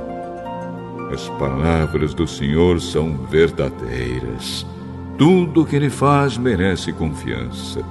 [1.11, 4.65] As palavras do Senhor são verdadeiras.
[5.17, 7.81] Tudo o que Ele faz merece confiança.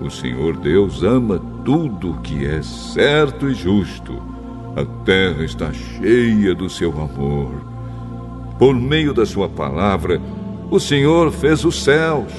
[0.00, 4.36] O Senhor Deus ama tudo o que é certo e justo
[4.76, 7.54] a terra está cheia do seu amor.
[8.58, 10.20] Por meio da sua palavra,
[10.70, 12.30] o Senhor fez os céus.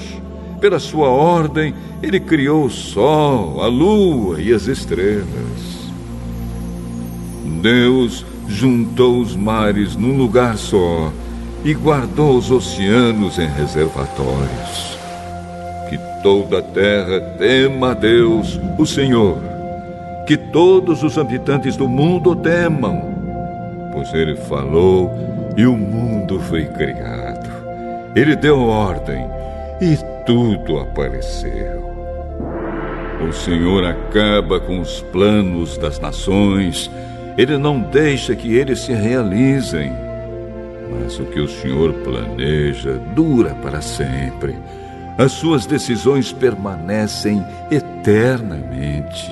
[0.60, 5.90] Pela sua ordem, ele criou o sol, a lua e as estrelas.
[7.60, 11.12] Deus juntou os mares num lugar só
[11.64, 14.98] e guardou os oceanos em reservatórios.
[15.88, 19.38] Que toda a terra tema a Deus, o Senhor
[20.28, 23.00] que todos os habitantes do mundo temam,
[23.94, 25.10] pois ele falou
[25.56, 27.48] e o mundo foi criado.
[28.14, 29.26] Ele deu ordem
[29.80, 29.96] e
[30.26, 31.82] tudo apareceu.
[33.26, 36.90] O Senhor acaba com os planos das nações,
[37.38, 39.92] ele não deixa que eles se realizem.
[40.90, 44.56] Mas o que o Senhor planeja dura para sempre.
[45.16, 49.30] As suas decisões permanecem eternamente.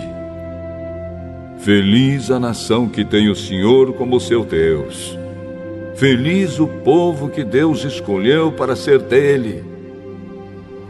[1.58, 5.18] Feliz a nação que tem o Senhor como seu Deus.
[5.96, 9.64] Feliz o povo que Deus escolheu para ser dele.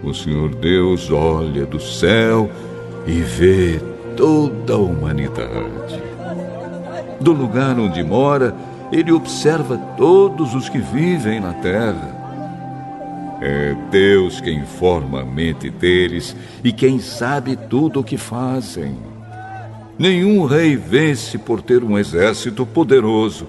[0.04, 2.50] O Senhor Deus olha do céu
[3.06, 3.80] e vê
[4.16, 6.05] toda a humanidade.
[7.20, 8.54] Do lugar onde mora,
[8.92, 12.14] ele observa todos os que vivem na terra.
[13.40, 16.34] É Deus quem forma a mente deles
[16.64, 18.96] e quem sabe tudo o que fazem.
[19.98, 23.46] Nenhum rei vence por ter um exército poderoso,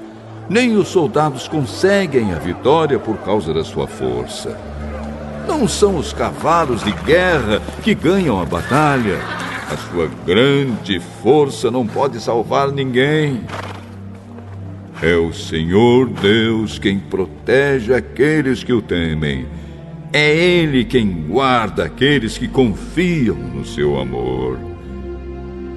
[0.49, 4.57] nem os soldados conseguem a vitória por causa da sua força.
[5.47, 9.17] Não são os cavalos de guerra que ganham a batalha.
[9.69, 13.41] A sua grande força não pode salvar ninguém.
[15.01, 19.45] É o Senhor Deus quem protege aqueles que o temem.
[20.13, 24.57] É Ele quem guarda aqueles que confiam no seu amor.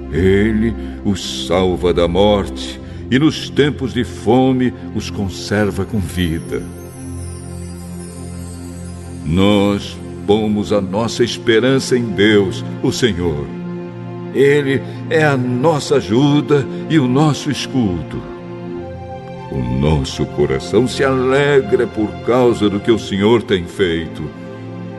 [0.09, 0.73] Ele
[1.03, 2.79] os salva da morte
[3.11, 6.63] e nos tempos de fome os conserva com vida.
[9.25, 13.60] Nós pomos a nossa esperança em Deus, o Senhor.
[14.33, 18.21] Ele é a nossa ajuda e o nosso escudo.
[19.51, 24.23] O nosso coração se alegra por causa do que o Senhor tem feito.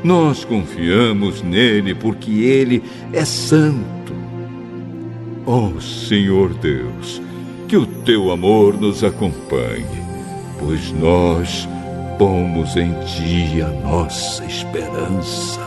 [0.05, 2.83] Nós confiamos nele porque ele
[3.13, 3.93] é santo
[5.47, 7.21] oh, Senhor Deus,
[7.69, 10.03] que o teu amor nos acompanhe,
[10.59, 11.69] pois nós
[12.19, 15.62] pomos em ti a nossa esperança.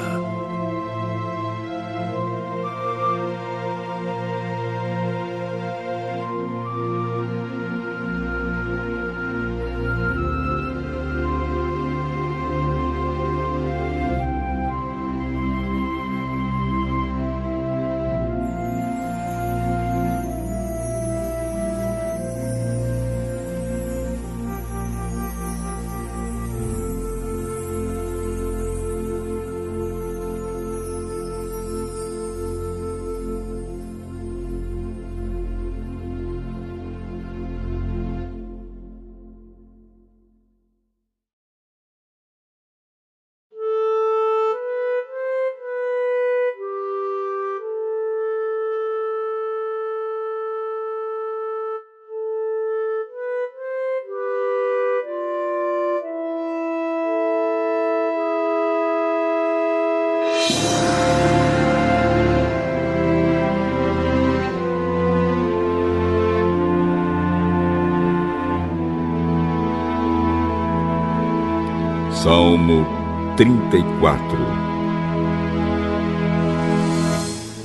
[73.36, 74.38] 34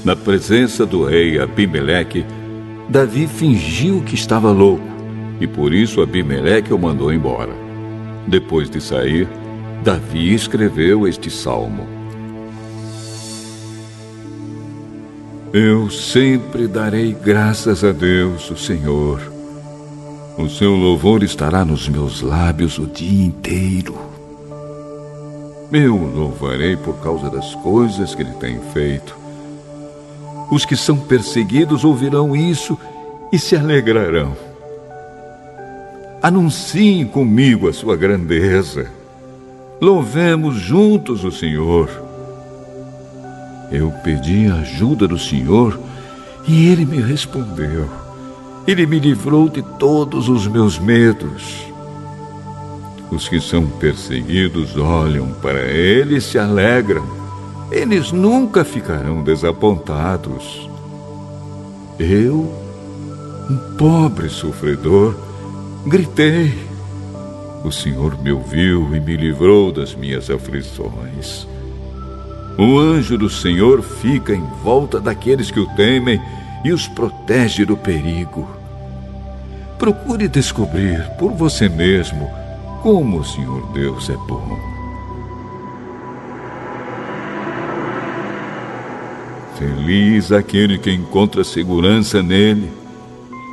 [0.05, 2.27] Na presença do rei Abimeleque,
[2.89, 4.83] Davi fingiu que estava louco
[5.41, 7.53] e por isso Abimeleque o mandou embora.
[8.27, 9.29] Depois de sair,
[9.85, 11.87] Davi escreveu este salmo.
[15.53, 19.21] Eu sempre darei graças a Deus, o Senhor.
[20.37, 24.10] O seu louvor estará nos meus lábios o dia inteiro.
[25.73, 29.17] Eu louvarei por causa das coisas que ele tem feito.
[30.51, 32.77] Os que são perseguidos ouvirão isso
[33.33, 34.37] e se alegrarão.
[36.21, 38.91] Anunciem comigo a sua grandeza.
[39.81, 41.89] Louvemos juntos o Senhor.
[43.71, 45.79] Eu pedi a ajuda do Senhor
[46.49, 47.89] e ele me respondeu.
[48.67, 51.70] Ele me livrou de todos os meus medos.
[53.11, 57.05] Os que são perseguidos olham para ele e se alegram.
[57.71, 60.69] Eles nunca ficarão desapontados.
[61.99, 62.53] Eu,
[63.51, 65.15] um pobre sofredor,
[65.85, 66.57] gritei.
[67.65, 71.47] O Senhor me ouviu e me livrou das minhas aflições.
[72.57, 76.21] O anjo do Senhor fica em volta daqueles que o temem
[76.65, 78.49] e os protege do perigo.
[79.79, 82.40] Procure descobrir por você mesmo
[82.83, 84.59] como o Senhor Deus é bom.
[89.59, 92.71] Feliz aquele que encontra segurança nele.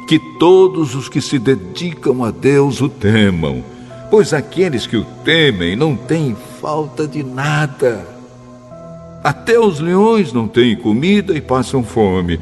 [0.07, 3.61] Que todos os que se dedicam a Deus o temam,
[4.09, 8.07] pois aqueles que o temem não têm falta de nada.
[9.21, 12.39] Até os leões não têm comida e passam fome,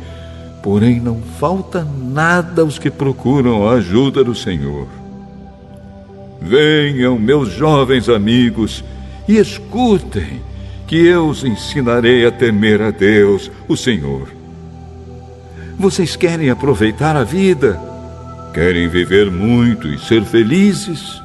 [0.61, 4.85] porém não falta nada aos que procuram a ajuda do Senhor.
[6.45, 8.83] Venham, meus jovens amigos,
[9.27, 10.41] e escutem,
[10.85, 14.27] que eu os ensinarei a temer a Deus, o Senhor.
[15.79, 17.81] Vocês querem aproveitar a vida?
[18.53, 21.19] Querem viver muito e ser felizes?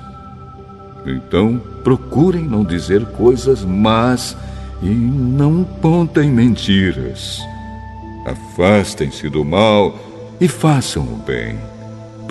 [1.06, 4.34] Então procurem não dizer coisas más
[4.82, 7.40] e não contem mentiras.
[8.26, 9.98] Afastem-se do mal
[10.40, 11.69] e façam o bem.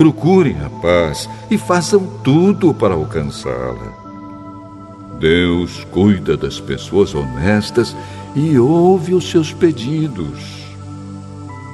[0.00, 5.18] Procurem a paz e façam tudo para alcançá-la.
[5.18, 7.94] Deus cuida das pessoas honestas
[8.34, 10.64] e ouve os seus pedidos.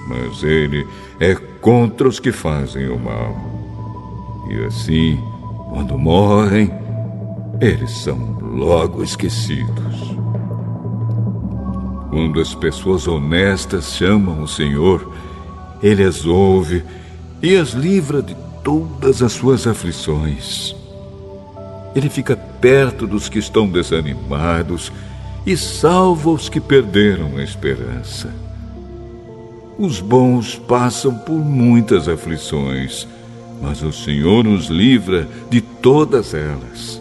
[0.08, 0.84] Mas Ele
[1.20, 3.32] é contra os que fazem o mal.
[4.50, 5.20] E assim,
[5.70, 6.72] quando morrem,
[7.60, 10.16] eles são logo esquecidos.
[12.10, 15.12] Quando as pessoas honestas chamam o Senhor,
[15.80, 16.82] Ele as ouve
[17.42, 20.74] e as livra de todas as suas aflições.
[21.94, 24.92] Ele fica perto dos que estão desanimados
[25.46, 28.28] e salva os que perderam a esperança.
[29.78, 33.06] Os bons passam por muitas aflições,
[33.60, 37.00] mas o Senhor nos livra de todas elas.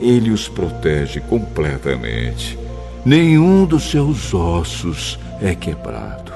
[0.00, 2.58] Ele os protege completamente.
[3.04, 6.32] Nenhum dos seus ossos é quebrado.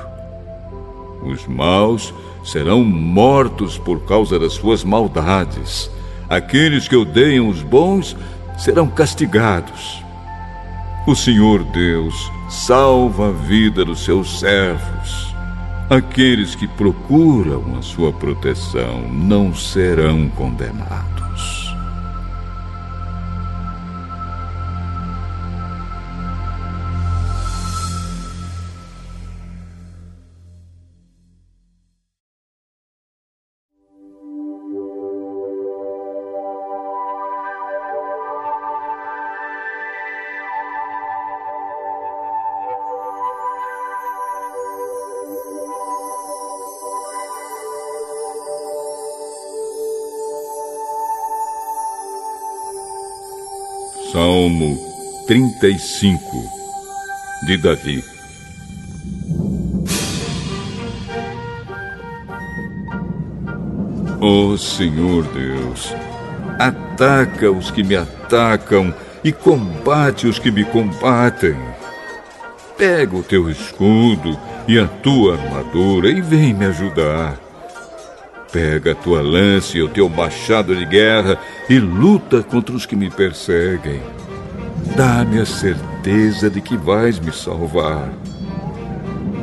[1.24, 2.12] Os maus
[2.50, 5.90] serão mortos por causa das suas maldades.
[6.28, 8.16] Aqueles que odeiam os bons
[8.56, 10.02] serão castigados.
[11.06, 12.14] O Senhor Deus
[12.48, 15.34] salva a vida dos seus servos.
[15.90, 21.17] Aqueles que procuram a sua proteção não serão condenados.
[55.28, 56.18] 35
[57.44, 58.02] de Davi.
[64.22, 65.94] Ó oh, Senhor Deus,
[66.58, 71.58] ataca os que me atacam e combate os que me combatem.
[72.78, 77.38] Pega o teu escudo e a tua armadura e vem me ajudar.
[78.50, 81.38] Pega a tua lança e o teu machado de guerra
[81.68, 84.00] e luta contra os que me perseguem.
[84.96, 88.08] Dá-me a certeza de que vais me salvar.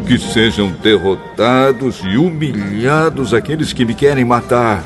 [0.08, 4.84] Que sejam derrotados e humilhados aqueles que me querem matar.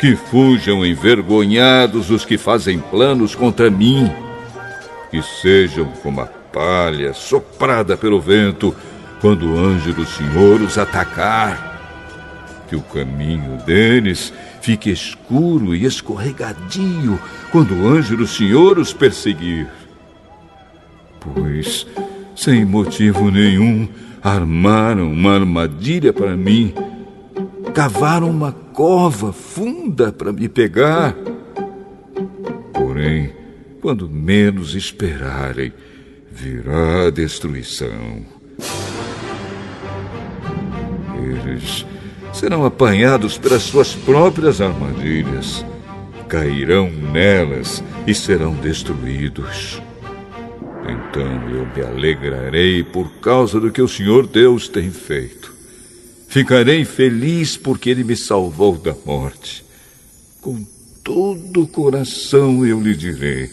[0.00, 4.10] Que fujam envergonhados os que fazem planos contra mim.
[5.10, 8.74] Que sejam como a palha soprada pelo vento
[9.20, 11.74] quando o anjo do Senhor os atacar.
[12.68, 14.32] Que o caminho deles
[14.66, 17.20] fique escuro e escorregadio
[17.52, 19.68] quando o anjo do Senhor os perseguir.
[21.20, 21.86] Pois,
[22.34, 23.88] sem motivo nenhum,
[24.20, 26.74] armaram uma armadilha para mim,
[27.72, 31.14] cavaram uma cova funda para me pegar.
[32.72, 33.32] Porém,
[33.80, 35.72] quando menos esperarem,
[36.28, 38.26] virá a destruição.
[41.22, 41.86] Eles
[42.36, 45.64] serão apanhados pelas suas próprias armadilhas,
[46.28, 49.80] cairão nelas e serão destruídos.
[50.82, 55.54] Então eu me alegrarei por causa do que o Senhor Deus tem feito.
[56.28, 59.64] Ficarei feliz porque Ele me salvou da morte.
[60.42, 60.62] Com
[61.02, 63.48] todo o coração eu lhe direi.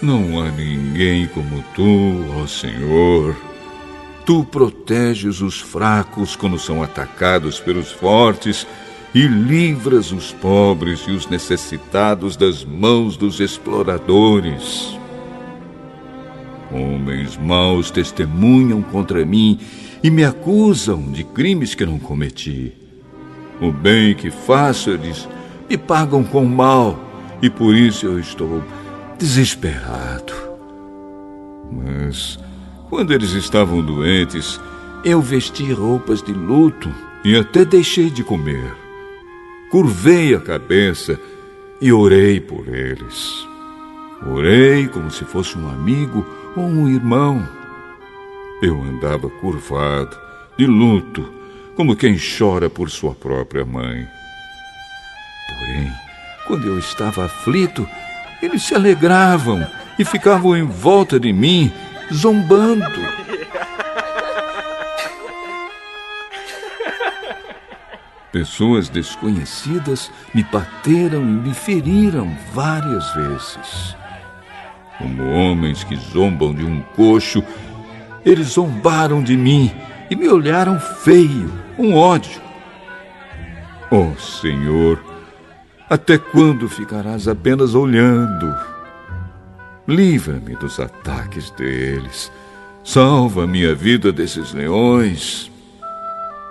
[0.00, 3.51] Não há ninguém como tu, ó Senhor.
[4.32, 8.66] Tu proteges os fracos quando são atacados pelos fortes
[9.14, 14.98] e livras os pobres e os necessitados das mãos dos exploradores.
[16.72, 19.60] Homens maus testemunham contra mim
[20.02, 22.72] e me acusam de crimes que não cometi.
[23.60, 25.28] O bem que faço, eles
[25.68, 26.98] me pagam com mal,
[27.42, 28.64] e por isso eu estou
[29.18, 30.32] desesperado.
[31.70, 32.38] Mas,
[32.92, 34.60] quando eles estavam doentes,
[35.02, 36.92] eu vesti roupas de luto
[37.24, 38.82] e até deixei de comer
[39.72, 41.18] curvei a cabeça
[41.80, 43.48] e orei por eles.
[44.30, 47.48] Orei como se fosse um amigo ou um irmão.
[48.60, 50.14] Eu andava curvado,
[50.58, 51.26] de luto,
[51.74, 54.06] como quem chora por sua própria mãe.
[55.48, 55.90] Porém,
[56.46, 57.88] quando eu estava aflito,
[58.42, 59.66] eles se alegravam
[59.98, 61.72] e ficavam em volta de mim,
[62.12, 62.90] zombando.
[68.32, 73.94] Pessoas desconhecidas me bateram e me feriram várias vezes.
[74.96, 77.44] Como homens que zombam de um coxo,
[78.24, 79.70] eles zombaram de mim
[80.10, 82.40] e me olharam feio, com ódio.
[83.90, 84.98] Oh Senhor,
[85.90, 88.71] até quando ficarás apenas olhando?
[89.86, 92.30] Livra-me dos ataques deles.
[92.84, 95.50] Salva minha vida desses leões.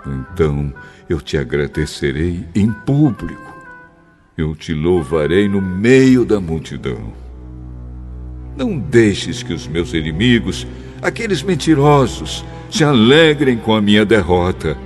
[0.06, 0.72] Então
[1.08, 3.52] eu te agradecerei em público.
[4.36, 7.12] Eu te louvarei no meio da multidão.
[8.56, 10.66] Não deixes que os meus inimigos,
[11.00, 14.76] aqueles mentirosos, se alegrem com a minha derrota.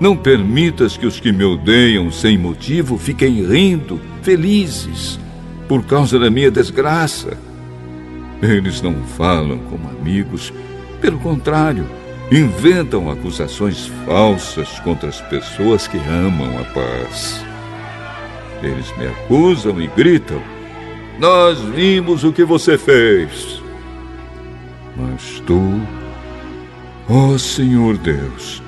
[0.00, 5.18] Não permitas que os que me odeiam sem motivo fiquem rindo, felizes,
[5.68, 7.36] por causa da minha desgraça.
[8.42, 10.52] Eles não falam como amigos,
[11.00, 11.88] pelo contrário,
[12.30, 17.44] inventam acusações falsas contra as pessoas que amam a paz.
[18.60, 20.42] Eles me acusam e gritam:
[21.20, 23.62] Nós vimos o que você fez.
[24.96, 25.80] Mas tu,
[27.08, 28.60] ó Senhor Deus,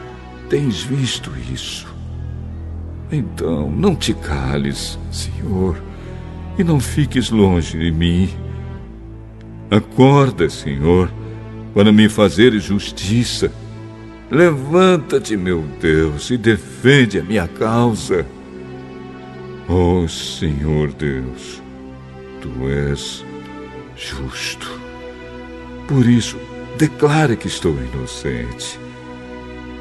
[0.49, 1.93] tens visto isso.
[3.11, 5.83] Então não te cales, Senhor,
[6.57, 8.44] e não fiques longe de mim.
[9.77, 11.11] Acorda, Senhor
[11.75, 13.53] para me fazer justiça.
[14.31, 18.25] Levanta-te, meu Deus, e defende a minha causa.
[19.69, 21.61] Oh Senhor Deus,
[22.41, 23.25] tu és
[23.97, 24.71] justo.
[25.89, 26.39] Por isso,
[26.79, 28.79] declara que estou inocente.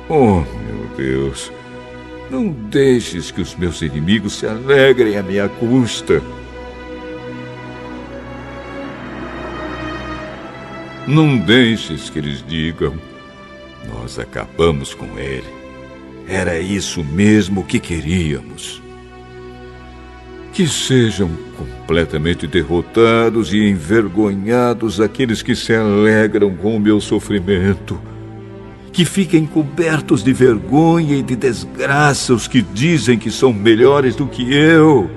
[0.09, 1.51] Oh, meu Deus,
[2.29, 6.21] não deixes que os meus inimigos se alegrem à minha custa.
[11.07, 12.93] Não deixes que eles digam:
[13.93, 15.43] Nós acabamos com ele.
[16.27, 18.81] Era isso mesmo que queríamos.
[20.53, 27.99] Que sejam completamente derrotados e envergonhados aqueles que se alegram com o meu sofrimento.
[28.93, 34.27] Que fiquem cobertos de vergonha e de desgraça os que dizem que são melhores do
[34.27, 35.09] que eu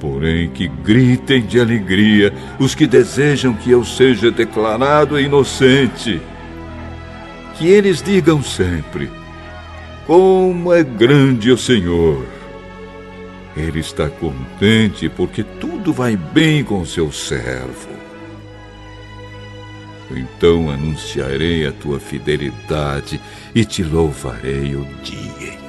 [0.00, 6.20] porém que gritem de alegria os que desejam que eu seja declarado inocente.
[7.56, 9.10] Que eles digam sempre:
[10.06, 12.24] Como é grande o Senhor!
[13.56, 17.98] Ele está contente porque tudo vai bem com seu servo.
[20.10, 23.20] Então anunciarei a tua fidelidade
[23.54, 25.67] e te louvarei o dia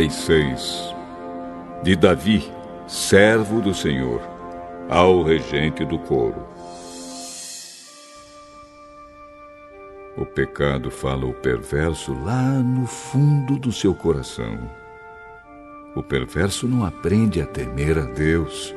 [0.00, 0.94] 36
[1.82, 2.50] De Davi,
[2.86, 4.22] servo do Senhor,
[4.88, 6.42] ao regente do coro.
[10.16, 14.58] O pecado fala o perverso lá no fundo do seu coração.
[15.94, 18.74] O perverso não aprende a temer a Deus.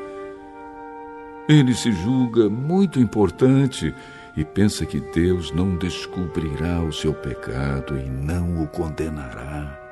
[1.48, 3.95] Ele se julga muito importante
[4.36, 9.82] e pensa que Deus não descobrirá o seu pecado e não o condenará.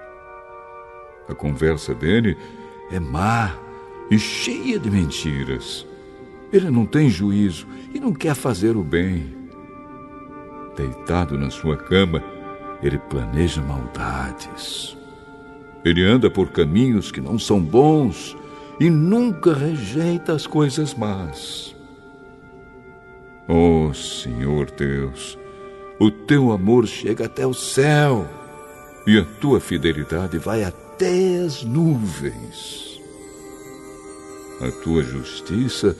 [1.28, 2.38] A conversa dele
[2.92, 3.56] é má
[4.10, 5.86] e cheia de mentiras.
[6.52, 9.34] Ele não tem juízo e não quer fazer o bem.
[10.76, 12.22] Deitado na sua cama,
[12.84, 14.98] ele planeja maldades.
[15.84, 18.36] Ele anda por caminhos que não são bons
[18.80, 21.76] e nunca rejeita as coisas más.
[23.48, 25.38] Oh, Senhor Deus,
[26.00, 28.28] o teu amor chega até o céu
[29.06, 33.02] e a tua fidelidade vai até as nuvens.
[34.62, 35.98] A tua justiça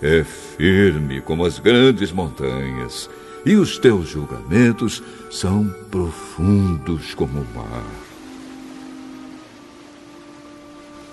[0.00, 3.10] é firme como as grandes montanhas
[3.44, 7.84] e os teus julgamentos são profundos como o mar.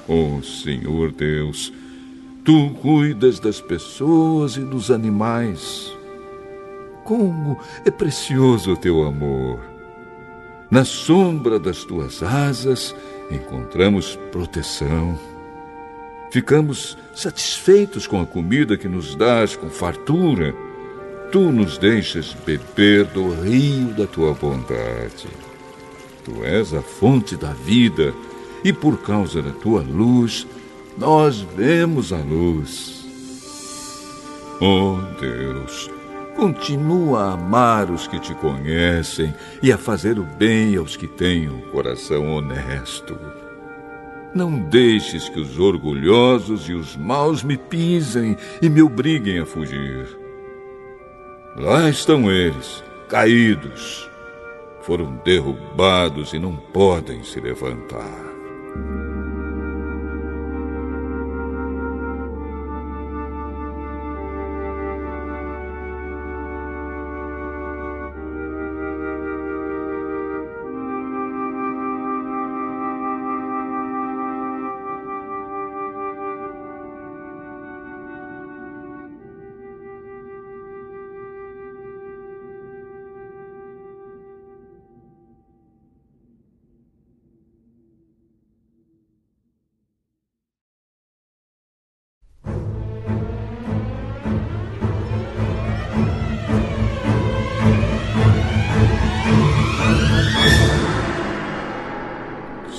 [0.07, 1.73] Oh Senhor Deus,
[2.43, 5.95] Tu cuidas das pessoas e dos animais.
[7.03, 9.59] Como é precioso o teu amor!
[10.71, 12.95] Na sombra das tuas asas
[13.35, 15.17] encontramos proteção.
[16.31, 20.55] Ficamos satisfeitos com a comida que nos dás com fartura.
[21.31, 25.27] Tu nos deixas beber do rio da tua bondade.
[26.23, 28.13] Tu és a fonte da vida,
[28.63, 30.45] e por causa da tua luz,
[30.97, 33.05] nós vemos a luz.
[34.59, 35.89] Oh Deus,
[36.35, 41.49] continua a amar os que te conhecem e a fazer o bem aos que têm
[41.49, 43.17] um coração honesto.
[44.33, 50.07] Não deixes que os orgulhosos e os maus me pisem e me obriguem a fugir.
[51.57, 54.09] Lá estão eles, caídos.
[54.83, 58.31] Foram derrubados e não podem se levantar.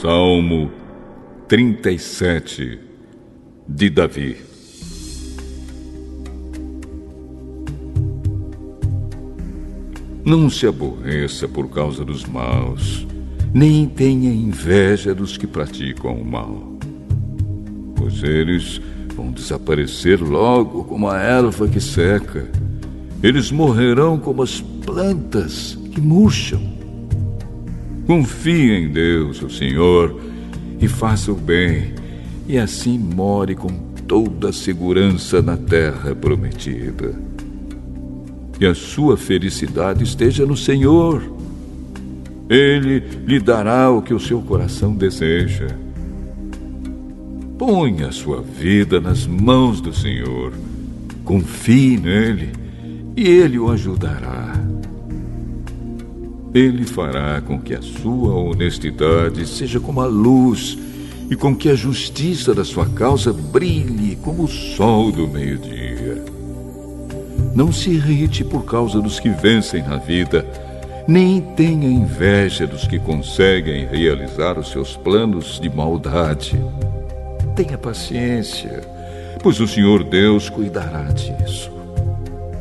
[0.03, 0.69] Salmo
[1.47, 2.77] 37
[3.69, 4.37] de Davi.
[10.25, 13.07] Não se aborreça por causa dos maus,
[13.55, 16.77] nem tenha inveja dos que praticam o mal,
[17.95, 18.81] pois eles
[19.15, 22.51] vão desaparecer logo como a erva que seca.
[23.23, 26.72] Eles morrerão como as plantas que murcham.
[28.13, 30.21] Confie em Deus, o Senhor,
[30.79, 31.95] e faça o bem,
[32.47, 33.71] e assim more com
[34.07, 37.15] toda a segurança na terra prometida.
[38.53, 41.23] Que a sua felicidade esteja no Senhor.
[42.51, 45.69] Ele lhe dará o que o seu coração deseja.
[47.57, 50.53] Ponha a sua vida nas mãos do Senhor.
[51.25, 52.51] Confie nele
[53.17, 54.72] e ele o ajudará.
[56.55, 60.77] Ele fará com que a sua honestidade seja como a luz
[61.31, 66.23] e com que a justiça da sua causa brilhe como o sol do meio-dia.
[67.55, 70.47] Não se irrite por causa dos que vencem na vida,
[71.09, 76.63] nem tenha inveja dos que conseguem realizar os seus planos de maldade.
[77.57, 78.83] Tenha paciência,
[79.43, 81.71] pois o Senhor Deus cuidará disso.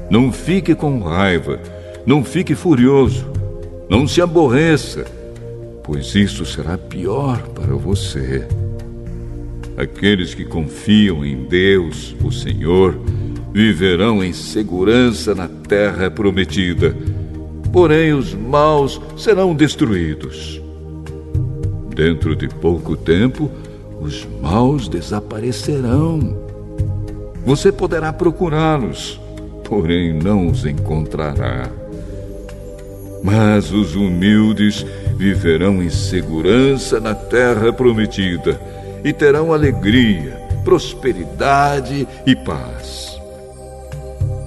[0.09, 1.59] Não fique com raiva,
[2.05, 3.31] não fique furioso
[3.91, 5.03] não se aborreça,
[5.84, 8.47] pois isso será pior para você.
[9.76, 12.97] Aqueles que confiam em Deus, o Senhor,
[13.51, 16.95] viverão em segurança na terra prometida.
[17.73, 20.61] Porém, os maus serão destruídos.
[21.93, 23.51] Dentro de pouco tempo,
[23.99, 26.38] os maus desaparecerão.
[27.45, 29.19] Você poderá procurá-los,
[29.65, 31.81] porém não os encontrará.
[33.23, 34.85] Mas os humildes
[35.15, 38.60] viverão em segurança na terra prometida
[39.03, 43.19] e terão alegria, prosperidade e paz.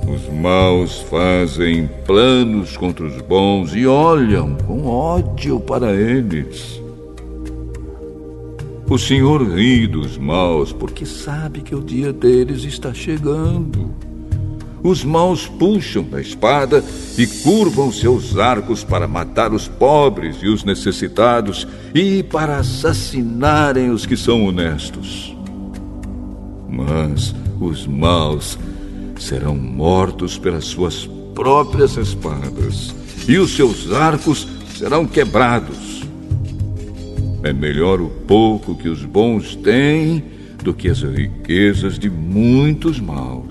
[0.06, 6.80] Os maus fazem planos contra os bons e olham com ódio para eles.
[8.88, 13.90] O Senhor ri dos maus porque sabe que o dia deles está chegando.
[14.85, 16.85] Os maus puxam da espada
[17.16, 24.05] e curvam seus arcos para matar os pobres e os necessitados e para assassinarem os
[24.05, 25.35] que são honestos.
[26.69, 28.59] Mas os maus
[29.19, 32.94] serão mortos pelas suas próprias espadas
[33.27, 34.47] e os seus arcos
[34.77, 36.05] serão quebrados.
[37.43, 40.23] É melhor o pouco que os bons têm
[40.62, 43.43] do que as riquezas de muitos maus.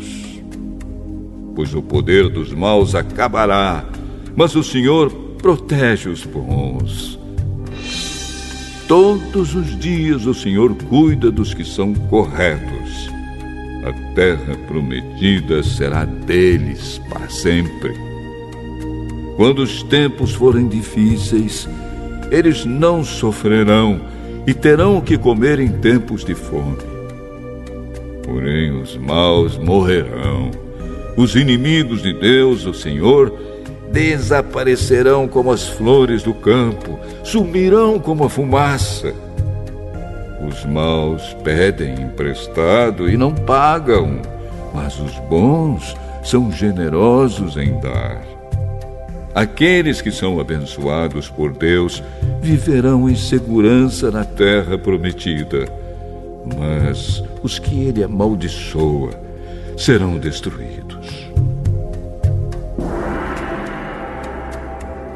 [1.55, 3.85] Pois o poder dos maus acabará,
[4.35, 7.19] mas o Senhor protege os bons.
[8.87, 13.09] Todos os dias o Senhor cuida dos que são corretos.
[13.85, 17.93] A terra prometida será deles para sempre.
[19.35, 21.67] Quando os tempos forem difíceis,
[22.31, 23.99] eles não sofrerão
[24.45, 26.77] e terão o que comer em tempos de fome.
[28.23, 30.62] Porém, os maus morrerão.
[31.15, 33.33] Os inimigos de Deus, o Senhor,
[33.91, 39.13] desaparecerão como as flores do campo, sumirão como a fumaça.
[40.47, 44.19] Os maus pedem emprestado e não pagam,
[44.73, 48.23] mas os bons são generosos em dar.
[49.35, 52.03] Aqueles que são abençoados por Deus
[52.41, 55.67] viverão em segurança na terra prometida.
[56.57, 59.22] Mas os que ele amaldiçoa
[59.77, 61.31] serão destruídos.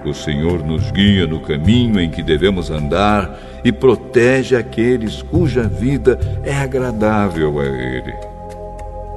[0.06, 6.18] O Senhor nos guia no caminho em que devemos andar e protege aqueles cuja vida
[6.44, 8.14] é agradável a Ele.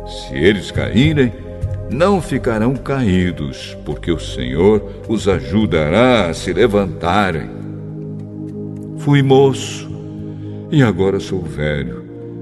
[0.08, 1.32] Se eles caírem,
[1.88, 7.50] não ficarão caídos, porque o Senhor os ajudará a se levantarem.
[8.98, 9.88] Fui moço
[10.70, 11.99] e agora sou velho,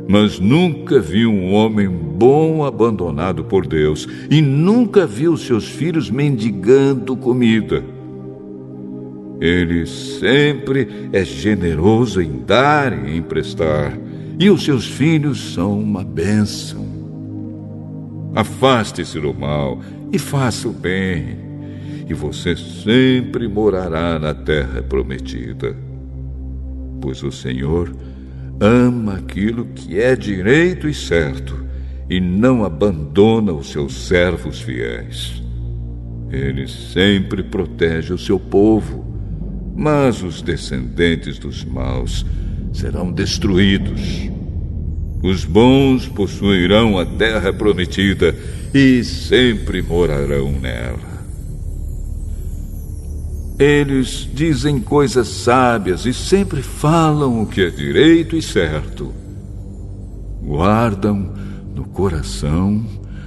[0.08, 6.10] mas nunca vi um homem bom abandonado por Deus e nunca vi os seus filhos
[6.10, 7.84] mendigando comida.
[9.38, 13.96] Ele sempre é generoso em dar e emprestar,
[14.38, 16.88] e os seus filhos são uma bênção.
[18.34, 19.78] Afaste-se do mal
[20.10, 21.36] e faça o bem,
[22.08, 25.76] e você sempre morará na terra prometida.
[27.00, 27.94] Pois o Senhor
[28.60, 31.66] ama aquilo que é direito e certo
[32.10, 35.42] e não abandona os seus servos fiéis.
[36.30, 39.04] Ele sempre protege o seu povo,
[39.76, 42.24] mas os descendentes dos maus
[42.72, 44.30] serão destruídos.
[45.22, 48.34] Os bons possuirão a terra prometida
[48.72, 51.07] e sempre morarão nela.
[53.58, 59.12] Eles dizem coisas sábias e sempre falam o que é direito e certo.
[60.42, 61.32] Guardam
[61.74, 62.84] no coração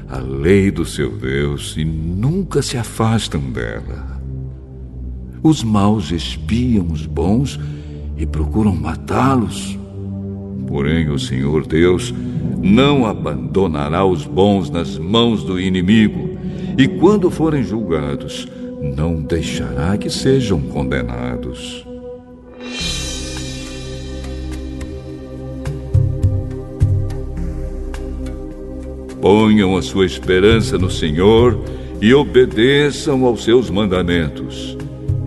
[0.10, 4.22] a lei do seu Deus e nunca se afastam dela.
[5.44, 7.60] Os maus espiam os bons
[8.18, 9.80] e procuram matá-los
[10.72, 12.14] Porém, o Senhor Deus
[12.62, 16.30] não abandonará os bons nas mãos do inimigo,
[16.78, 18.48] e quando forem julgados,
[18.82, 21.86] não deixará que sejam condenados.
[29.22, 31.64] Ponham a sua esperança no Senhor
[32.02, 34.76] e obedeçam aos seus mandamentos.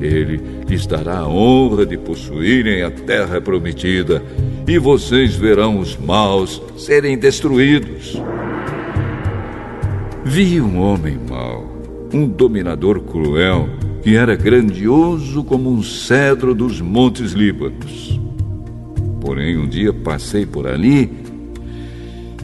[0.01, 4.21] Ele lhes dará a honra de possuírem a terra prometida
[4.67, 8.21] e vocês verão os maus serem destruídos.
[10.25, 11.74] Vi um homem mau,
[12.15, 13.69] um dominador cruel,
[14.03, 18.20] que era grandioso como um cedro dos montes Líbanos.
[19.20, 21.11] Porém, um dia passei por ali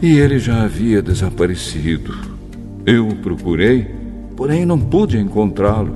[0.03, 2.15] e ele já havia desaparecido.
[2.85, 3.87] Eu o procurei,
[4.37, 5.95] porém não pude encontrá-lo.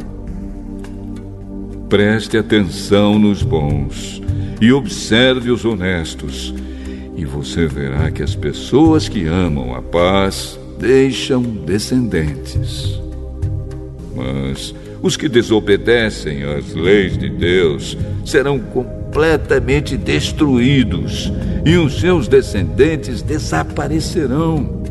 [1.88, 4.22] Preste atenção nos bons
[4.60, 6.54] e observe os honestos,
[7.16, 13.00] e você verá que as pessoas que amam a paz deixam descendentes.
[14.14, 21.32] Mas os que desobedecem às leis de Deus serão completamente destruídos
[21.64, 24.82] e os seus descendentes desaparecerão.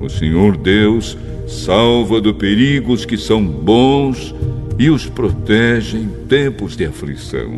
[0.00, 1.16] O Senhor Deus
[1.46, 4.34] salva do perigo os que são bons
[4.78, 7.54] e os protege em tempos de aflição.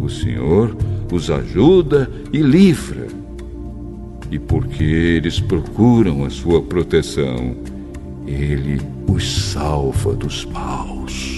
[0.00, 0.76] O Senhor
[1.12, 3.06] os ajuda e livra.
[4.30, 7.56] E porque eles procuram a sua proteção,
[8.26, 11.35] Ele os salva dos maus.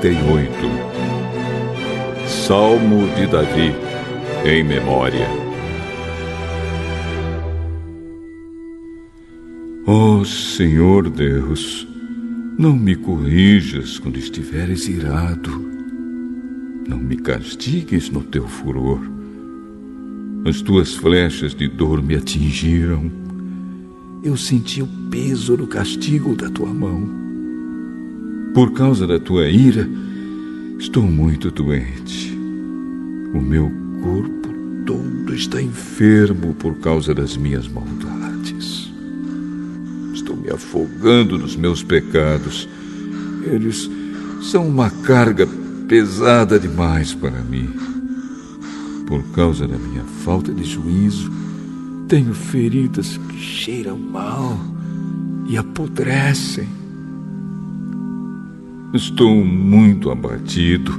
[0.00, 0.52] 38
[2.28, 3.74] Salmo de Davi
[4.44, 5.26] em memória.
[9.84, 11.86] Ó oh, Senhor Deus,
[12.56, 15.50] não me corrijas quando estiveres irado.
[16.86, 19.00] Não me castigues no teu furor.
[20.46, 23.10] As tuas flechas de dor me atingiram.
[24.22, 27.27] Eu senti o peso do castigo da tua mão.
[28.54, 29.88] Por causa da tua ira,
[30.78, 32.36] estou muito doente.
[33.32, 33.70] O meu
[34.02, 34.48] corpo
[34.84, 38.90] todo está enfermo por causa das minhas maldades.
[40.14, 42.68] Estou me afogando nos meus pecados.
[43.44, 43.88] Eles
[44.42, 45.46] são uma carga
[45.86, 47.68] pesada demais para mim.
[49.06, 51.30] Por causa da minha falta de juízo,
[52.08, 54.58] tenho feridas que cheiram mal
[55.48, 56.77] e apodrecem.
[58.94, 60.98] Estou muito abatido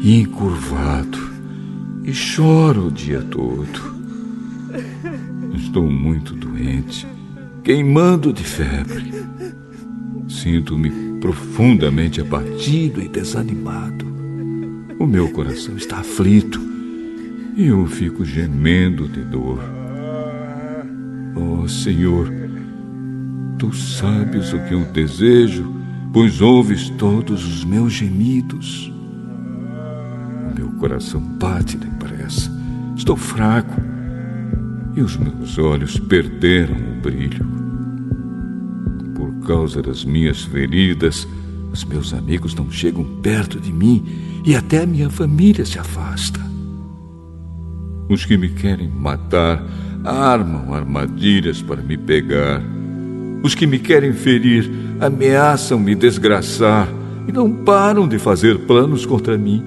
[0.00, 1.16] e encurvado
[2.02, 3.96] e choro o dia todo.
[5.54, 7.06] Estou muito doente,
[7.62, 9.12] queimando de febre.
[10.28, 14.04] Sinto-me profundamente abatido e desanimado.
[14.98, 16.60] O meu coração está aflito
[17.56, 19.60] e eu fico gemendo de dor.
[21.36, 22.28] Oh Senhor,
[23.56, 25.77] tu sabes o que eu desejo
[26.18, 28.92] pois ouves todos os meus gemidos.
[30.50, 32.50] O meu coração bate depressa,
[32.96, 33.80] estou fraco
[34.96, 37.46] e os meus olhos perderam o brilho.
[39.14, 41.24] Por causa das minhas feridas,
[41.70, 44.04] os meus amigos não chegam perto de mim
[44.44, 46.40] e até a minha família se afasta.
[48.08, 49.62] Os que me querem matar
[50.02, 52.60] armam armadilhas para me pegar.
[53.44, 56.88] Os que me querem ferir ameaçam me desgraçar
[57.26, 59.62] e não param de fazer planos contra mim.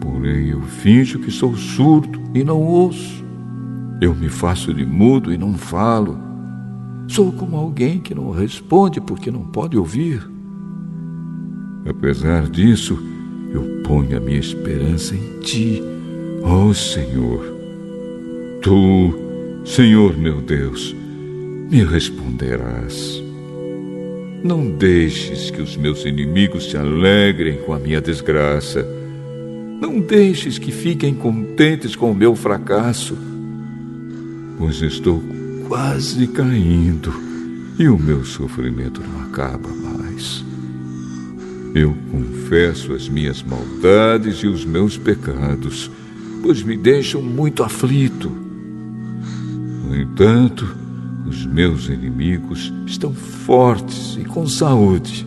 [0.00, 3.24] Porém, eu finjo que sou surdo e não ouço.
[4.00, 6.18] Eu me faço de mudo e não falo.
[7.08, 10.26] Sou como alguém que não responde porque não pode ouvir.
[11.88, 12.98] Apesar disso,
[13.52, 15.82] eu ponho a minha esperança em Ti,
[16.42, 17.44] ó oh Senhor.
[18.62, 19.14] Tu,
[19.64, 20.94] Senhor meu Deus,
[21.70, 23.29] me responderás.
[24.42, 28.86] Não deixes que os meus inimigos se alegrem com a minha desgraça.
[29.80, 33.16] Não deixes que fiquem contentes com o meu fracasso,
[34.58, 35.22] pois estou
[35.68, 37.12] quase caindo
[37.78, 40.44] e o meu sofrimento não acaba mais.
[41.74, 45.90] Eu confesso as minhas maldades e os meus pecados,
[46.42, 48.30] pois me deixam muito aflito.
[49.86, 50.79] No entanto,
[51.30, 55.24] os meus inimigos estão fortes e com saúde,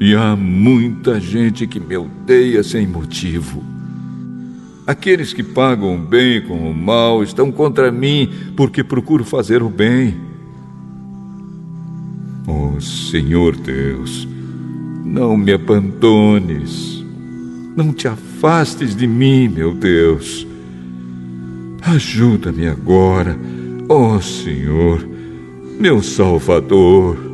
[0.00, 3.62] e há muita gente que me odeia sem motivo.
[4.86, 9.68] Aqueles que pagam o bem com o mal estão contra mim porque procuro fazer o
[9.68, 10.16] bem.
[12.46, 14.26] Oh Senhor Deus,
[15.04, 17.04] não me abandones,
[17.76, 20.46] não te afastes de mim, meu Deus.
[21.82, 23.38] Ajuda-me agora,
[23.88, 25.13] ó oh Senhor
[25.78, 27.33] meu Salvador.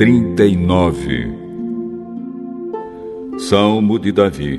[0.00, 1.30] 39
[3.38, 4.58] Salmo de Davi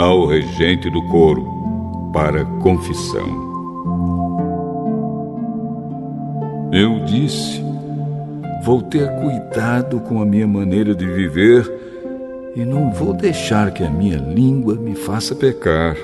[0.00, 3.28] ao regente do coro para confissão.
[6.72, 7.62] Eu disse:
[8.64, 11.72] Vou ter cuidado com a minha maneira de viver
[12.56, 15.96] e não vou deixar que a minha língua me faça pecar.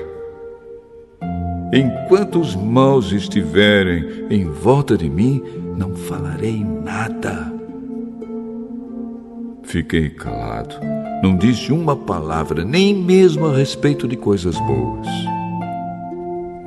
[1.73, 5.43] Enquanto os maus estiverem em volta de mim,
[5.75, 7.50] não falarei nada.
[9.71, 10.75] Fiquei calado,
[11.23, 15.07] não disse uma palavra, nem mesmo a respeito de coisas boas.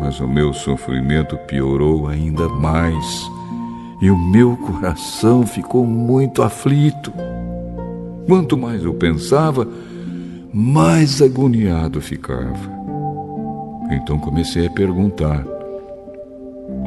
[0.01, 3.05] Mas o meu sofrimento piorou ainda mais
[4.01, 7.13] e o meu coração ficou muito aflito.
[8.27, 9.69] Quanto mais eu pensava,
[10.51, 12.73] mais agoniado ficava.
[13.91, 15.45] Então comecei a perguntar: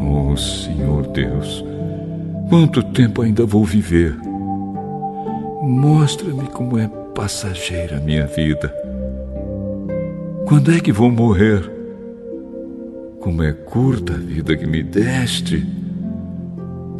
[0.02, 1.64] Oh Senhor Deus,
[2.50, 4.27] quanto tempo ainda vou viver?
[5.68, 8.74] Mostra-me como é passageira a minha vida.
[10.48, 11.70] Quando é que vou morrer?
[13.20, 15.68] Como é curta a vida que me deste.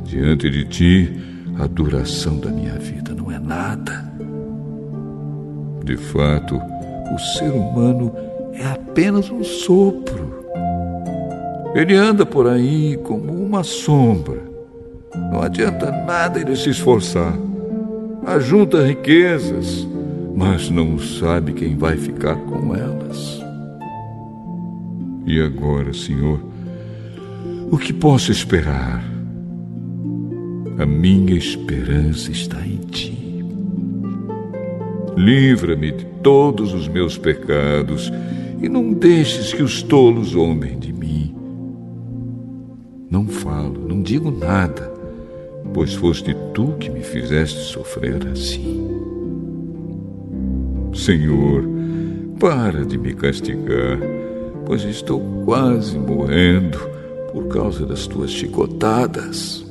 [0.04, 1.18] Diante de ti,
[1.58, 4.04] a duração da minha vida não é nada.
[5.86, 6.62] De fato,
[7.16, 8.14] o ser humano
[8.54, 10.44] é apenas um sopro.
[11.74, 14.42] Ele anda por aí como uma sombra.
[15.32, 17.47] Não adianta nada ele se esforçar.
[18.28, 19.88] Ajunta riquezas,
[20.36, 23.40] mas não sabe quem vai ficar com elas.
[25.26, 26.38] E agora, Senhor,
[27.72, 29.02] o que posso esperar?
[30.78, 33.46] A minha esperança está em Ti.
[35.16, 38.12] Livra-me de todos os meus pecados
[38.62, 41.34] e não deixes que os tolos zombem de mim.
[43.10, 44.97] Não falo, não digo nada,
[45.78, 48.84] pois foste tu que me fizeste sofrer assim.
[50.92, 51.64] Senhor,
[52.40, 54.00] para de me castigar,
[54.66, 56.80] pois estou quase morrendo
[57.32, 59.64] por causa das tuas chicotadas.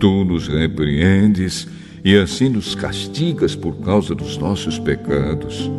[0.00, 1.68] Tu nos repreendes
[2.04, 5.70] e assim nos castigas por causa dos nossos pecados.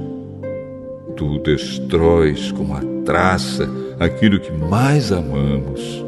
[1.18, 3.70] Tu destróis como a traça
[4.00, 6.06] aquilo que mais amamos.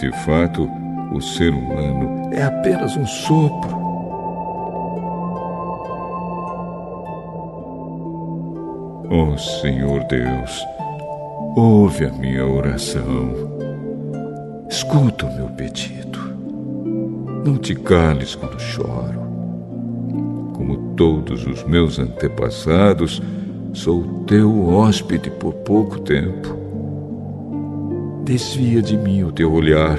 [0.00, 0.66] De fato,
[1.12, 3.78] o ser humano é apenas um sopro.
[9.10, 10.66] Oh Senhor Deus,
[11.56, 13.32] ouve a minha oração.
[14.68, 16.18] Escuta o meu pedido.
[17.44, 19.18] Não te cales quando choro.
[20.52, 23.22] Como todos os meus antepassados,
[23.72, 26.56] sou teu hóspede por pouco tempo.
[28.24, 29.98] Desvia de mim o teu olhar,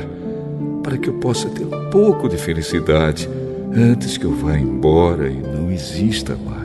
[0.89, 3.29] para que eu possa ter um pouco de felicidade
[3.71, 6.58] antes que eu vá embora e não exista mais.